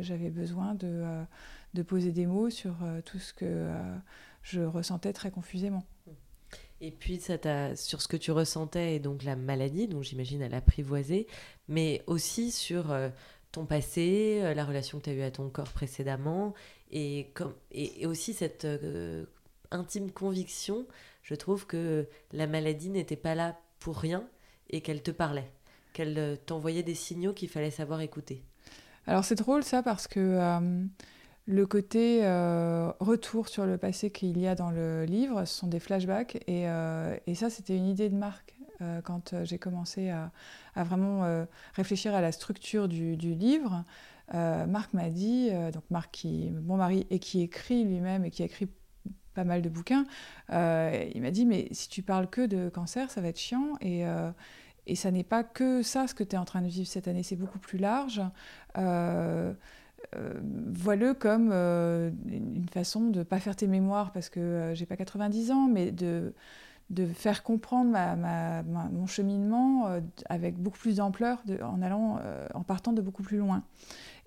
j'avais 0.00 0.30
besoin 0.30 0.74
de, 0.74 1.04
de, 1.74 1.82
poser 1.82 2.12
des 2.12 2.26
mots 2.26 2.50
sur 2.50 2.74
tout 3.04 3.18
ce 3.18 3.32
que 3.32 3.68
je 4.42 4.62
ressentais 4.62 5.12
très 5.12 5.30
confusément. 5.30 5.84
Et 6.82 6.90
puis, 6.90 7.20
ça 7.20 7.36
sur 7.76 8.00
ce 8.00 8.08
que 8.08 8.16
tu 8.16 8.32
ressentais 8.32 8.96
et 8.96 9.00
donc 9.00 9.22
la 9.22 9.36
maladie, 9.36 9.86
donc 9.86 10.02
j'imagine 10.02 10.40
elle 10.40 10.54
apprivoisé, 10.54 11.26
mais 11.68 12.02
aussi 12.06 12.50
sur 12.50 12.90
ton 13.52 13.66
passé, 13.66 14.40
euh, 14.42 14.54
la 14.54 14.64
relation 14.64 14.98
que 14.98 15.04
tu 15.04 15.10
as 15.10 15.14
eue 15.14 15.22
à 15.22 15.30
ton 15.30 15.48
corps 15.48 15.72
précédemment, 15.72 16.54
et, 16.90 17.30
comme, 17.34 17.54
et, 17.72 18.06
aussi 18.06 18.34
cette 18.34 18.64
euh, 18.64 19.24
intime 19.70 20.10
conviction, 20.10 20.86
je 21.22 21.34
trouve 21.34 21.66
que 21.66 22.06
la 22.32 22.46
maladie 22.46 22.90
n'était 22.90 23.16
pas 23.16 23.34
là 23.34 23.58
pour 23.78 23.96
rien 23.96 24.24
et 24.70 24.80
qu'elle 24.80 25.02
te 25.02 25.10
parlait, 25.10 25.50
qu'elle 25.92 26.18
euh, 26.18 26.36
t'envoyait 26.36 26.82
des 26.82 26.94
signaux 26.94 27.32
qu'il 27.32 27.48
fallait 27.48 27.70
savoir 27.70 28.00
écouter. 28.00 28.42
Alors 29.06 29.24
c'est 29.24 29.36
drôle 29.36 29.64
ça 29.64 29.82
parce 29.82 30.06
que 30.06 30.38
le 31.46 31.66
côté 31.66 32.20
retour 33.00 33.48
sur 33.48 33.64
le 33.64 33.78
passé 33.78 34.10
qu'il 34.10 34.38
y 34.38 34.46
a 34.46 34.54
dans 34.54 34.70
le 34.70 35.04
livre, 35.04 35.46
ce 35.46 35.58
sont 35.60 35.66
des 35.66 35.80
flashbacks 35.80 36.36
et, 36.46 36.64
et 37.26 37.34
ça 37.34 37.48
c'était 37.48 37.74
une 37.74 37.86
idée 37.86 38.10
de 38.10 38.14
Marc 38.14 38.54
euh, 38.82 39.02
quand 39.02 39.34
euh, 39.34 39.44
j'ai 39.44 39.58
commencé 39.58 40.08
à, 40.08 40.30
vraiment 40.74 41.24
euh, 41.24 41.44
réfléchir 41.74 42.14
à 42.14 42.22
la 42.22 42.32
structure 42.32 42.88
du, 42.88 43.14
livre. 43.14 43.84
Marc 44.32 44.92
m'a 44.92 45.10
dit, 45.10 45.50
donc 45.72 45.82
Marc 45.90 46.12
qui 46.12 46.50
mon 46.64 46.76
mari 46.76 47.06
et 47.10 47.18
qui 47.18 47.42
écrit 47.42 47.84
lui-même 47.84 48.24
et 48.24 48.30
qui 48.30 48.42
a 48.42 48.44
écrit 48.44 48.68
pas 49.34 49.44
mal 49.44 49.62
de 49.62 49.68
bouquins, 49.68 50.06
il 50.50 51.20
m'a 51.20 51.30
dit 51.30 51.46
mais 51.46 51.68
si 51.72 51.88
tu 51.88 52.02
parles 52.02 52.28
que 52.28 52.46
de 52.46 52.68
cancer, 52.68 53.10
ça 53.10 53.20
va 53.20 53.28
être 53.28 53.40
chiant 53.40 53.74
et 53.80 54.04
et 54.86 54.94
ça 54.94 55.10
n'est 55.10 55.24
pas 55.24 55.42
que 55.42 55.82
ça 55.82 56.06
ce 56.06 56.14
que 56.14 56.24
tu 56.24 56.36
es 56.36 56.38
en 56.38 56.44
train 56.44 56.62
de 56.62 56.68
vivre 56.68 56.88
cette 56.88 57.08
année, 57.08 57.22
c'est 57.22 57.36
beaucoup 57.36 57.58
plus 57.58 57.78
large. 57.78 58.22
Euh, 60.16 60.40
vois-le 60.72 61.14
comme 61.14 61.52
une 61.52 62.68
façon 62.72 63.08
de 63.10 63.18
ne 63.20 63.24
pas 63.24 63.38
faire 63.38 63.56
tes 63.56 63.66
mémoires 63.66 64.12
parce 64.12 64.28
que 64.28 64.72
j'ai 64.74 64.86
pas 64.86 64.96
90 64.96 65.50
ans, 65.50 65.68
mais 65.68 65.92
de, 65.92 66.34
de 66.90 67.06
faire 67.06 67.42
comprendre 67.42 67.90
ma, 67.90 68.62
mon 68.62 69.06
cheminement 69.06 69.88
euh, 69.88 70.00
avec 70.28 70.58
beaucoup 70.58 70.78
plus 70.78 70.96
d'ampleur 70.96 71.42
en 71.62 71.80
euh, 71.82 72.46
en 72.54 72.62
partant 72.62 72.92
de 72.92 73.02
beaucoup 73.02 73.22
plus 73.22 73.38
loin. 73.38 73.62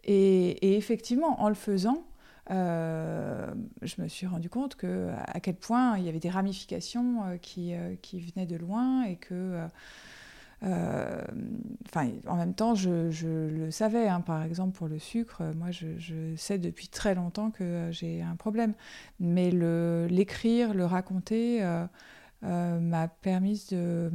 Et, 0.04 0.76
effectivement, 0.76 1.42
en 1.42 1.50
le 1.50 1.56
faisant, 1.56 2.04
euh, 2.52 3.54
je 3.82 4.02
me 4.02 4.08
suis 4.08 4.28
rendu 4.28 4.50
compte 4.50 4.76
que 4.76 5.10
à 5.28 5.40
quel 5.40 5.56
point 5.56 5.98
il 5.98 6.04
y 6.04 6.10
avait 6.10 6.20
des 6.20 6.30
ramifications 6.30 7.38
qui, 7.42 7.74
qui 8.02 8.20
venaient 8.20 8.46
de 8.46 8.58
loin 8.58 9.04
et 9.04 9.16
que 9.16 9.66
enfin, 10.62 12.10
en 12.28 12.36
même 12.36 12.54
temps, 12.54 12.76
je, 12.76 13.48
le 13.48 13.72
savais. 13.72 14.08
Hein. 14.08 14.22
par 14.22 14.44
exemple, 14.44 14.78
pour 14.78 14.88
le 14.88 15.00
sucre, 15.00 15.42
moi, 15.56 15.72
je, 15.72 16.34
sais 16.36 16.58
depuis 16.58 16.88
très 16.88 17.16
longtemps 17.16 17.52
que 17.52 17.90
j'ai 17.92 18.22
un 18.22 18.36
problème. 18.36 18.74
Mais 19.20 19.52
l'écrire, 20.10 20.74
le, 20.74 20.86
raconter, 20.86 21.64
euh, 22.44 22.80
m'a 22.80 23.08
permis 23.08 23.66
de, 23.72 24.12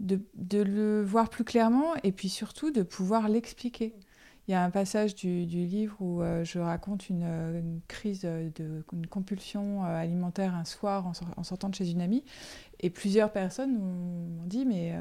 de, 0.00 0.20
le 0.62 1.02
voir 1.02 1.28
plus 1.28 1.44
clairement 1.44 1.94
et 2.02 2.12
puis 2.12 2.28
surtout 2.28 2.70
de 2.70 2.82
pouvoir 2.82 3.28
l'expliquer. 3.28 3.94
Il 4.46 4.52
y 4.52 4.54
a 4.54 4.64
un 4.64 4.70
passage 4.70 5.14
du, 5.14 5.44
livre 5.44 5.96
où 6.00 6.22
euh, 6.22 6.42
je 6.42 6.58
raconte 6.58 7.10
une, 7.10 7.24
une 7.24 7.80
crise, 7.86 8.22
de, 8.22 8.84
une 8.92 9.06
compulsion 9.06 9.84
euh, 9.84 9.88
alimentaire 9.88 10.54
un 10.54 10.64
soir 10.64 11.06
en, 11.06 11.42
sortant 11.42 11.68
de 11.68 11.74
chez 11.74 11.90
une 11.90 12.00
amie. 12.00 12.24
Et 12.80 12.88
plusieurs 12.88 13.30
personnes 13.30 13.78
m'ont 13.78 14.46
dit, 14.46 14.64
mais 14.64 14.94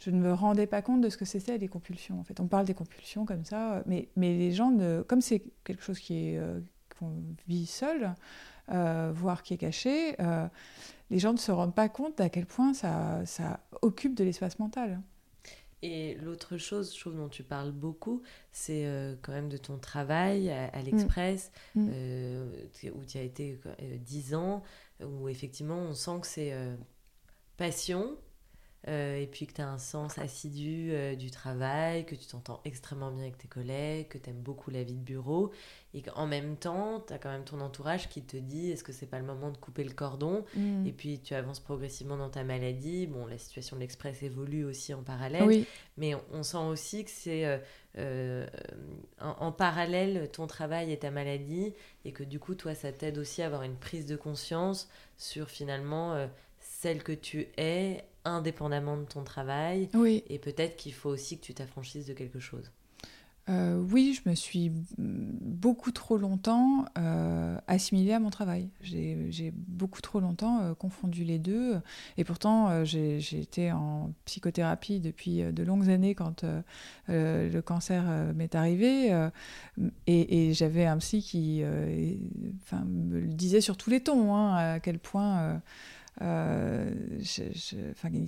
je 0.00 0.10
ne 0.10 0.18
me 0.18 0.34
rendais 0.34 0.66
pas 0.66 0.82
compte 0.82 1.00
de 1.00 1.08
ce 1.08 1.16
que 1.16 1.24
c'était 1.24 1.56
les 1.56 1.68
compulsions. 1.68 2.20
En 2.20 2.24
fait, 2.24 2.40
on 2.40 2.46
parle 2.46 2.66
des 2.66 2.74
compulsions 2.74 3.24
comme 3.24 3.44
ça, 3.44 3.82
mais, 3.86 4.08
mais 4.16 4.36
les 4.36 4.52
gens, 4.52 4.76
comme 5.06 5.22
c'est 5.22 5.44
quelque 5.64 5.82
chose 5.82 5.98
qui 5.98 6.14
est, 6.14 6.40
qu'on 6.98 7.12
vit 7.48 7.66
seul, 7.66 8.14
euh, 8.72 9.10
voire 9.12 9.42
qui 9.42 9.54
est 9.54 9.58
caché, 9.58 10.14
euh, 10.20 10.46
les 11.10 11.18
gens 11.18 11.32
ne 11.32 11.38
se 11.38 11.50
rendent 11.50 11.74
pas 11.74 11.88
compte 11.88 12.20
à 12.20 12.28
quel 12.28 12.46
point 12.46 12.74
ça, 12.74 13.24
ça 13.26 13.60
occupe 13.82 14.14
de 14.14 14.24
l'espace 14.24 14.58
mental. 14.58 15.00
Et 15.82 16.14
l'autre 16.16 16.58
chose, 16.58 16.94
je 16.94 17.00
trouve, 17.00 17.16
dont 17.16 17.28
tu 17.28 17.42
parles 17.42 17.72
beaucoup, 17.72 18.22
c'est 18.52 18.84
euh, 18.84 19.14
quand 19.22 19.32
même 19.32 19.48
de 19.48 19.56
ton 19.56 19.78
travail 19.78 20.50
à, 20.50 20.82
l'Express, 20.82 21.52
mm. 21.74 21.84
mm. 21.84 22.90
où 22.94 23.04
tu 23.04 23.18
as 23.18 23.22
été 23.22 23.58
dix 23.98 24.34
ans, 24.34 24.62
où 25.02 25.28
effectivement 25.28 25.78
on 25.78 25.94
sent 25.94 26.20
que 26.20 26.26
c'est 26.26 26.54
passion, 27.56 28.16
et 28.86 29.28
puis 29.30 29.46
que 29.46 29.52
tu 29.52 29.60
as 29.60 29.68
un 29.68 29.78
sens 29.78 30.18
assidu 30.18 30.92
du 31.16 31.30
travail, 31.30 32.06
que 32.06 32.14
tu 32.14 32.26
t'entends 32.26 32.60
extrêmement 32.64 33.10
bien 33.10 33.22
avec 33.22 33.38
tes 33.38 33.48
collègues, 33.48 34.08
que 34.08 34.18
tu 34.18 34.30
aimes 34.30 34.40
beaucoup 34.40 34.70
la 34.70 34.82
vie 34.82 34.94
de 34.94 35.02
bureau, 35.02 35.52
et 35.92 36.02
qu'en 36.02 36.26
même 36.26 36.56
temps, 36.56 37.02
tu 37.06 37.12
as 37.12 37.18
quand 37.18 37.30
même 37.30 37.44
ton 37.44 37.60
entourage 37.60 38.08
qui 38.08 38.22
te 38.22 38.36
dit 38.36 38.70
est-ce 38.70 38.84
que 38.84 38.92
c'est 38.92 39.06
pas 39.06 39.18
le 39.18 39.24
moment 39.24 39.50
de 39.50 39.56
couper 39.56 39.82
le 39.82 39.92
cordon? 39.92 40.44
Mm. 40.54 40.86
Et 40.86 40.92
puis 40.92 41.20
tu 41.20 41.34
avances 41.34 41.60
progressivement 41.60 42.16
dans 42.16 42.30
ta 42.30 42.44
maladie. 42.44 43.06
Bon, 43.06 43.26
la 43.26 43.38
situation 43.38 43.76
de 43.76 43.80
l'Express 43.80 44.22
évolue 44.22 44.64
aussi 44.64 44.94
en 44.94 45.02
parallèle, 45.02 45.64
mais 45.96 46.14
on, 46.32 46.42
sent 46.42 46.58
aussi 46.58 47.04
que 47.04 47.10
c'est 47.10 47.44
euh, 47.44 47.58
euh, 47.98 48.46
en, 49.20 49.50
parallèle 49.52 50.30
ton 50.30 50.46
travail 50.46 50.92
et 50.92 50.98
ta 50.98 51.10
maladie, 51.10 51.74
et 52.04 52.12
que 52.12 52.22
du 52.22 52.38
coup, 52.38 52.54
toi, 52.54 52.74
ça 52.74 52.92
t'aide 52.92 53.18
aussi 53.18 53.42
à 53.42 53.46
avoir 53.46 53.62
une 53.62 53.76
prise 53.76 54.06
de 54.06 54.16
conscience 54.16 54.88
sur 55.18 55.50
finalement 55.50 56.14
euh, 56.14 56.26
celle 56.60 57.02
que 57.02 57.12
tu 57.12 57.48
es, 57.56 58.04
indépendamment 58.24 58.96
de 58.96 59.04
ton 59.04 59.24
travail. 59.24 59.88
Et 60.28 60.38
peut-être 60.38 60.76
qu'il 60.76 60.92
faut 60.92 61.10
aussi 61.10 61.38
que 61.38 61.44
tu 61.44 61.54
t'affranchisses 61.54 62.06
de 62.06 62.12
quelque 62.12 62.40
chose. 62.40 62.70
Euh, 63.50 63.82
oui, 63.90 64.16
je 64.22 64.28
me 64.28 64.34
suis 64.34 64.70
beaucoup 64.98 65.90
trop 65.90 66.18
longtemps 66.18 66.84
euh, 66.98 67.58
assimilée 67.66 68.12
à 68.12 68.20
mon 68.20 68.30
travail. 68.30 68.68
J'ai 68.80 69.52
beaucoup 69.52 70.00
trop 70.00 70.20
longtemps 70.20 70.60
euh, 70.60 70.74
confondu 70.74 71.24
les 71.24 71.38
deux. 71.38 71.80
Et 72.16 72.24
pourtant, 72.24 72.84
j'ai 72.84 73.18
été 73.32 73.72
en 73.72 74.12
psychothérapie 74.24 75.00
depuis 75.00 75.42
de 75.42 75.62
longues 75.64 75.90
années 75.90 76.14
quand 76.14 76.44
le 77.08 77.60
cancer 77.60 78.04
m'est 78.34 78.54
arrivé. 78.54 79.10
et, 80.06 80.52
j'avais 80.52 80.86
un 80.86 80.98
psy 80.98 81.22
qui 81.22 81.62
me 81.62 83.20
le 83.20 83.26
disait 83.26 83.60
sur 83.60 83.76
tous 83.76 83.90
les 83.90 84.00
tons, 84.00 84.34
hein, 84.34 84.74
à 84.74 84.80
quel 84.80 84.98
point 84.98 85.60
il 86.20 87.20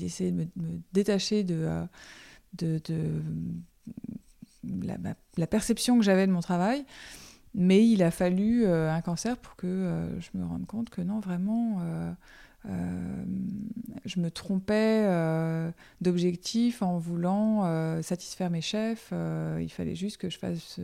essayait 0.03 0.32
de 0.32 0.36
me, 0.36 0.47
détacher 0.93 1.45
de, 1.45 1.86
de 2.55 2.80
la, 5.36 5.47
perception 5.47 5.99
que 5.99 6.05
j'avais 6.05 6.26
de 6.26 6.32
mon 6.32 6.40
travail. 6.40 6.84
Mais 7.55 7.86
il 7.86 8.03
a 8.03 8.11
fallu 8.11 8.64
euh, 8.64 8.90
un 8.90 9.03
cancer 9.03 9.36
pour 9.36 9.57
que 9.57 9.66
euh, 9.66 10.20
je 10.20 10.30
me 10.34 10.45
rende 10.45 10.66
compte 10.66 10.88
que 10.88 11.03
non, 11.03 11.20
vraiment, 11.20 11.80
euh, 11.82 12.12
je 14.07 14.20
me 14.20 14.30
trompais 14.30 15.07
d'objectif 16.01 16.82
en 16.82 16.97
voulant 16.97 18.03
satisfaire 18.03 18.51
mes 18.51 18.61
chefs. 18.61 19.12
il 19.61 19.68
fallait 19.68 19.97
juste 19.97 20.16
que 20.16 20.30
je 20.30 20.38
fasse 20.38 20.78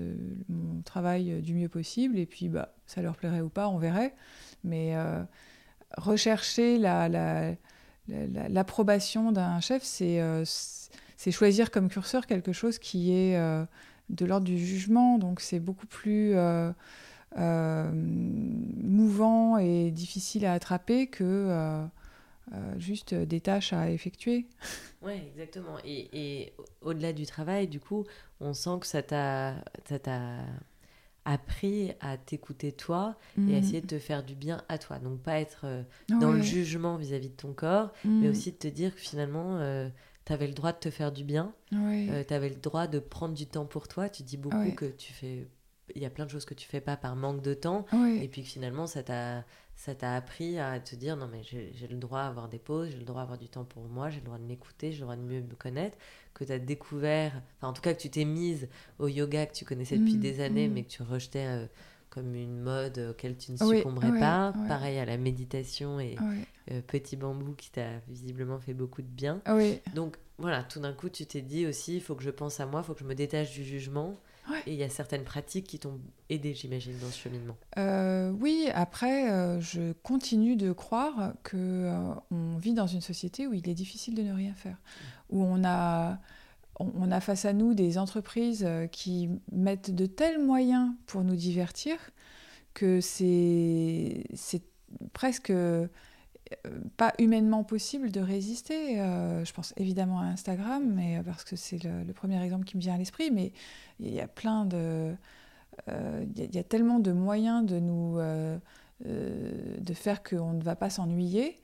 mon 0.49 0.83
travail 0.83 1.41
du 1.41 1.55
mieux 1.55 1.69
possible 1.69 2.19
et 2.19 2.27
puis 2.27 2.49
bah, 2.49 2.75
ça 2.87 3.01
leur 3.01 3.17
plairait 3.17 3.41
ou 3.41 3.49
pas, 3.49 3.69
on 3.69 3.79
verrait. 3.79 4.15
Mais 4.65 4.95
rechercher 5.97 6.79
l'approbation 8.09 9.33
d'un 9.33 9.61
chef, 9.61 9.83
c'est 9.83 10.21
c'est 11.19 11.33
choisir 11.33 11.71
comme 11.73 11.91
curseur 11.91 12.27
quelque 12.27 12.53
chose 12.53 12.79
qui 12.79 13.13
est 13.13 13.37
euh, 13.37 13.65
de 14.09 14.25
l'ordre 14.25 14.47
du 14.47 14.57
jugement. 14.57 15.19
Donc 15.19 15.41
c'est 15.41 15.59
beaucoup 15.59 15.89
plus 15.89 16.35
euh, 16.37 16.71
euh, 17.37 17.91
mouvant 17.93 19.59
et 19.59 19.91
difficile 19.91 20.47
à 20.47 20.55
attraper 20.55 21.09
que 21.09 21.85
juste 22.79 23.15
des 23.15 23.41
tâches 23.43 23.75
à 23.75 23.91
effectuer. 23.91 24.47
Oui, 25.01 25.13
exactement. 25.13 25.77
Et, 25.85 26.53
au-delà 26.83 27.13
du 27.13 27.25
travail, 27.25 27.69
du 27.69 27.79
coup, 27.79 28.05
on 28.41 28.53
sent 28.53 28.81
que 28.81 28.87
ça 28.89 29.01
t'a 29.01 29.55
appris 31.31 31.93
à 32.01 32.17
t'écouter 32.17 32.73
toi 32.73 33.17
et 33.37 33.41
à 33.41 33.43
mm. 33.43 33.55
essayer 33.55 33.81
de 33.81 33.87
te 33.87 33.99
faire 33.99 34.25
du 34.25 34.35
bien 34.35 34.63
à 34.69 34.79
toi. 34.79 34.99
Donc 34.99 35.21
pas 35.21 35.41
être 35.41 35.67
dans 36.09 36.33
le 36.33 36.43
jugement 36.43 36.97
vis-à-vis 36.97 37.31
de 37.31 37.37
ton 37.37 37.53
corps, 37.53 37.93
mais 38.05 38.29
mm. 38.29 38.31
aussi 38.31 38.53
de 38.53 38.57
te 38.57 38.69
dire 38.69 38.95
que 38.95 39.01
finalement, 39.01 39.59
tu 40.29 40.35
avais 40.35 40.47
le 40.47 40.53
droit 40.53 40.73
de 40.73 40.79
te 40.79 40.91
faire 40.91 41.11
du 41.11 41.25
bien, 41.25 41.55
euh, 41.73 42.23
tu 42.27 42.35
avais 42.35 42.51
le 42.51 42.57
droit 42.57 42.87
de 42.87 42.99
prendre 42.99 43.35
du 43.35 43.47
temps 43.47 43.65
pour 43.65 43.89
toi. 43.89 44.11
Tu 44.11 44.23
dis 44.23 44.37
beaucoup 44.37 44.71
que 44.73 44.85
tu 44.85 45.13
fais. 45.13 45.49
Il 45.95 46.03
y 46.03 46.05
a 46.05 46.11
plein 46.11 46.27
de 46.27 46.31
choses 46.31 46.45
que 46.45 46.53
tu 46.53 46.69
fais 46.69 46.83
pas 46.83 46.99
par 46.99 47.17
manque 47.17 47.41
de 47.41 47.55
temps. 47.55 47.87
Et 48.21 48.29
puis 48.29 48.43
finalement, 48.43 48.87
ça 48.87 49.03
t'a, 49.03 49.45
ça 49.79 49.95
t'a 49.95 50.17
appris 50.17 50.59
à 50.59 50.81
te 50.81 50.97
dire 50.97 51.17
non, 51.17 51.29
mais 51.31 51.41
j'ai, 51.45 51.73
le 51.89 51.97
droit 51.97 52.23
à 52.23 52.27
avoir 52.27 52.49
des 52.49 52.59
pauses, 52.59 52.89
j'ai 52.91 52.99
le 52.99 53.05
droit 53.05 53.21
à 53.21 53.23
avoir 53.23 53.39
du 53.39 53.49
temps 53.49 53.65
pour 53.65 53.85
moi, 53.85 54.11
j'ai 54.11 54.19
le 54.19 54.25
droit 54.25 54.39
de 54.39 54.43
m'écouter, 54.43 54.91
j'ai 54.91 54.99
le 54.99 55.05
droit 55.05 55.15
de 55.15 55.23
mieux 55.23 55.41
me 55.41 55.55
connaître. 55.55 55.97
Que 56.35 56.43
tu 56.43 56.51
as 56.51 56.59
découvert, 56.59 57.41
enfin 57.57 57.69
en 57.69 57.73
tout 57.73 57.81
cas 57.81 57.95
que 57.95 58.01
tu 58.01 58.11
t'es 58.11 58.25
mise 58.25 58.69
au 58.99 59.07
yoga 59.07 59.47
que 59.47 59.55
tu 59.55 59.65
connaissais 59.65 59.97
depuis 59.97 60.17
mmh, 60.17 60.21
des 60.21 60.41
années, 60.41 60.69
mmh. 60.69 60.73
mais 60.73 60.83
que 60.83 60.91
tu 60.91 61.03
rejetais. 61.03 61.47
Euh, 61.47 61.67
comme 62.11 62.35
une 62.35 62.63
mode 62.63 63.11
auquel 63.11 63.37
tu 63.37 63.53
ne 63.53 63.59
succomberais 63.59 64.19
pas. 64.19 64.55
Pareil 64.67 64.99
à 64.99 65.05
la 65.05 65.19
méditation 65.19 66.01
et 66.01 66.17
euh, 66.71 66.81
Petit 66.87 67.17
Bambou 67.17 67.53
qui 67.53 67.71
t'a 67.71 67.99
visiblement 68.09 68.59
fait 68.59 68.73
beaucoup 68.73 69.03
de 69.03 69.07
bien. 69.07 69.43
Donc 69.95 70.17
voilà, 70.39 70.63
tout 70.63 70.81
d'un 70.81 70.95
coup, 70.95 71.11
tu 71.11 71.27
t'es 71.27 71.43
dit 71.43 71.67
aussi, 71.67 71.97
il 71.97 72.01
faut 72.01 72.15
que 72.15 72.23
je 72.23 72.31
pense 72.31 72.61
à 72.61 72.67
moi, 72.67 72.81
il 72.83 72.87
faut 72.87 72.95
que 72.95 73.01
je 73.01 73.05
me 73.05 73.15
détache 73.15 73.53
du 73.53 73.63
jugement. 73.63 74.19
Et 74.67 74.73
il 74.73 74.79
y 74.79 74.83
a 74.83 74.89
certaines 74.89 75.25
pratiques 75.25 75.67
qui 75.67 75.79
t'ont 75.79 76.01
aidé, 76.31 76.55
j'imagine, 76.55 76.99
dans 76.99 77.11
ce 77.11 77.19
cheminement. 77.19 77.57
Euh, 77.79 78.31
oui, 78.31 78.69
après, 78.75 79.31
euh, 79.31 79.61
je 79.61 79.93
continue 80.03 80.57
de 80.57 80.73
croire 80.73 81.33
que 81.43 81.91
on 82.31 82.57
vit 82.59 82.75
dans 82.75 82.87
une 82.87 83.01
société 83.01 83.47
où 83.47 83.55
il 83.55 83.69
est 83.69 83.75
difficile 83.75 84.15
de 84.15 84.23
ne 84.23 84.33
rien 84.33 84.55
faire, 84.55 84.77
où 85.31 85.43
on 85.43 85.65
a 85.65 86.19
on 86.79 87.11
a 87.11 87.21
face 87.21 87.45
à 87.45 87.53
nous 87.53 87.75
des 87.75 87.99
entreprises 87.99 88.65
euh, 88.67 88.87
qui 88.87 89.29
mettent 89.53 89.95
de 89.95 90.07
tels 90.07 90.39
moyens 90.39 90.93
pour 91.07 91.25
nous 91.25 91.37
divertir 91.37 91.97
que 92.75 93.01
c'est 93.01 94.25
presque 95.13 95.51
euh, 95.51 95.89
pas 96.97 97.13
humainement 97.19 97.65
possible 97.65 98.11
de 98.11 98.21
résister. 98.21 99.01
Euh, 99.01 99.45
je 99.45 99.53
pense 99.53 99.75
évidemment 99.77 100.21
à 100.21 100.25
Instagram, 100.25 100.93
mais 100.95 101.21
parce 101.25 101.45
que 101.45 101.57
c'est 101.57 101.83
le, 101.85 102.13
premier 102.13 102.43
exemple 102.43 102.65
qui 102.65 102.77
me 102.77 102.81
vient 102.81 102.95
à 102.95 102.99
l'esprit, 102.99 103.31
mais 103.31 103.53
il 104.01 104.13
y 104.13 104.21
a 104.21 104.29
plein 104.29 104.65
de... 104.65 105.15
Il 105.87 106.55
y, 106.55 106.59
a 106.59 106.65
tellement 106.65 106.99
de 106.99 107.13
moyens 107.13 107.65
de 107.65 107.79
nous... 107.79 108.19
de 109.01 109.95
faire 109.95 110.23
qu'on 110.25 110.55
ne 110.55 110.63
va 110.63 110.75
pas 110.75 110.91
s'ennuyer 110.91 111.61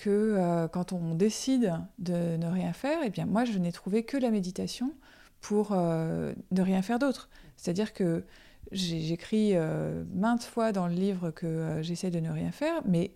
que 0.00 0.08
euh, 0.08 0.66
quand 0.66 0.94
on 0.94 1.14
décide 1.14 1.74
de 1.98 2.38
ne 2.38 2.46
rien 2.46 2.72
faire, 2.72 3.00
eh 3.04 3.10
bien 3.10 3.26
moi 3.26 3.44
je 3.44 3.58
n'ai 3.58 3.70
trouvé 3.70 4.02
que 4.02 4.16
la 4.16 4.30
méditation 4.30 4.94
pour 5.42 5.72
euh, 5.72 6.32
ne 6.52 6.62
rien 6.62 6.80
faire 6.80 6.98
d'autre. 6.98 7.28
C'est-à-dire 7.58 7.92
que 7.92 8.24
j'écris 8.72 9.50
euh, 9.54 10.02
maintes 10.14 10.44
fois 10.44 10.72
dans 10.72 10.86
le 10.86 10.94
livre 10.94 11.30
que 11.30 11.80
j'essaie 11.82 12.10
de 12.10 12.18
ne 12.18 12.30
rien 12.30 12.50
faire, 12.50 12.80
mais 12.86 13.12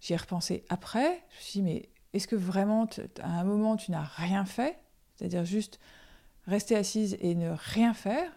j'y 0.00 0.12
ai 0.12 0.16
repensé 0.16 0.64
après. 0.68 1.22
Je 1.30 1.36
me 1.36 1.40
suis 1.42 1.52
dit, 1.60 1.62
mais 1.62 1.88
est-ce 2.12 2.26
que 2.28 2.36
vraiment, 2.36 2.88
à 3.22 3.40
un 3.40 3.44
moment, 3.44 3.76
tu 3.76 3.90
n'as 3.90 4.02
rien 4.02 4.44
fait? 4.44 4.78
C'est-à-dire 5.16 5.44
juste 5.44 5.78
rester 6.46 6.76
assise 6.76 7.16
et 7.20 7.34
ne 7.34 7.50
rien 7.50 7.94
faire? 7.94 8.30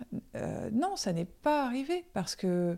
Non, 0.71 0.95
ça 0.95 1.13
n'est 1.13 1.25
pas 1.25 1.65
arrivé 1.65 2.05
parce 2.13 2.35
que 2.35 2.77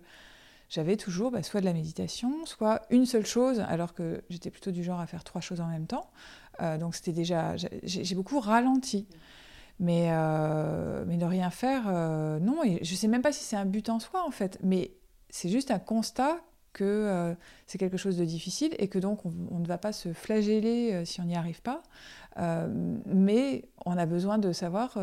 j'avais 0.70 0.98
toujours 0.98 1.32
bah, 1.32 1.44
soit 1.44 1.60
de 1.60 1.66
la 1.66 1.74
méditation, 1.74 2.46
soit 2.46 2.82
une 2.90 3.06
seule 3.06 3.26
chose, 3.26 3.60
alors 3.68 3.94
que 3.94 4.24
j'étais 4.30 4.52
plutôt 4.52 4.72
du 4.72 4.84
genre 4.84 5.00
à 5.00 5.08
faire 5.08 5.24
trois 5.24 5.42
choses 5.42 5.62
en 5.62 5.68
même 5.68 5.88
temps. 5.88 6.10
Euh, 6.62 6.78
donc 6.78 6.96
c'était 6.96 7.12
déjà, 7.12 7.56
j'ai 7.58 8.16
beaucoup 8.16 8.40
ralenti. 8.40 9.08
Mais, 9.78 10.08
euh, 10.10 11.04
mais 11.06 11.18
ne 11.18 11.26
rien 11.26 11.50
faire, 11.50 11.84
euh, 11.88 12.40
non. 12.40 12.62
Je 12.64 12.80
ne 12.80 12.98
sais 12.98 13.10
même 13.10 13.22
pas 13.22 13.34
si 13.34 13.44
c'est 13.44 13.58
un 13.58 13.66
but 13.66 13.90
en 13.90 14.00
soi, 14.00 14.26
en 14.26 14.32
fait. 14.32 14.58
Mais 14.64 14.94
c'est 15.30 15.50
juste 15.50 15.70
un 15.70 15.80
constat 15.80 16.40
que 16.76 17.36
c'est 17.66 17.78
quelque 17.78 17.98
chose 17.98 18.18
de 18.18 18.26
difficile 18.26 18.76
et 18.78 18.88
que 18.88 19.00
donc 19.00 19.26
on, 19.26 19.60
ne 19.60 19.66
va 19.66 19.78
pas 19.78 19.94
se 19.94 20.14
flageller 20.14 21.04
si 21.06 21.22
on 21.22 21.24
n'y 21.24 21.36
arrive 21.36 21.62
pas. 21.62 21.82
mais 22.38 23.66
on 23.86 23.98
a 23.98 24.06
besoin 24.06 24.38
de 24.38 24.52
savoir 24.52 24.98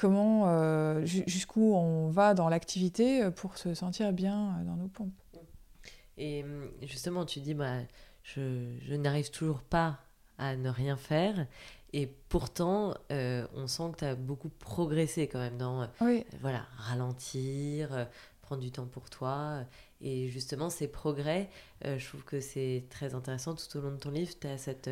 comment, 0.00 0.44
euh, 0.46 1.04
jusqu'où 1.04 1.74
on 1.74 2.08
va 2.08 2.32
dans 2.32 2.48
l'activité 2.48 3.22
euh, 3.22 3.30
pour 3.30 3.58
se 3.58 3.74
sentir 3.74 4.12
bien 4.14 4.56
euh, 4.58 4.64
dans 4.64 4.76
nos 4.76 4.88
pompes. 4.88 5.12
Et 6.16 6.42
hum, 6.42 6.70
justement, 6.82 7.26
tu 7.26 7.40
dis, 7.40 7.52
bah, 7.52 7.80
je, 8.22 8.94
n'arrive 8.94 9.30
toujours 9.30 9.60
pas 9.60 9.98
à 10.38 10.56
ne 10.56 10.70
rien 10.70 10.96
faire. 10.96 11.46
Et 11.92 12.06
pourtant, 12.28 12.94
on 13.10 13.66
sent 13.66 13.90
que 13.92 13.98
tu 13.98 14.04
as 14.04 14.14
beaucoup 14.14 14.48
progressé 14.48 15.26
quand 15.26 15.40
même 15.40 15.58
dans 15.58 15.88
voilà, 16.40 16.64
ralentir, 16.76 18.06
prendre 18.42 18.62
du 18.62 18.70
temps 18.70 18.86
pour 18.86 19.10
toi. 19.10 19.64
Et 20.00 20.28
justement, 20.28 20.70
ces 20.70 20.88
progrès, 20.88 21.48
je 21.84 22.06
trouve 22.06 22.24
que 22.24 22.40
c'est 22.40 22.84
très 22.90 23.14
intéressant 23.14 23.54
tout 23.54 23.76
au 23.76 23.80
long 23.80 23.92
de 23.92 23.98
ton 23.98 24.10
livre. 24.10 24.32
Tu 24.40 24.46
as 24.46 24.58
cette 24.58 24.88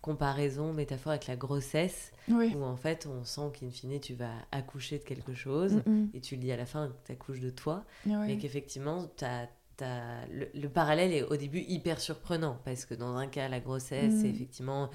comparaison, 0.00 0.72
métaphore 0.72 1.10
avec 1.10 1.26
la 1.26 1.34
grossesse, 1.36 2.12
où 2.54 2.62
en 2.62 2.76
fait 2.76 3.06
on 3.06 3.24
sent 3.24 3.50
qu'in 3.58 3.68
fine 3.70 3.98
tu 3.98 4.14
vas 4.14 4.30
accoucher 4.52 4.98
de 4.98 5.02
quelque 5.04 5.34
chose 5.34 5.82
et 6.14 6.20
tu 6.20 6.36
le 6.36 6.40
dis 6.42 6.52
à 6.52 6.56
la 6.56 6.66
fin 6.66 6.92
tu 7.04 7.10
accouches 7.12 7.40
de 7.40 7.50
toi, 7.50 7.84
mais 8.06 8.38
qu'effectivement 8.38 9.08
tu 9.16 9.24
as 9.24 9.48
le, 9.80 10.68
parallèle 10.68 11.12
est 11.12 11.22
au 11.22 11.36
début 11.36 11.60
hyper 11.60 12.00
surprenant 12.00 12.58
parce 12.64 12.84
que 12.84 12.94
dans 12.94 13.16
un 13.16 13.26
cas, 13.26 13.48
la 13.48 13.60
grossesse, 13.60 14.12
c'est 14.20 14.28
mm. 14.28 14.34
effectivement 14.34 14.90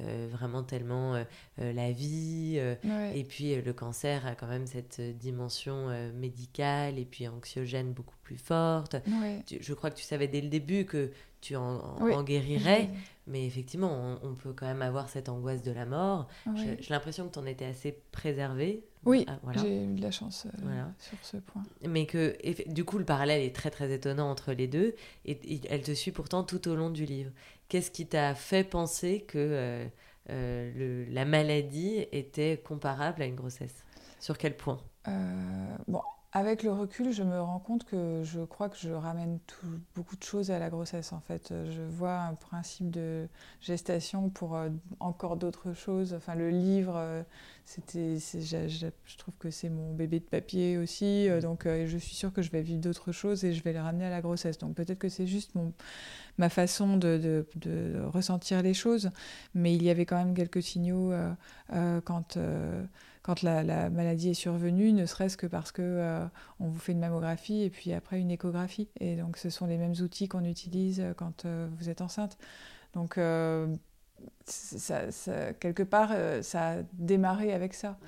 euh, 0.00 0.28
vraiment 0.30 0.62
tellement 0.62 1.14
euh, 1.14 1.24
euh, 1.60 1.72
la 1.72 1.92
vie. 1.92 2.60
Et 3.14 3.24
puis 3.24 3.60
le 3.60 3.72
cancer 3.72 4.26
a 4.26 4.34
quand 4.34 4.46
même 4.46 4.66
cette 4.66 5.00
dimension 5.00 5.88
médicale 6.14 6.98
et 6.98 7.04
puis 7.04 7.28
anxiogène 7.28 7.92
beaucoup 7.92 8.16
plus 8.22 8.38
forte. 8.38 8.96
je 9.50 9.74
crois 9.74 9.90
que 9.90 9.96
tu 9.96 10.04
savais 10.04 10.28
dès 10.28 10.40
le 10.40 10.48
début 10.48 10.84
que 10.84 11.10
tu 11.40 11.54
en, 11.54 12.22
guérirais, 12.24 12.90
mais 13.26 13.46
effectivement, 13.46 14.18
on, 14.22 14.34
peut 14.34 14.52
quand 14.52 14.66
même 14.66 14.82
avoir 14.82 15.08
cette 15.08 15.28
angoisse 15.28 15.62
de 15.62 15.72
la 15.72 15.86
mort. 15.86 16.28
J'ai 16.56 16.76
l'impression 16.90 17.28
que 17.28 17.34
tu 17.34 17.38
en 17.38 17.46
étais 17.46 17.64
assez 17.64 18.00
préservée. 18.12 18.84
Oui, 19.08 19.24
ah, 19.26 19.38
j'ai 19.56 19.84
eu 19.84 19.94
de 19.94 20.02
la 20.02 20.10
chance 20.10 20.46
sur 20.98 21.18
ce 21.22 21.38
point. 21.38 21.62
Mais 21.86 22.04
que, 22.06 22.36
du 22.70 22.84
coup, 22.84 22.98
le 22.98 23.04
parallèle 23.04 23.42
est 23.42 23.54
très 23.54 23.70
très 23.70 23.90
étonnant 23.90 24.30
entre 24.30 24.52
les 24.52 24.68
deux, 24.68 24.94
et 25.24 25.60
elle 25.70 25.82
te 25.82 25.92
suit 25.92 26.12
pourtant 26.12 26.44
tout 26.44 26.68
au 26.68 26.74
long 26.74 26.90
du 26.90 27.06
livre. 27.06 27.30
Qu'est-ce 27.68 27.90
qui 27.90 28.06
t'a 28.06 28.34
fait 28.34 28.64
penser 28.64 29.22
que 29.22 29.38
euh, 29.38 29.86
euh, 30.30 30.72
le, 30.76 31.04
la 31.12 31.24
maladie 31.24 32.06
était 32.12 32.60
comparable 32.62 33.22
à 33.22 33.26
une 33.26 33.34
grossesse? 33.34 33.84
Sur 34.20 34.36
quel 34.36 34.56
point? 34.56 34.80
Euh, 35.06 35.76
Bon, 35.86 36.02
avec 36.32 36.62
le 36.62 36.72
recul, 36.72 37.12
je 37.12 37.22
me 37.22 37.40
rends 37.40 37.58
compte 37.58 37.84
que 37.84 38.22
je 38.22 38.40
crois 38.40 38.68
que 38.68 38.76
je 38.76 38.90
ramène 38.90 39.38
beaucoup 39.94 40.16
de 40.16 40.22
choses 40.22 40.50
à 40.50 40.58
la 40.58 40.68
grossesse. 40.68 41.12
En 41.12 41.20
fait, 41.20 41.54
je 41.70 41.80
vois 41.82 42.18
un 42.18 42.34
principe 42.34 42.90
de 42.90 43.26
gestation 43.60 44.28
pour 44.28 44.58
encore 45.00 45.36
d'autres 45.36 45.72
choses. 45.72 46.12
Enfin, 46.12 46.34
le 46.34 46.50
livre, 46.50 47.24
c'était, 47.64 48.18
je, 48.18 49.16
trouve 49.16 49.34
que 49.38 49.50
c'est 49.50 49.70
mon 49.70 49.94
bébé 49.94 50.20
de 50.20 50.24
papier 50.24 50.76
aussi. 50.76 51.28
donc, 51.40 51.64
je 51.64 51.96
suis 51.96 52.14
sûre 52.14 52.32
que 52.32 52.42
je 52.42 52.50
vais 52.50 52.62
vivre 52.62 52.80
d'autres 52.82 53.10
choses 53.12 53.44
et 53.44 53.54
je 53.54 53.62
vais 53.62 53.72
les 53.72 53.80
ramener 53.80 54.04
à 54.04 54.10
la 54.10 54.20
grossesse. 54.20 54.58
Donc, 54.58 54.74
peut-être 54.74 54.98
que 54.98 55.08
c'est 55.08 55.26
juste 55.26 55.54
mon 55.54 55.72
ma 56.38 56.48
façon 56.48 56.96
de, 56.96 57.44
ressentir 58.12 58.62
les 58.62 58.74
choses. 58.74 59.10
Mais 59.54 59.74
il 59.74 59.82
y 59.82 59.90
avait 59.90 60.06
quand 60.06 60.16
même 60.16 60.34
quelques 60.34 60.62
signaux 60.62 61.12
euh, 61.12 61.30
euh, 61.74 62.00
quand, 62.00 62.36
euh, 62.36 62.84
quand 63.28 63.42
la, 63.42 63.90
maladie 63.90 64.30
est 64.30 64.34
survenue, 64.34 64.92
ne 64.94 65.04
serait-ce 65.04 65.36
que 65.36 65.46
parce 65.46 65.70
que 65.70 66.26
on 66.60 66.68
vous 66.68 66.78
fait 66.78 66.92
une 66.92 67.00
mammographie 67.00 67.62
et 67.62 67.68
puis 67.68 67.92
après 67.92 68.18
une 68.18 68.30
échographie. 68.30 68.88
Et 69.00 69.16
donc 69.16 69.36
ce 69.36 69.50
sont 69.50 69.66
les 69.66 69.76
mêmes 69.76 69.94
outils 70.00 70.28
qu'on 70.28 70.44
utilise 70.44 71.04
quand 71.18 71.44
vous 71.44 71.90
êtes 71.90 72.00
enceinte. 72.00 72.38
Donc 72.94 73.16
quelque 75.60 75.82
part, 75.82 76.14
ça 76.40 76.70
a 76.70 76.76
démarré 76.94 77.52
avec 77.52 77.74
ça. 77.74 77.98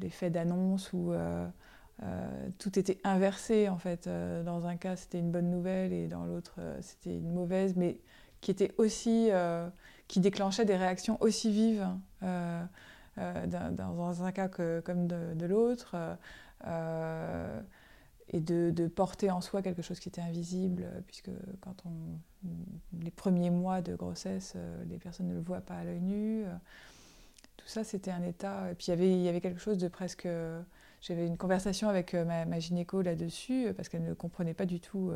l'effet 0.00 0.30
d'annonce 0.30 0.90
euh, 2.02 2.48
tout 2.58 2.78
était 2.78 2.98
inversé 3.04 3.68
en 3.68 3.78
fait. 3.78 4.06
Euh, 4.06 4.42
dans 4.42 4.66
un 4.66 4.76
cas, 4.76 4.96
c'était 4.96 5.18
une 5.18 5.30
bonne 5.30 5.50
nouvelle 5.50 5.92
et 5.92 6.08
dans 6.08 6.24
l'autre, 6.24 6.54
euh, 6.58 6.78
c'était 6.80 7.14
une 7.14 7.32
mauvaise, 7.32 7.76
mais 7.76 7.98
qui 8.40 8.50
était 8.50 8.72
aussi, 8.78 9.28
qui 10.08 10.20
déclenchait 10.20 10.64
des 10.64 10.76
réactions 10.76 11.18
aussi 11.20 11.52
vives 11.52 11.86
dans, 13.16 14.24
un 14.24 14.32
cas 14.32 14.48
comme 14.48 15.06
de, 15.06 15.46
l'autre. 15.46 15.96
et 18.28 18.40
de, 18.40 18.86
porter 18.88 19.30
en 19.30 19.40
soi 19.40 19.62
quelque 19.62 19.82
chose 19.82 20.00
qui 20.00 20.08
était 20.08 20.20
invisible, 20.20 20.86
puisque 21.06 21.30
quand 21.60 21.76
on, 21.86 22.48
les 23.02 23.10
premiers 23.10 23.50
mois 23.50 23.82
de 23.82 23.94
grossesse, 23.94 24.56
les 24.88 24.98
personnes 24.98 25.28
ne 25.28 25.34
le 25.34 25.40
voient 25.40 25.60
pas 25.60 25.74
à 25.74 25.84
l'œil 25.84 26.00
nu. 26.00 26.44
tout 27.56 27.66
ça, 27.66 27.84
c'était 27.84 28.10
un 28.10 28.22
état. 28.22 28.70
Et 28.70 28.74
puis 28.74 28.92
il 28.92 29.22
y 29.22 29.28
avait, 29.28 29.40
quelque 29.40 29.60
chose 29.60 29.78
de 29.78 29.88
presque 29.88 30.28
j'avais 31.00 31.26
une 31.26 31.38
conversation 31.38 31.88
avec 31.88 32.14
euh, 32.14 32.24
ma, 32.24 32.58
gynéco 32.58 33.00
là-dessus, 33.00 33.66
euh, 33.66 33.72
parce 33.72 33.88
qu'elle 33.88 34.04
ne 34.04 34.12
comprenait 34.12 34.54
pas 34.54 34.66
du 34.66 34.80
tout 34.80 35.12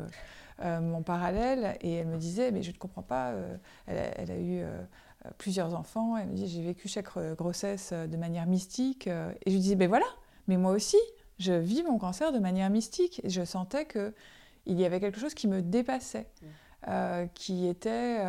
euh, 0.61 0.81
mon 0.81 1.03
parallèle. 1.03 1.77
Et 1.81 1.93
elle 1.93 2.07
me 2.07 2.17
disait, 2.17 2.51
mais 2.51 2.63
je 2.63 2.71
ne 2.71 2.77
comprends 2.77 3.03
pas, 3.03 3.33
elle, 3.85 4.31
a 4.31 4.37
eu 4.37 4.63
plusieurs 5.37 5.75
enfants. 5.75 6.17
Elle 6.17 6.27
me 6.27 6.35
dit, 6.35 6.47
j'ai 6.47 6.61
vécu 6.61 6.87
chaque 6.87 7.17
grossesse 7.35 7.93
de 7.93 8.17
manière 8.17 8.45
mystique. 8.45 9.07
Et 9.07 9.11
je 9.47 9.51
lui 9.51 9.59
disais, 9.59 9.75
ben 9.75 9.87
voilà, 9.87 10.07
mais 10.47 10.57
moi 10.57 10.71
aussi, 10.71 10.97
je 11.39 11.53
vis 11.53 11.83
mon 11.83 11.97
cancer 11.97 12.31
de 12.31 12.39
manière 12.39 12.69
mystique. 12.69 13.21
Et 13.23 13.29
je 13.29 13.43
sentais 13.43 13.85
qu'il 13.87 14.79
y 14.79 14.85
avait 14.85 14.99
quelque 14.99 15.19
chose 15.19 15.33
qui 15.33 15.47
me 15.47 15.61
dépassait, 15.61 16.27
mmh. 16.87 17.27
qui 17.33 17.67
était 17.67 18.19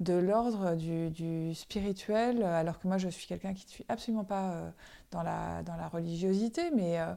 de 0.00 0.14
l'ordre 0.14 0.74
du, 0.76 1.54
spirituel, 1.54 2.42
alors 2.42 2.78
que 2.80 2.88
moi 2.88 2.96
je 2.96 3.08
suis 3.08 3.26
quelqu'un 3.26 3.52
qui 3.52 3.66
ne 3.66 3.70
suis 3.70 3.84
absolument 3.88 4.24
pas 4.24 4.50
euh, 4.50 4.70
dans, 5.10 5.22
la, 5.22 5.62
dans 5.62 5.76
la 5.76 5.88
religiosité, 5.88 6.70
mais 6.74 6.98
euh, 6.98 7.12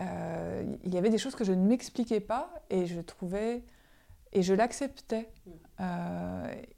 euh, 0.00 0.76
il 0.82 0.94
y 0.94 0.98
avait 0.98 1.10
des 1.10 1.18
choses 1.18 1.34
que 1.34 1.44
je 1.44 1.52
ne 1.52 1.62
m'expliquais 1.62 2.20
pas 2.20 2.50
et 2.70 2.86
je 2.86 3.00
trouvais 3.00 3.62
et 4.32 4.42
je 4.42 4.54
l'acceptais. 4.54 5.30
Mm. 5.46 5.82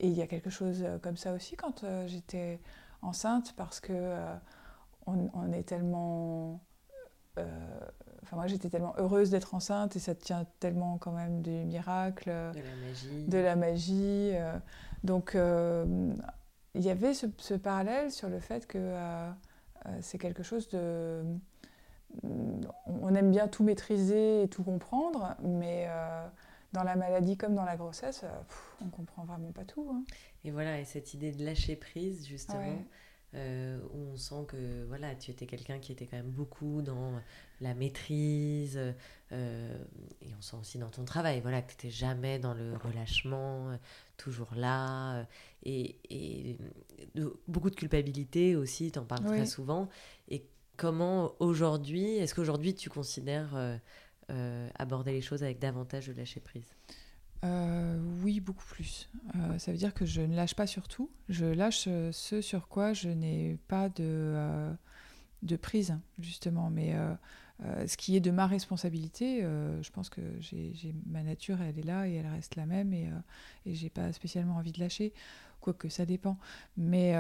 et 0.01 0.09
il 0.09 0.15
y 0.15 0.23
a 0.23 0.27
quelque 0.27 0.51
chose 0.51 0.85
comme 1.03 1.17
ça 1.17 1.33
aussi 1.33 1.57
quand 1.57 1.85
j'étais 2.07 2.61
enceinte 3.03 3.55
parce 3.57 3.81
que 3.81 4.17
on, 5.07 5.53
est 5.53 5.65
tellement 5.65 6.61
Enfin, 7.37 8.37
moi, 8.37 8.47
j'étais 8.47 8.69
tellement 8.69 8.95
heureuse 8.99 9.31
d'être 9.31 9.55
enceinte 9.55 9.97
et 9.97 9.99
ça 9.99 10.15
tient 10.15 10.47
tellement 10.61 10.99
quand 10.99 11.13
même 11.13 11.43
du 11.43 11.51
miracle, 11.51 12.31
de 12.31 12.61
la 12.61 12.77
magie. 12.87 13.25
De 13.27 13.39
la 13.39 13.57
magie 13.57 14.33
donc, 15.05 15.35
euh, 15.35 16.15
il 16.75 16.83
y 16.83 16.91
avait 16.91 17.15
ce, 17.15 17.55
parallèle 17.55 18.11
sur 18.11 18.29
le 18.29 18.39
fait 18.39 18.67
que 18.67 18.79
euh, 18.79 19.31
euh, 19.87 19.99
c'est 20.01 20.19
quelque 20.19 20.43
chose 20.43 20.69
de. 20.69 21.23
On 22.87 23.15
aime 23.15 23.31
bien 23.31 23.49
tout 23.49 23.65
maîtriser 23.65 24.43
et 24.43 24.49
tout 24.49 24.63
comprendre, 24.63 25.35
mais 25.43 25.89
dans 26.73 26.85
la 26.85 26.97
maladie 26.97 27.37
comme 27.37 27.55
dans 27.55 27.65
la 27.65 27.77
grossesse, 27.77 28.25
on 28.81 28.89
comprend 28.89 29.25
vraiment 29.25 29.53
pas 29.53 29.65
tout. 29.65 29.89
Hein. 29.93 30.05
Et 30.45 30.51
voilà, 30.51 30.81
et 30.81 30.85
cette 30.85 31.15
idée 31.15 31.33
de 31.33 31.45
lâcher 31.45 31.77
prise, 31.77 32.27
justement. 32.27 32.79
Euh, 33.35 33.81
où 33.95 34.13
on 34.13 34.17
sent 34.19 34.45
que 34.47 34.85
voilà, 34.89 35.15
tu 35.15 35.31
étais 35.31 35.47
quelqu'un 35.47 35.79
qui 35.79 35.91
était 35.91 36.05
quand 36.05 36.19
même 36.19 36.31
beaucoup 36.31 36.83
dans 36.83 37.15
la 37.63 37.73
maîtrise, 37.73 38.79
euh, 39.33 39.79
et 40.21 40.35
on 40.37 40.43
sent 40.43 40.57
aussi 40.61 40.79
dans 40.79 40.91
ton 40.91 41.07
travail, 41.07 41.41
voilà, 41.41 41.63
que 41.63 41.71
tu 41.71 41.87
n'étais 41.87 41.91
jamais 41.91 42.39
dans 42.39 42.53
le 42.53 42.77
relâchement, 42.77 43.71
euh, 43.71 43.77
toujours 44.19 44.51
là, 44.55 45.27
et, 45.63 45.97
et 46.11 46.59
beaucoup 47.49 47.71
de 47.71 47.75
culpabilité 47.75 48.55
aussi, 48.55 48.93
tu 48.93 48.99
en 48.99 49.07
parles 49.07 49.25
très 49.25 49.47
souvent. 49.47 49.89
Et 50.29 50.47
comment 50.77 51.33
aujourd'hui, 51.41 52.17
est-ce 52.17 52.35
qu'aujourd'hui 52.35 52.75
tu 52.75 52.91
considères 52.91 53.57
aborder 54.79 55.13
les 55.13 55.21
choses 55.21 55.43
avec 55.43 55.59
davantage 55.59 56.07
de 56.07 56.13
lâcher 56.13 56.41
prise 56.41 56.75
euh, 57.45 57.99
oui, 58.23 58.41
beaucoup 58.41 58.65
plus. 58.65 59.09
Euh, 59.35 59.59
ça 59.59 59.73
veut 59.73 59.79
dire 59.79 59.95
que 59.95 60.07
je 60.07 60.21
ne 60.21 60.37
lâche 60.37 60.55
pas 60.55 60.67
sur 60.67 60.87
tout. 60.87 61.11
Je 61.29 61.45
lâche 61.45 61.87
euh, 61.89 62.13
ce 62.13 62.41
sur 62.41 62.69
quoi 62.69 62.93
je 62.93 63.09
n'ai 63.09 63.59
pas 63.67 63.89
de, 63.89 64.71
de 65.43 65.57
prise, 65.57 65.99
justement. 66.21 66.71
Mais 66.71 66.95
ce 67.87 67.97
qui 67.97 68.17
est 68.17 68.21
de 68.21 68.31
ma 68.31 68.47
responsabilité, 68.47 69.41
je 69.43 69.91
pense 69.91 70.09
que 70.09 70.21
j'ai 70.39 70.95
ma 71.07 71.23
nature, 71.23 71.61
elle 71.61 71.79
est 71.79 71.87
là 71.87 72.09
et 72.09 72.15
elle 72.15 72.27
reste 72.27 72.57
la 72.57 72.67
même. 72.67 72.93
Et, 72.93 73.11
et 73.67 73.75
j'ai 73.75 73.91
pas 73.91 74.13
spécialement 74.13 74.57
envie 74.57 74.73
de 74.73 74.81
lâcher, 74.81 75.13
quoique 75.61 75.89
ça 75.89 76.07
dépend. 76.07 76.39
Mais 76.77 77.15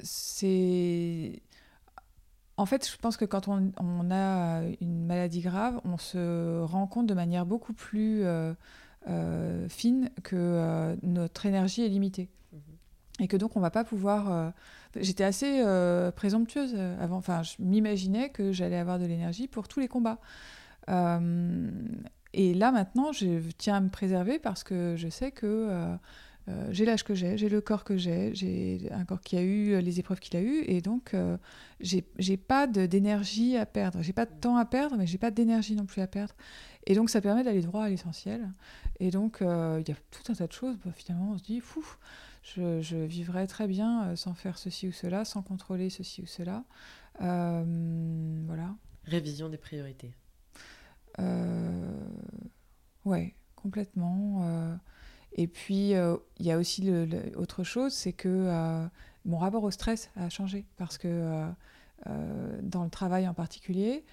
c'est 0.00 1.42
en 2.58 2.66
fait, 2.66 2.90
je 2.90 2.96
pense 2.96 3.16
que 3.16 3.24
quand 3.24 3.46
on, 3.46 4.10
a 4.10 4.62
une 4.80 5.06
maladie 5.06 5.40
grave, 5.40 5.80
on 5.84 5.96
se 5.96 6.60
rend 6.62 6.88
compte 6.88 7.06
de 7.06 7.14
manière 7.14 7.46
beaucoup 7.46 7.72
plus 7.72 8.24
euh, 8.24 8.52
euh, 9.08 9.68
fine 9.68 10.10
que 10.24 10.34
euh, 10.36 10.96
notre 11.04 11.46
énergie 11.46 11.84
est 11.84 11.88
limitée. 11.88 12.28
Mhm. 12.52 12.60
Et 13.20 13.28
que 13.28 13.36
donc 13.36 13.56
on 13.56 13.60
va 13.60 13.70
pas 13.70 13.84
pouvoir... 13.84 14.52
J'étais 14.96 15.22
assez 15.22 15.62
présomptueuse 16.16 16.74
avant, 17.00 17.18
enfin 17.18 17.42
je 17.42 17.54
m'imaginais 17.60 18.30
que 18.30 18.50
j'allais 18.50 18.78
avoir 18.78 18.98
de 18.98 19.06
l'énergie 19.06 19.46
pour 19.46 19.68
tous 19.68 19.78
les 19.78 19.88
combats. 19.88 20.18
et 20.88 22.54
là 22.54 22.72
maintenant, 22.72 23.12
je 23.12 23.40
tiens 23.56 23.76
à 23.76 23.80
me 23.80 23.88
préserver 23.88 24.40
parce 24.40 24.64
que 24.64 24.96
je 24.96 25.08
sais 25.08 25.30
que 25.30 25.96
euh, 26.48 26.68
j'ai 26.70 26.84
l'âge 26.84 27.04
que 27.04 27.14
j'ai, 27.14 27.36
j'ai 27.36 27.48
le 27.48 27.60
corps 27.60 27.84
que 27.84 27.96
j'ai, 27.96 28.34
j'ai 28.34 28.88
un 28.90 29.04
corps 29.04 29.20
qui 29.20 29.36
a 29.36 29.42
eu 29.42 29.72
euh, 29.72 29.80
les 29.80 30.00
épreuves 30.00 30.18
qu'il 30.18 30.36
a 30.36 30.40
eues, 30.40 30.64
et 30.66 30.80
donc 30.80 31.12
euh, 31.12 31.36
j'ai 31.80 32.36
pas 32.36 32.66
d'énergie 32.66 33.56
à 33.56 33.66
perdre. 33.66 34.00
J'ai 34.02 34.12
pas 34.12 34.24
de 34.24 34.32
temps 34.32 34.56
à 34.56 34.64
perdre, 34.64 34.96
mais 34.96 35.06
j'ai 35.06 35.18
pas 35.18 35.30
d'énergie 35.30 35.74
non 35.74 35.84
plus 35.84 36.00
à 36.00 36.06
perdre. 36.06 36.34
Et 36.86 36.94
donc 36.94 37.10
ça 37.10 37.20
permet 37.20 37.44
d'aller 37.44 37.60
droit 37.60 37.84
à 37.84 37.88
l'essentiel. 37.90 38.50
Et 38.98 39.10
donc 39.10 39.38
il 39.40 39.46
y 39.46 39.92
a 39.92 39.96
tout 40.10 40.32
un 40.32 40.34
tas 40.34 40.46
de 40.46 40.52
choses, 40.52 40.78
bah, 40.84 40.92
finalement 40.94 41.32
on 41.32 41.38
se 41.38 41.42
dit, 41.42 41.60
fou, 41.60 41.84
je, 42.42 42.80
je 42.80 42.96
vivrais 42.96 43.46
très 43.46 43.66
bien 43.66 44.16
sans 44.16 44.32
faire 44.32 44.56
ceci 44.56 44.88
ou 44.88 44.92
cela, 44.92 45.24
sans 45.24 45.42
contrôler 45.42 45.90
ceci 45.90 46.22
ou 46.22 46.26
cela. 46.26 46.64
voilà. 47.18 48.74
Révision 49.04 49.48
des 49.50 49.58
priorités. 49.58 50.14
ouais, 53.04 53.34
complètement. 53.54 54.78
Et 55.32 55.46
puis, 55.46 55.94
euh, 55.94 56.16
il 56.38 56.46
y 56.46 56.52
a 56.52 56.58
aussi 56.58 56.90
autre 57.36 57.62
chose, 57.62 57.92
c'est 57.92 58.12
que 58.12 58.28
euh, 58.28 58.86
mon 59.24 59.38
rapport 59.38 59.62
au 59.62 59.70
stress 59.70 60.10
a 60.16 60.28
changé 60.28 60.64
parce 60.76 60.98
que 60.98 61.48
euh, 62.06 62.60
dans 62.62 62.84
le 62.84 62.90
travail 62.90 63.28
en 63.28 63.34
particulier, 63.34 64.04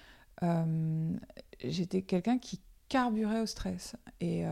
j'étais 1.64 2.02
quelqu'un 2.02 2.38
qui 2.38 2.60
carburait 2.88 3.40
au 3.40 3.46
stress. 3.46 3.96
Et, 4.20 4.44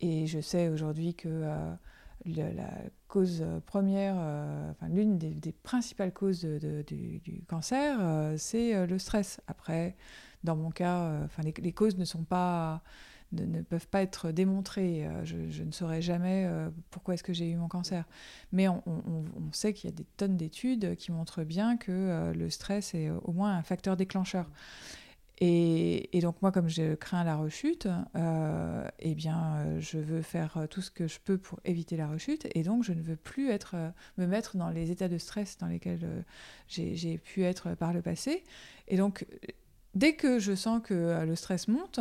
et, 0.00 0.26
je 0.26 0.40
sais 0.40 0.68
aujourd'hui 0.68 1.14
que 1.14 1.44
la 2.26 2.70
cause 3.08 3.44
première, 3.66 4.14
enfin, 4.70 4.88
l'une 4.88 5.16
des, 5.16 5.52
principales 5.52 6.12
causes 6.12 6.42
du, 6.42 7.42
cancer, 7.48 7.98
c'est 8.36 8.86
le 8.86 8.98
stress. 8.98 9.40
Après, 9.46 9.96
dans 10.44 10.54
mon 10.54 10.70
cas, 10.70 11.22
enfin, 11.24 11.42
les, 11.42 11.72
causes 11.72 11.96
ne 11.96 12.04
sont 12.04 12.24
pas 12.24 12.82
ne, 13.32 13.62
peuvent 13.62 13.88
pas 13.88 14.02
être 14.02 14.30
démontrés. 14.30 15.06
Euh, 15.06 15.24
je, 15.24 15.62
ne 15.62 15.72
saurais 15.72 16.02
jamais 16.02 16.44
euh, 16.46 16.70
pourquoi 16.90 17.14
est-ce 17.14 17.22
que 17.22 17.32
j'ai 17.32 17.50
eu 17.50 17.56
mon 17.56 17.68
cancer. 17.68 18.04
Mais 18.52 18.68
on, 18.68 18.82
sait 19.52 19.72
qu'il 19.72 19.90
y 19.90 19.92
a 19.92 19.96
des 19.96 20.06
tonnes 20.16 20.36
d'études 20.36 20.96
qui 20.96 21.12
montrent 21.12 21.44
bien 21.44 21.76
que 21.76 21.90
euh, 21.90 22.32
le 22.32 22.50
stress 22.50 22.94
est 22.94 23.10
au 23.10 23.32
moins 23.32 23.56
un 23.56 23.62
facteur 23.62 23.96
déclencheur. 23.96 24.50
Et, 25.40 26.10
donc 26.20 26.42
moi, 26.42 26.50
comme 26.50 26.68
je 26.68 26.96
crains 26.96 27.22
la 27.22 27.36
rechute, 27.36 27.86
eh 28.98 29.14
bien, 29.14 29.78
je 29.78 29.98
veux 29.98 30.20
faire 30.20 30.66
tout 30.68 30.82
ce 30.82 30.90
que 30.90 31.06
je 31.06 31.20
peux 31.24 31.38
pour 31.38 31.60
éviter 31.64 31.96
la 31.96 32.08
rechute, 32.08 32.48
et 32.56 32.64
donc 32.64 32.82
je 32.82 32.92
ne 32.92 33.00
veux 33.00 33.14
plus 33.14 33.48
être, 33.50 33.76
me 34.16 34.26
mettre 34.26 34.56
dans 34.56 34.68
les 34.68 34.90
états 34.90 35.06
de 35.06 35.16
stress 35.16 35.56
dans 35.56 35.68
lesquels 35.68 36.24
j'ai 36.66 37.18
pu 37.18 37.44
être 37.44 37.76
par 37.76 37.92
le 37.92 38.02
passé. 38.02 38.42
Et 38.88 38.96
donc 38.96 39.26
dès 39.94 40.14
que 40.14 40.38
je 40.38 40.54
sens 40.54 40.80
que 40.82 40.94
euh, 40.94 41.24
le 41.24 41.36
stress 41.36 41.68
monte, 41.68 42.00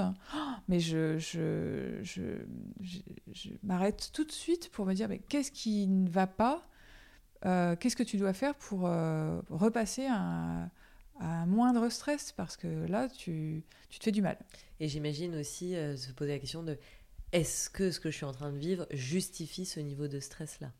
mais 0.68 0.80
je, 0.80 1.18
je, 1.18 2.00
je, 2.02 3.52
m'arrête 3.64 4.12
tout 4.14 4.24
de 4.24 4.32
suite 4.32 4.70
pour 4.72 4.86
me 4.86 4.94
dire 4.94 5.08
mais 5.10 5.20
qu'est-ce 5.20 5.52
qui 5.52 5.88
ne 5.88 6.10
va 6.10 6.28
pas 6.28 6.68
euh, 7.46 7.76
Qu'est-ce 7.76 7.96
que 7.96 8.04
tu 8.04 8.18
dois 8.18 8.34
faire 8.34 8.56
pour 8.56 8.88
euh, 8.88 9.40
repasser 9.50 10.08
à, 10.10 10.70
un 11.20 11.46
moindre 11.48 11.90
stress? 11.90 12.32
Parce 12.32 12.58
que 12.58 12.68
là, 12.88 13.10
tu, 13.10 13.64
tu 13.90 14.00
te 14.00 14.04
fais 14.04 14.12
du 14.12 14.22
mal. 14.22 14.38
Et 14.80 14.88
j'imagine 14.88 15.36
aussi 15.36 15.74
se 15.74 16.12
poser 16.12 16.34
la 16.34 16.40
question 16.40 16.64
de 16.64 16.78
est-ce 17.32 17.70
que 17.70 17.92
ce 17.92 18.00
que 18.00 18.12
je 18.12 18.16
suis 18.16 18.26
en 18.26 18.32
train 18.32 18.52
de 18.52 18.58
vivre 18.58 18.86
justifie 18.92 19.66
ce 19.66 19.80
niveau 19.80 20.08
de 20.08 20.20
stress-là? 20.20 20.72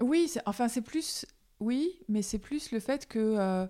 Oui, 0.00 0.32
enfin 0.46 0.68
c'est 0.68 0.82
plus... 0.82 1.26
Oui, 1.60 2.00
mais 2.08 2.22
c'est 2.22 2.40
plus 2.40 2.72
le 2.72 2.80
fait 2.80 3.06
que 3.06 3.68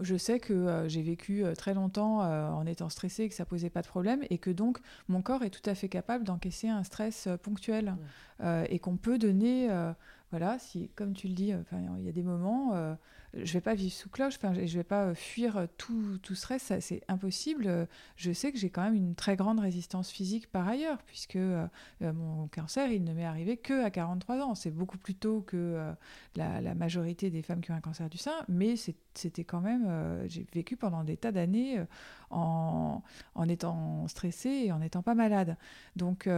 je 0.00 0.16
sais 0.16 0.40
que 0.40 0.52
euh, 0.52 0.88
j'ai 0.88 1.02
vécu 1.02 1.44
euh, 1.44 1.54
très 1.54 1.74
longtemps 1.74 2.22
euh, 2.22 2.48
en 2.50 2.66
étant 2.66 2.88
stressée 2.88 3.24
et 3.24 3.28
que 3.28 3.34
ça 3.34 3.44
posait 3.44 3.70
pas 3.70 3.82
de 3.82 3.86
problème 3.86 4.20
et 4.30 4.38
que 4.38 4.50
donc 4.50 4.78
mon 5.08 5.22
corps 5.22 5.42
est 5.42 5.50
tout 5.50 5.68
à 5.68 5.74
fait 5.74 5.88
capable 5.88 6.24
d'encaisser 6.24 6.68
un 6.68 6.84
stress 6.84 7.28
ponctuel. 7.42 7.96
Et 8.70 8.78
qu'on 8.78 8.96
peut 8.96 9.18
donner 9.18 9.68
voilà, 10.30 10.58
si, 10.60 10.90
comme 10.94 11.12
tu 11.12 11.26
le 11.26 11.34
dis, 11.34 11.52
il 11.72 12.04
y 12.04 12.08
a 12.08 12.12
des 12.12 12.22
moments, 12.22 12.74
euh, 12.74 12.94
je 13.34 13.52
vais 13.52 13.60
pas 13.60 13.74
vivre 13.74 13.92
sous 13.92 14.08
cloche, 14.08 14.38
je 14.40 14.46
ne 14.46 14.66
vais 14.66 14.84
pas 14.84 15.12
fuir 15.14 15.66
tout, 15.76 16.18
tout 16.22 16.36
stress, 16.36 16.72
c'est 16.78 17.02
impossible. 17.08 17.88
Je 18.14 18.32
sais 18.32 18.52
que 18.52 18.58
j'ai 18.58 18.70
quand 18.70 18.82
même 18.82 18.94
une 18.94 19.16
très 19.16 19.34
grande 19.34 19.58
résistance 19.58 20.10
physique 20.10 20.48
par 20.50 20.68
ailleurs, 20.68 20.98
puisque 21.02 21.34
euh, 21.34 21.66
mon 22.00 22.46
cancer, 22.46 22.92
il 22.92 23.02
ne 23.02 23.12
m'est 23.12 23.24
arrivé 23.24 23.56
que 23.56 23.84
à 23.84 23.90
43 23.90 24.40
ans. 24.40 24.54
C'est 24.54 24.70
beaucoup 24.70 24.98
plus 24.98 25.16
tôt 25.16 25.40
que 25.40 25.56
euh, 25.56 25.92
la, 26.36 26.74
majorité 26.74 27.30
des 27.30 27.42
femmes 27.42 27.60
qui 27.60 27.72
ont 27.72 27.74
un 27.74 27.80
cancer 27.80 28.08
du 28.08 28.18
sein, 28.18 28.44
mais 28.48 28.76
c'était 28.76 29.44
quand 29.44 29.60
même, 29.60 29.88
j'ai 30.28 30.46
vécu 30.54 30.76
pendant 30.76 31.02
des 31.02 31.16
tas 31.16 31.32
d'années 31.32 31.84
en, 32.30 33.02
en, 33.34 33.48
étant 33.48 34.06
stressée 34.06 34.62
et 34.66 34.72
en 34.72 34.78
n'étant 34.78 35.02
pas 35.02 35.16
malade. 35.16 35.56
Donc 35.96 36.28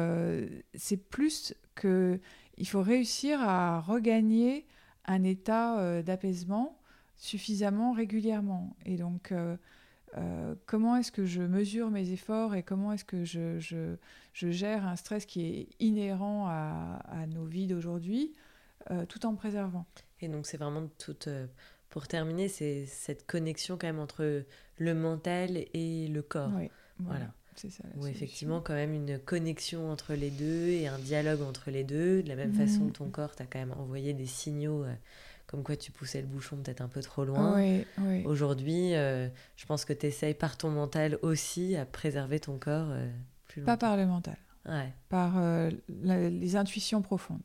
c'est 0.74 0.96
plus 0.96 1.54
que 1.74 2.18
il 2.62 2.68
faut 2.68 2.80
réussir 2.80 3.40
à 3.40 3.80
regagner 3.80 4.68
un 5.06 5.24
état 5.24 5.80
euh, 5.80 6.00
d'apaisement 6.00 6.78
suffisamment 7.16 7.92
régulièrement. 7.92 8.76
Et 8.86 8.96
donc, 8.96 9.32
euh, 9.32 9.56
euh, 10.16 10.54
comment 10.66 10.94
est-ce 10.94 11.10
que 11.10 11.26
je 11.26 11.42
mesure 11.42 11.90
mes 11.90 12.12
efforts 12.12 12.54
et 12.54 12.62
comment 12.62 12.92
est-ce 12.92 13.04
que 13.04 13.24
je, 13.24 13.58
je, 13.58 13.96
gère 14.52 14.86
un 14.86 14.94
stress 14.94 15.26
qui 15.26 15.44
est 15.44 15.68
inhérent 15.80 16.46
à, 16.46 17.26
nos 17.26 17.44
vies 17.44 17.66
d'aujourd'hui 17.66 18.32
tout 19.08 19.26
en 19.26 19.34
préservant? 19.34 19.86
Et 20.20 20.28
donc, 20.28 20.46
c'est 20.46 20.56
vraiment 20.56 20.86
toute. 20.98 21.28
pour 21.88 22.06
terminer, 22.06 22.46
c'est 22.46 22.86
cette 22.86 23.26
connexion 23.26 23.76
quand 23.76 23.88
même 23.88 23.98
entre 23.98 24.44
le 24.78 24.94
mental 24.94 25.64
et 25.74 26.06
le 26.06 26.22
corps. 26.22 26.52
Oui, 26.56 26.70
voilà. 27.00 27.34
C'est 27.56 27.70
ça. 27.70 27.84
Ou 27.96 28.06
effectivement, 28.06 28.60
quand 28.60 28.74
même 28.74 28.94
une 28.94 29.18
connexion 29.18 29.90
entre 29.90 30.14
les 30.14 30.30
deux 30.30 30.68
et 30.68 30.88
un 30.88 30.98
dialogue 30.98 31.42
entre 31.42 31.70
les 31.70 31.84
deux. 31.84 32.22
De 32.22 32.28
la 32.28 32.36
même 32.36 32.52
façon 32.52 32.88
que 32.88 32.92
ton 32.92 33.06
mm. 33.06 33.10
corps 33.10 33.34
t'a 33.34 33.44
quand 33.44 33.58
même 33.58 33.74
envoyé 33.78 34.14
des 34.14 34.26
signaux 34.26 34.84
euh, 34.84 34.94
comme 35.46 35.62
quoi 35.62 35.76
tu 35.76 35.92
poussais 35.92 36.20
le 36.20 36.26
bouchon 36.26 36.56
peut-être 36.56 36.80
un 36.80 36.88
peu 36.88 37.00
trop 37.00 37.24
loin. 37.24 37.60
Aujourd'hui, 38.24 38.94
euh, 38.94 39.28
je 39.56 39.66
pense 39.66 39.84
que 39.84 39.92
tu 39.92 40.06
essayes 40.06 40.34
par 40.34 40.56
ton 40.56 40.70
mental 40.70 41.18
aussi 41.22 41.76
à 41.76 41.84
préserver 41.84 42.40
ton 42.40 42.58
corps 42.58 42.88
euh, 42.90 43.10
plus 43.48 43.60
longtemps. 43.60 43.72
Pas 43.72 43.76
par 43.76 43.96
le 43.96 44.06
mental. 44.06 44.36
Ouais. 44.66 44.92
Par 45.08 45.34
les 45.88 46.56
intuitions 46.56 47.02
profondes. 47.02 47.40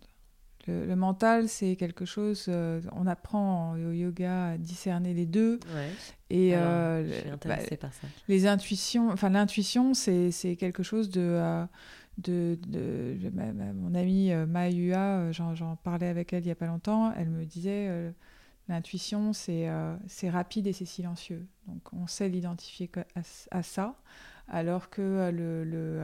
Le, 0.68 0.96
mental, 0.96 1.48
c'est 1.48 1.76
quelque 1.78 2.06
chose. 2.06 2.46
Euh, 2.50 2.82
on 2.92 3.08
apprend 3.08 3.74
au 3.74 3.92
yoga 3.92 4.48
à 4.48 4.58
discerner 4.58 5.14
les 5.14 5.26
deux. 5.26 5.60
Et 6.30 6.56
euh, 6.56 7.08
je 7.08 7.20
suis 7.22 7.30
intéressée 7.30 7.68
bah, 7.72 7.78
par 7.78 7.94
ça. 7.94 8.08
Les 8.28 8.48
intuitions, 8.48 9.10
enfin 9.10 9.30
l'intuition, 9.30 9.94
c'est 9.94 10.58
quelque 10.60 10.84
chose 10.84 11.10
de. 11.10 11.22
Euh, 11.22 11.66
de, 12.18 12.58
de, 12.68 13.30
mon 13.76 13.94
amie 13.94 14.34
Mahua, 14.34 15.32
j'en 15.32 15.76
parlais 15.76 16.08
avec 16.08 16.34
elle 16.34 16.44
il 16.44 16.48
y 16.48 16.52
a 16.52 16.56
pas 16.56 16.66
longtemps. 16.66 17.14
Elle 17.16 17.30
me 17.30 17.46
disait 17.46 18.12
l'intuition, 18.68 19.34
c'est 19.34 19.70
c'est 20.08 20.32
rapide 20.32 20.66
et 20.66 20.74
c'est 20.74 20.86
silencieux. 20.86 21.46
Donc 21.68 21.94
on 21.94 22.08
sait 22.08 22.28
l'identifier 22.28 22.90
à, 23.52 23.62
ça, 23.62 23.94
alors 24.48 24.90
que 24.90 25.30
le, 25.32 25.64
le, 25.64 26.02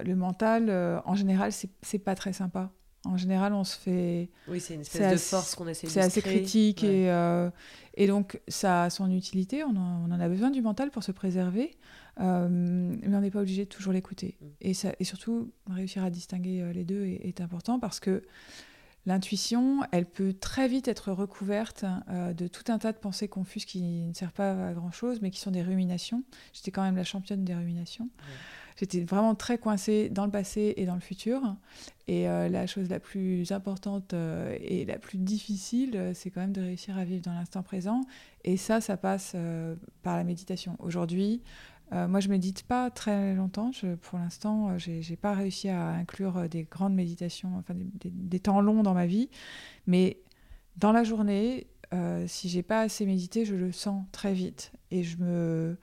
le 0.00 0.14
mental, 0.14 0.70
en 1.04 1.16
général, 1.16 1.50
c'est 1.50 1.98
pas 1.98 2.14
très 2.14 2.32
sympa. 2.32 2.70
En 3.04 3.16
général, 3.16 3.54
on 3.54 3.64
se 3.64 3.78
fait. 3.78 4.28
Oui, 4.46 4.60
c'est 4.60 4.74
une 4.74 4.82
espèce 4.82 5.12
de 5.12 5.16
force 5.18 5.54
qu'on 5.54 5.66
essaie 5.68 5.86
de 5.86 5.92
C'est 5.92 6.00
assez 6.00 6.20
critique 6.20 6.84
et, 6.84 7.10
euh, 7.10 7.48
et 7.94 8.06
donc 8.06 8.40
ça 8.46 8.84
a 8.84 8.90
son 8.90 9.10
utilité. 9.10 9.64
On 9.64 9.74
en, 9.74 10.06
on 10.06 10.12
en, 10.12 10.20
a 10.20 10.28
besoin 10.28 10.50
du 10.50 10.60
mental 10.60 10.90
pour 10.90 11.02
se 11.02 11.10
préserver, 11.10 11.78
euh, 12.20 12.48
mais 12.50 13.16
on 13.16 13.20
n'est 13.20 13.30
pas 13.30 13.40
obligé 13.40 13.64
de 13.64 13.70
toujours 13.70 13.94
l'écouter. 13.94 14.36
Mm. 14.40 14.46
Et, 14.60 14.72
et 15.00 15.04
surtout, 15.04 15.50
réussir 15.70 16.04
à 16.04 16.10
distinguer 16.10 16.60
euh, 16.60 16.72
les 16.72 16.84
deux 16.84 17.06
est, 17.06 17.26
est 17.26 17.40
important 17.40 17.80
parce 17.80 18.00
que 18.00 18.22
l'intuition, 19.06 19.80
elle 19.92 20.04
peut 20.04 20.34
très 20.34 20.68
vite 20.68 20.86
être 20.86 21.10
recouverte 21.10 21.86
de 22.36 22.46
tout 22.48 22.70
un 22.70 22.78
tas 22.78 22.92
de 22.92 22.98
pensées 22.98 23.28
confuses 23.28 23.64
qui 23.64 23.80
ne 23.80 24.12
servent 24.12 24.34
pas 24.34 24.68
à 24.68 24.72
grand 24.74 24.90
chose, 24.92 25.22
mais 25.22 25.30
qui 25.30 25.40
sont 25.40 25.50
des 25.50 25.62
ruminations. 25.62 26.22
J'étais 26.52 26.70
quand 26.70 26.82
même 26.82 26.96
la 26.96 27.04
championne 27.04 27.42
des 27.42 27.54
ruminations. 27.54 28.10
J'étais 28.80 29.02
vraiment 29.02 29.34
très 29.34 29.58
coincée 29.58 30.08
dans 30.08 30.24
le 30.24 30.30
passé 30.30 30.72
et 30.78 30.86
dans 30.86 30.94
le 30.94 31.02
futur. 31.02 31.54
Et 32.08 32.26
euh, 32.30 32.48
la 32.48 32.66
chose 32.66 32.88
la 32.88 32.98
plus 32.98 33.52
importante 33.52 34.14
euh, 34.14 34.56
et 34.58 34.86
la 34.86 34.98
plus 34.98 35.18
difficile, 35.18 35.96
euh, 35.96 36.12
c'est 36.14 36.30
quand 36.30 36.40
même 36.40 36.54
de 36.54 36.62
réussir 36.62 36.96
à 36.96 37.04
vivre 37.04 37.22
dans 37.22 37.34
l'instant 37.34 37.62
présent. 37.62 38.00
Et 38.42 38.56
ça, 38.56 38.80
ça 38.80 38.96
passe 38.96 39.36
par 40.02 40.16
la 40.16 40.24
méditation. 40.24 40.76
Aujourd'hui, 40.78 41.42
moi, 41.92 42.20
je 42.20 42.28
médite 42.28 42.62
pas 42.62 42.88
très 42.88 43.34
longtemps. 43.34 43.70
Pour 44.00 44.18
l'instant, 44.18 44.78
j'ai, 44.78 45.02
n'ai 45.10 45.16
pas 45.16 45.34
réussi 45.34 45.68
à 45.68 45.88
inclure 45.88 46.48
des 46.48 46.62
grandes 46.62 46.94
méditations, 46.94 47.58
enfin 47.58 47.74
des, 47.74 48.40
temps 48.40 48.62
longs 48.62 48.82
dans 48.82 48.94
ma 48.94 49.06
vie. 49.06 49.28
Mais 49.86 50.22
dans 50.78 50.92
la 50.92 51.04
journée, 51.04 51.66
si 52.28 52.48
j'ai 52.48 52.62
pas 52.62 52.80
assez 52.80 53.04
médité, 53.04 53.44
je 53.44 53.56
le 53.56 53.72
sens 53.72 54.06
très 54.12 54.32
vite 54.32 54.72
et 54.90 55.02
je 55.02 55.18
me 55.18 55.76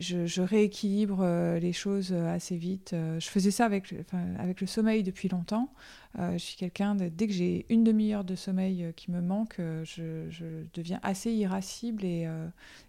je, 0.00 0.40
rééquilibre 0.40 1.20
euh, 1.20 1.58
les 1.58 1.72
choses 1.72 2.12
euh, 2.12 2.34
assez 2.34 2.56
vite. 2.56 2.92
Euh, 2.94 3.20
je 3.20 3.28
faisais 3.28 3.50
ça 3.50 3.66
avec, 3.66 3.90
le 3.92 4.66
sommeil 4.66 5.02
depuis 5.02 5.28
longtemps. 5.28 5.72
je 6.18 6.38
suis 6.38 6.56
quelqu'un, 6.56 6.94
dès 6.94 7.26
que 7.26 7.32
j'ai 7.32 7.66
une 7.68 7.84
demi-heure 7.84 8.24
de 8.24 8.34
sommeil 8.34 8.92
qui 8.96 9.10
me 9.10 9.20
manque, 9.20 9.56
je, 9.84 10.64
deviens 10.74 11.00
assez 11.02 11.30
irascible 11.32 12.04
et, 12.04 12.26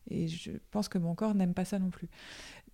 je 0.09 0.51
pense 0.71 0.87
que 0.87 0.97
mon 0.97 1.13
corps 1.13 1.35
n'aime 1.35 1.53
pas 1.53 1.65
ça 1.65 1.79
non 1.79 1.89
plus. 1.89 2.07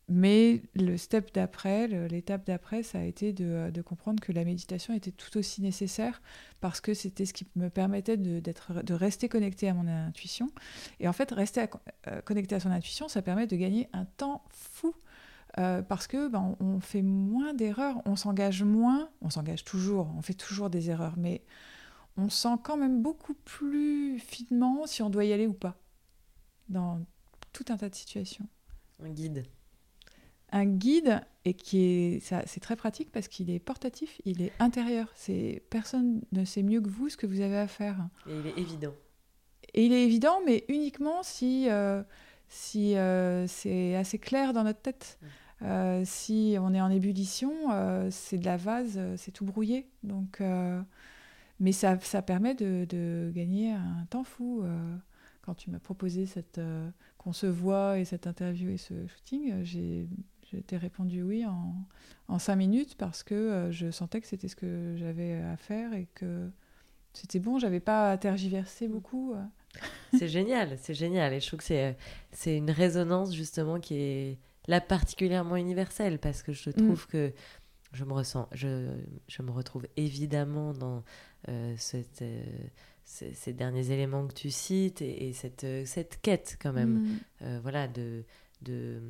Mais 0.10 0.62
le 0.74 0.95
step 0.95 1.34
d'après, 1.34 1.88
l'étape 2.08 2.45
d'après, 2.45 2.82
ça 2.82 2.99
a 2.99 3.03
été 3.03 3.34
de, 3.34 3.82
comprendre 3.82 4.22
que 4.22 4.32
la 4.32 4.45
méditation 4.45 4.93
était 4.93 5.12
tout 5.12 5.38
aussi 5.38 5.62
nécessaire 5.62 6.22
parce 6.62 6.80
que 6.80 6.93
c'était 6.93 7.26
ce 7.26 7.34
qui 7.34 7.45
me 7.58 7.70
permettait 7.70 8.16
de, 8.16 8.39
de 8.39 8.93
rester 8.93 9.28
connecté 9.28 9.68
à 9.68 9.74
mon 9.74 9.86
intuition. 9.86 10.49
Et 11.01 11.10
en 11.10 11.14
fait, 11.14 11.32
rester 11.32 11.66
euh, 12.08 12.22
connecté 12.22 12.55
à 12.55 12.62
son 12.62 12.72
intuition, 12.72 13.10
ça 13.10 13.22
permet 13.22 13.47
de 13.47 13.55
gagner 13.58 13.89
un 13.91 14.05
temps 14.05 14.43
fou. 14.49 14.95
Euh, 15.60 15.82
parce 15.82 16.08
que 16.08 16.28
ben, 16.28 16.55
on 16.60 16.80
fait 16.80 17.01
moins 17.01 17.53
d'erreurs, 17.53 18.01
on 18.05 18.16
s'engage 18.16 18.64
moins, 18.64 19.10
on 19.22 19.30
s'engage 19.30 19.64
toujours, 19.64 20.14
on 20.16 20.22
fait 20.22 20.36
toujours 20.36 20.70
des 20.70 20.91
erreurs, 20.91 21.16
mais 21.18 21.43
on 22.16 22.30
sent 22.30 22.58
quand 22.64 22.78
même 22.78 23.01
beaucoup 23.01 23.34
plus 23.34 24.20
finement 24.20 24.86
si 24.86 25.01
on 25.01 25.10
doit 25.10 25.26
y 25.26 25.34
aller 25.34 25.47
ou 25.47 25.53
pas 25.53 25.76
dans 26.70 27.01
tout 27.53 27.66
un 27.70 27.78
tas 27.78 27.89
de 27.89 27.95
situations. 27.95 28.47
Un 29.03 29.10
guide 29.10 29.45
un 30.51 30.65
guide 30.65 31.21
et 31.45 31.53
qui 31.53 31.79
est 31.79 32.19
c'est 32.45 32.59
très 32.59 32.75
pratique 32.75 33.11
parce 33.11 33.27
qu'il 33.27 33.49
est 33.49 33.59
portatif, 33.59 34.21
il 34.25 34.41
est 34.41 34.51
intérieur. 34.59 35.07
C'est 35.15 35.63
personne 35.69 36.21
ne 36.31 36.45
sait 36.45 36.63
mieux 36.63 36.81
que 36.81 36.89
vous 36.89 37.09
ce 37.09 37.17
que 37.17 37.27
vous 37.27 37.41
avez 37.41 37.57
à 37.57 37.67
faire. 37.67 38.07
Et 38.27 38.37
il 38.37 38.47
est 38.47 38.57
évident. 38.57 38.93
Et 39.73 39.85
il 39.85 39.93
est 39.93 40.03
évident, 40.03 40.39
mais 40.45 40.65
uniquement 40.67 41.23
si 41.23 41.69
euh, 41.69 42.03
si 42.49 42.95
c'est 43.47 43.95
assez 43.95 44.19
clair 44.19 44.53
dans 44.53 44.63
notre 44.63 44.81
tête. 44.81 45.19
si 46.05 46.57
on 46.59 46.73
est 46.73 46.81
en 46.81 46.89
ébullition, 46.89 47.51
c'est 48.09 48.37
de 48.37 48.45
la 48.45 48.57
vase, 48.57 48.99
c'est 49.17 49.31
tout 49.31 49.45
brouillé. 49.45 49.89
Donc, 50.03 50.41
mais 51.59 51.71
ça, 51.71 51.99
ça 51.99 52.21
permet 52.21 52.55
de, 52.55 52.85
de, 52.87 53.31
gagner 53.33 53.71
un 53.71 54.05
temps 54.09 54.23
fou. 54.23 54.63
quand 55.41 55.55
tu 55.55 55.69
m'as 55.71 55.79
proposé 55.79 56.25
cette, 56.25 56.61
qu'on 57.17 57.33
se 57.33 57.47
voit 57.47 57.99
et 57.99 58.05
cette 58.05 58.27
interview 58.27 58.69
et 58.69 58.77
ce 58.77 59.07
shooting, 59.07 59.63
j'ai 59.63 60.07
je 60.51 60.57
t'ai 60.57 60.77
répondu 60.77 61.23
oui 61.23 61.45
en, 61.45 61.75
en, 62.27 62.39
cinq 62.39 62.55
minutes 62.55 62.95
parce 62.97 63.23
que 63.23 63.35
euh, 63.35 63.71
je 63.71 63.91
sentais 63.91 64.21
que 64.21 64.27
c'était 64.27 64.47
ce 64.47 64.55
que 64.55 64.95
j'avais 64.97 65.41
à 65.41 65.57
faire 65.57 65.93
et 65.93 66.07
que 66.15 66.49
c'était 67.13 67.39
bon, 67.39 67.59
j'avais 67.59 67.79
pas 67.79 68.11
à 68.11 68.17
tergiverser 68.17 68.87
beaucoup. 68.87 69.33
Euh. 69.33 69.43
c'est 70.17 70.27
génial, 70.27 70.77
c'est 70.79 70.93
génial. 70.93 71.33
Et 71.33 71.39
je 71.39 71.47
trouve 71.47 71.59
que 71.59 71.65
c'est, 71.65 71.87
euh, 71.87 71.93
c'est 72.31 72.55
une 72.55 72.71
résonance 72.71 73.33
justement 73.33 73.79
qui 73.79 73.95
est 73.95 74.37
là 74.67 74.79
particulièrement 74.79 75.55
universelle 75.55 76.19
parce 76.19 76.43
que 76.43 76.53
je 76.53 76.69
mm. 76.69 76.73
trouve 76.73 77.07
que 77.07 77.33
je 77.93 78.03
me 78.03 78.13
ressens, 78.13 78.47
je, 78.53 78.89
je 79.27 79.41
me 79.41 79.51
retrouve 79.51 79.87
évidemment 79.95 80.73
dans 80.73 81.03
cette, 81.77 82.21
ces, 83.05 83.53
derniers 83.53 83.91
éléments 83.91 84.27
que 84.27 84.33
tu 84.33 84.51
cites 84.51 85.01
et, 85.01 85.31
cette, 85.31 85.65
cette 85.85 86.19
quête 86.21 86.57
quand 86.61 86.73
même, 86.73 87.17
mm. 87.39 87.59
voilà, 87.59 87.87
de 87.87 88.25
de 88.62 89.01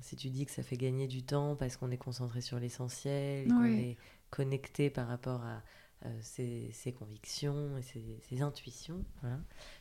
si 0.00 0.16
tu 0.16 0.28
dis 0.28 0.46
que 0.46 0.52
ça 0.52 0.62
fait 0.62 0.76
gagner 0.76 1.08
du 1.08 1.22
temps 1.22 1.56
parce 1.56 1.76
qu'on 1.76 1.90
est 1.90 1.98
concentré 1.98 2.40
sur 2.40 2.58
l'essentiel, 2.58 3.48
qu'on 3.48 3.64
est 3.64 3.96
connecté 4.30 4.90
par 4.90 5.08
rapport 5.08 5.42
à 5.42 5.62
euh, 6.06 6.18
ses, 6.20 6.92
convictions 6.92 7.78
et 7.78 7.82
ses, 8.28 8.42
intuitions. 8.42 9.02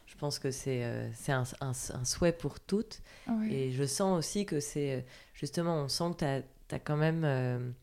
Je 0.05 0.15
pense 0.15 0.39
que 0.39 0.51
c'est 0.51 0.85
euh, 0.85 1.09
un, 1.27 1.43
un, 1.59 2.05
souhait 2.05 2.31
pour 2.31 2.61
toutes. 2.61 3.01
Et 3.49 3.71
je 3.71 3.83
sens 3.83 4.17
aussi 4.17 4.45
que 4.45 4.61
c'est 4.61 4.95
euh, 4.95 5.01
justement, 5.33 5.75
on 5.83 5.89
sent 5.89 6.11
que 6.17 6.41
tu 6.69 6.75
as, 6.75 6.79
quand 6.79 6.95
même 6.95 7.73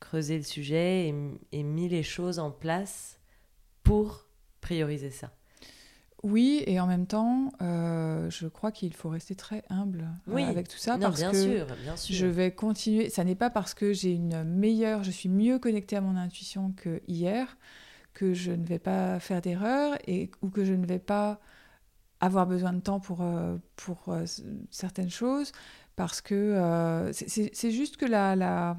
creusé 0.00 0.38
le 0.38 0.44
sujet 0.44 1.08
et, 1.08 1.14
et, 1.52 1.62
mis 1.62 1.88
les 1.90 2.02
choses 2.02 2.38
en 2.38 2.50
place 2.50 3.18
pour 3.82 4.26
prioriser 4.62 5.10
ça. 5.10 5.30
Oui, 6.24 6.64
et 6.66 6.80
en 6.80 6.86
même 6.86 7.06
temps, 7.06 7.52
euh, 7.60 8.30
je 8.30 8.46
crois 8.48 8.72
qu'il 8.72 8.94
faut 8.94 9.10
rester 9.10 9.34
très 9.34 9.62
humble 9.68 10.08
euh, 10.30 10.38
avec 10.38 10.68
tout 10.68 10.78
ça 10.78 10.96
parce 10.96 11.20
bien 11.20 11.30
que 11.30 11.36
sûr, 11.36 11.66
bien 11.82 11.96
sûr. 11.96 12.16
je 12.16 12.24
vais 12.24 12.50
continuer. 12.50 13.10
Ça 13.10 13.24
n'est 13.24 13.34
pas 13.34 13.50
parce 13.50 13.74
que 13.74 13.92
j'ai 13.92 14.12
une 14.12 14.42
meilleure, 14.42 15.04
je 15.04 15.10
suis 15.10 15.28
mieux 15.28 15.58
connectée 15.58 15.96
à 15.96 16.00
mon 16.00 16.16
intuition 16.16 16.72
que 16.76 17.02
hier 17.08 17.58
que 18.14 18.32
je 18.32 18.52
ne 18.52 18.64
vais 18.64 18.78
pas 18.78 19.20
faire 19.20 19.42
d'erreur 19.42 19.98
et 20.06 20.30
ou 20.40 20.48
que 20.48 20.64
je 20.64 20.72
ne 20.72 20.86
vais 20.86 20.98
pas 20.98 21.40
avoir 22.20 22.46
besoin 22.46 22.72
de 22.72 22.80
temps 22.80 23.00
pour 23.00 23.20
euh, 23.20 23.58
pour 23.76 24.16
certaines 24.70 25.10
choses 25.10 25.52
parce 25.94 26.22
que 26.22 27.10
c'est 27.12 27.70
juste 27.70 27.98
que 27.98 28.06
la, 28.06 28.34
la, 28.34 28.78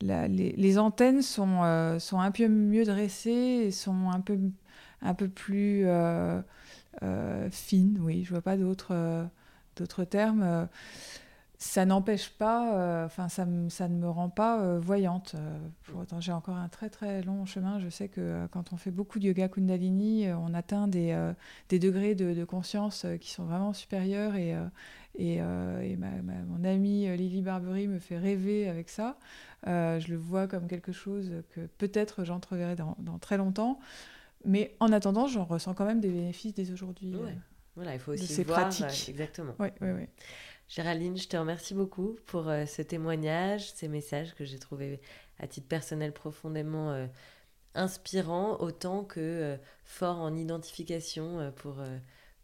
les, 0.00 0.28
les, 0.28 0.78
antennes 0.78 1.22
sont 1.22 1.98
sont 2.00 2.18
un 2.18 2.32
peu 2.32 2.48
mieux 2.48 2.84
dressées 2.84 3.62
et 3.66 3.70
sont 3.70 4.10
un 4.10 4.20
peu 4.20 4.40
un 5.04 5.14
peu 5.14 5.28
plus 5.28 5.82
euh, 5.86 6.40
fine, 7.50 7.98
oui, 8.00 8.24
je 8.24 8.30
vois 8.30 8.42
pas 8.42 8.56
d'autres 8.56 8.92
euh, 8.92 9.24
d'autres 9.76 10.04
termes. 10.04 10.42
Euh, 10.42 10.66
ça 11.56 11.86
n'empêche 11.86 12.30
pas, 12.30 13.04
enfin 13.06 13.28
ça, 13.30 13.46
ça, 13.70 13.88
ne 13.88 13.96
me 13.96 14.10
rend 14.10 14.28
pas 14.28 14.76
voyante. 14.78 15.34
pour 15.84 16.00
autant, 16.00 16.20
j'ai 16.20 16.32
encore 16.32 16.56
un 16.56 16.68
très 16.68 16.90
très 16.90 17.22
long 17.22 17.46
chemin. 17.46 17.78
Je 17.78 17.88
sais 17.88 18.08
que 18.08 18.46
quand 18.50 18.74
on 18.74 18.76
fait 18.76 18.90
beaucoup 18.90 19.18
de 19.18 19.28
yoga 19.28 19.48
Kundalini, 19.48 20.26
on 20.32 20.52
atteint 20.52 20.88
des, 20.88 21.16
des 21.70 21.78
degrés 21.78 22.14
de, 22.14 22.44
conscience 22.44 23.06
qui 23.20 23.30
sont 23.30 23.44
vraiment 23.44 23.72
supérieurs 23.72 24.34
et, 24.34 24.54
et, 25.14 25.36
et 25.36 25.96
mon 25.96 26.64
amie 26.64 27.16
Lily 27.16 27.40
Barbery 27.40 27.86
me 27.86 28.00
fait 28.00 28.18
rêver 28.18 28.68
avec 28.68 28.90
ça. 28.90 29.16
je 29.64 30.06
le 30.10 30.16
vois 30.16 30.46
comme 30.48 30.66
quelque 30.66 30.92
chose 30.92 31.32
que 31.54 31.60
peut-être 31.78 32.24
j'entreverrai 32.24 32.76
dans, 32.76 32.96
dans, 32.98 33.18
très 33.18 33.38
longtemps. 33.38 33.78
Mais 34.44 34.76
en 34.80 34.92
attendant, 34.92 35.26
j'en 35.26 35.44
ressens 35.44 35.74
quand 35.74 35.84
même 35.84 36.00
des 36.00 36.10
bénéfices 36.10 36.54
dès 36.54 36.70
aujourd'hui. 36.70 37.14
Euh, 37.14 37.30
voilà, 37.76 37.94
il 37.94 38.00
faut 38.00 38.12
aussi 38.12 38.36
de 38.36 38.46
voir, 38.46 38.60
pratiques. 38.60 39.08
exactement. 39.08 39.54
Oui, 39.58 39.68
oui, 39.80 39.90
oui. 39.90 40.06
Géraldine, 40.68 41.16
je 41.16 41.28
te 41.28 41.36
remercie 41.36 41.74
beaucoup 41.74 42.16
pour 42.26 42.48
euh, 42.48 42.66
ce 42.66 42.82
témoignage, 42.82 43.72
ces 43.72 43.88
messages 43.88 44.34
que 44.34 44.44
j'ai 44.44 44.58
trouvés 44.58 45.00
à 45.38 45.46
titre 45.46 45.66
personnel 45.68 46.12
profondément 46.12 46.90
euh, 46.90 47.06
inspirants, 47.74 48.60
autant 48.60 49.04
que 49.04 49.58
forts 49.84 50.20
en 50.20 50.34
identification 50.36 51.52
pour, 51.56 51.76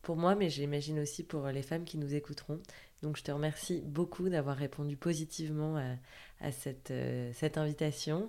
pour 0.03 0.17
moi, 0.17 0.35
mais 0.35 0.51
j'imagine 0.51 0.99
aussi 0.99 1.23
pour 1.23 1.47
les 1.47 1.63
femmes 1.63 1.85
qui 1.85 1.99
nous 1.99 2.15
écouteront. 2.15 2.61
Donc 3.03 3.17
je 3.17 3.23
te 3.23 3.31
remercie 3.31 3.81
beaucoup 3.81 4.29
d'avoir 4.29 4.57
répondu 4.57 4.97
positivement 4.97 5.77
à, 5.77 5.95
à 6.41 6.51
cette, 6.51 6.93
cette 7.33 7.59
invitation. 7.59 8.29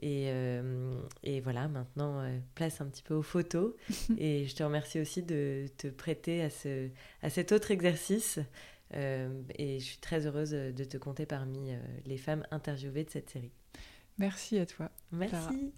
Et, 0.00 0.26
euh, 0.28 0.94
et, 1.22 1.40
voilà, 1.40 1.68
maintenant, 1.68 2.20
euh, 2.20 2.38
place 2.54 2.80
un 2.80 2.86
petit 2.86 3.02
peu 3.02 3.14
aux 3.14 3.22
photos. 3.22 3.74
et 4.18 4.46
je 4.46 4.54
te 4.54 4.62
remercie 4.62 5.00
aussi 5.00 5.22
de 5.22 5.66
te 5.76 5.88
prêter 5.88 6.42
à, 6.42 6.50
ce, 6.50 6.88
à 7.22 7.30
cet 7.30 7.52
autre 7.52 7.70
exercice. 7.70 8.38
Euh, 8.94 9.42
et 9.56 9.78
je 9.78 9.84
suis 9.84 9.98
très 9.98 10.26
heureuse 10.26 10.50
de 10.50 10.84
te 10.84 10.96
compter 10.96 11.26
parmi 11.26 11.72
les 12.06 12.16
femmes 12.16 12.44
interviewées 12.50 13.04
de 13.04 13.10
cette 13.10 13.30
série. 13.30 13.52
Merci 14.18 14.58
à 14.58 14.66
toi. 14.66 14.90
Merci. 15.12 15.72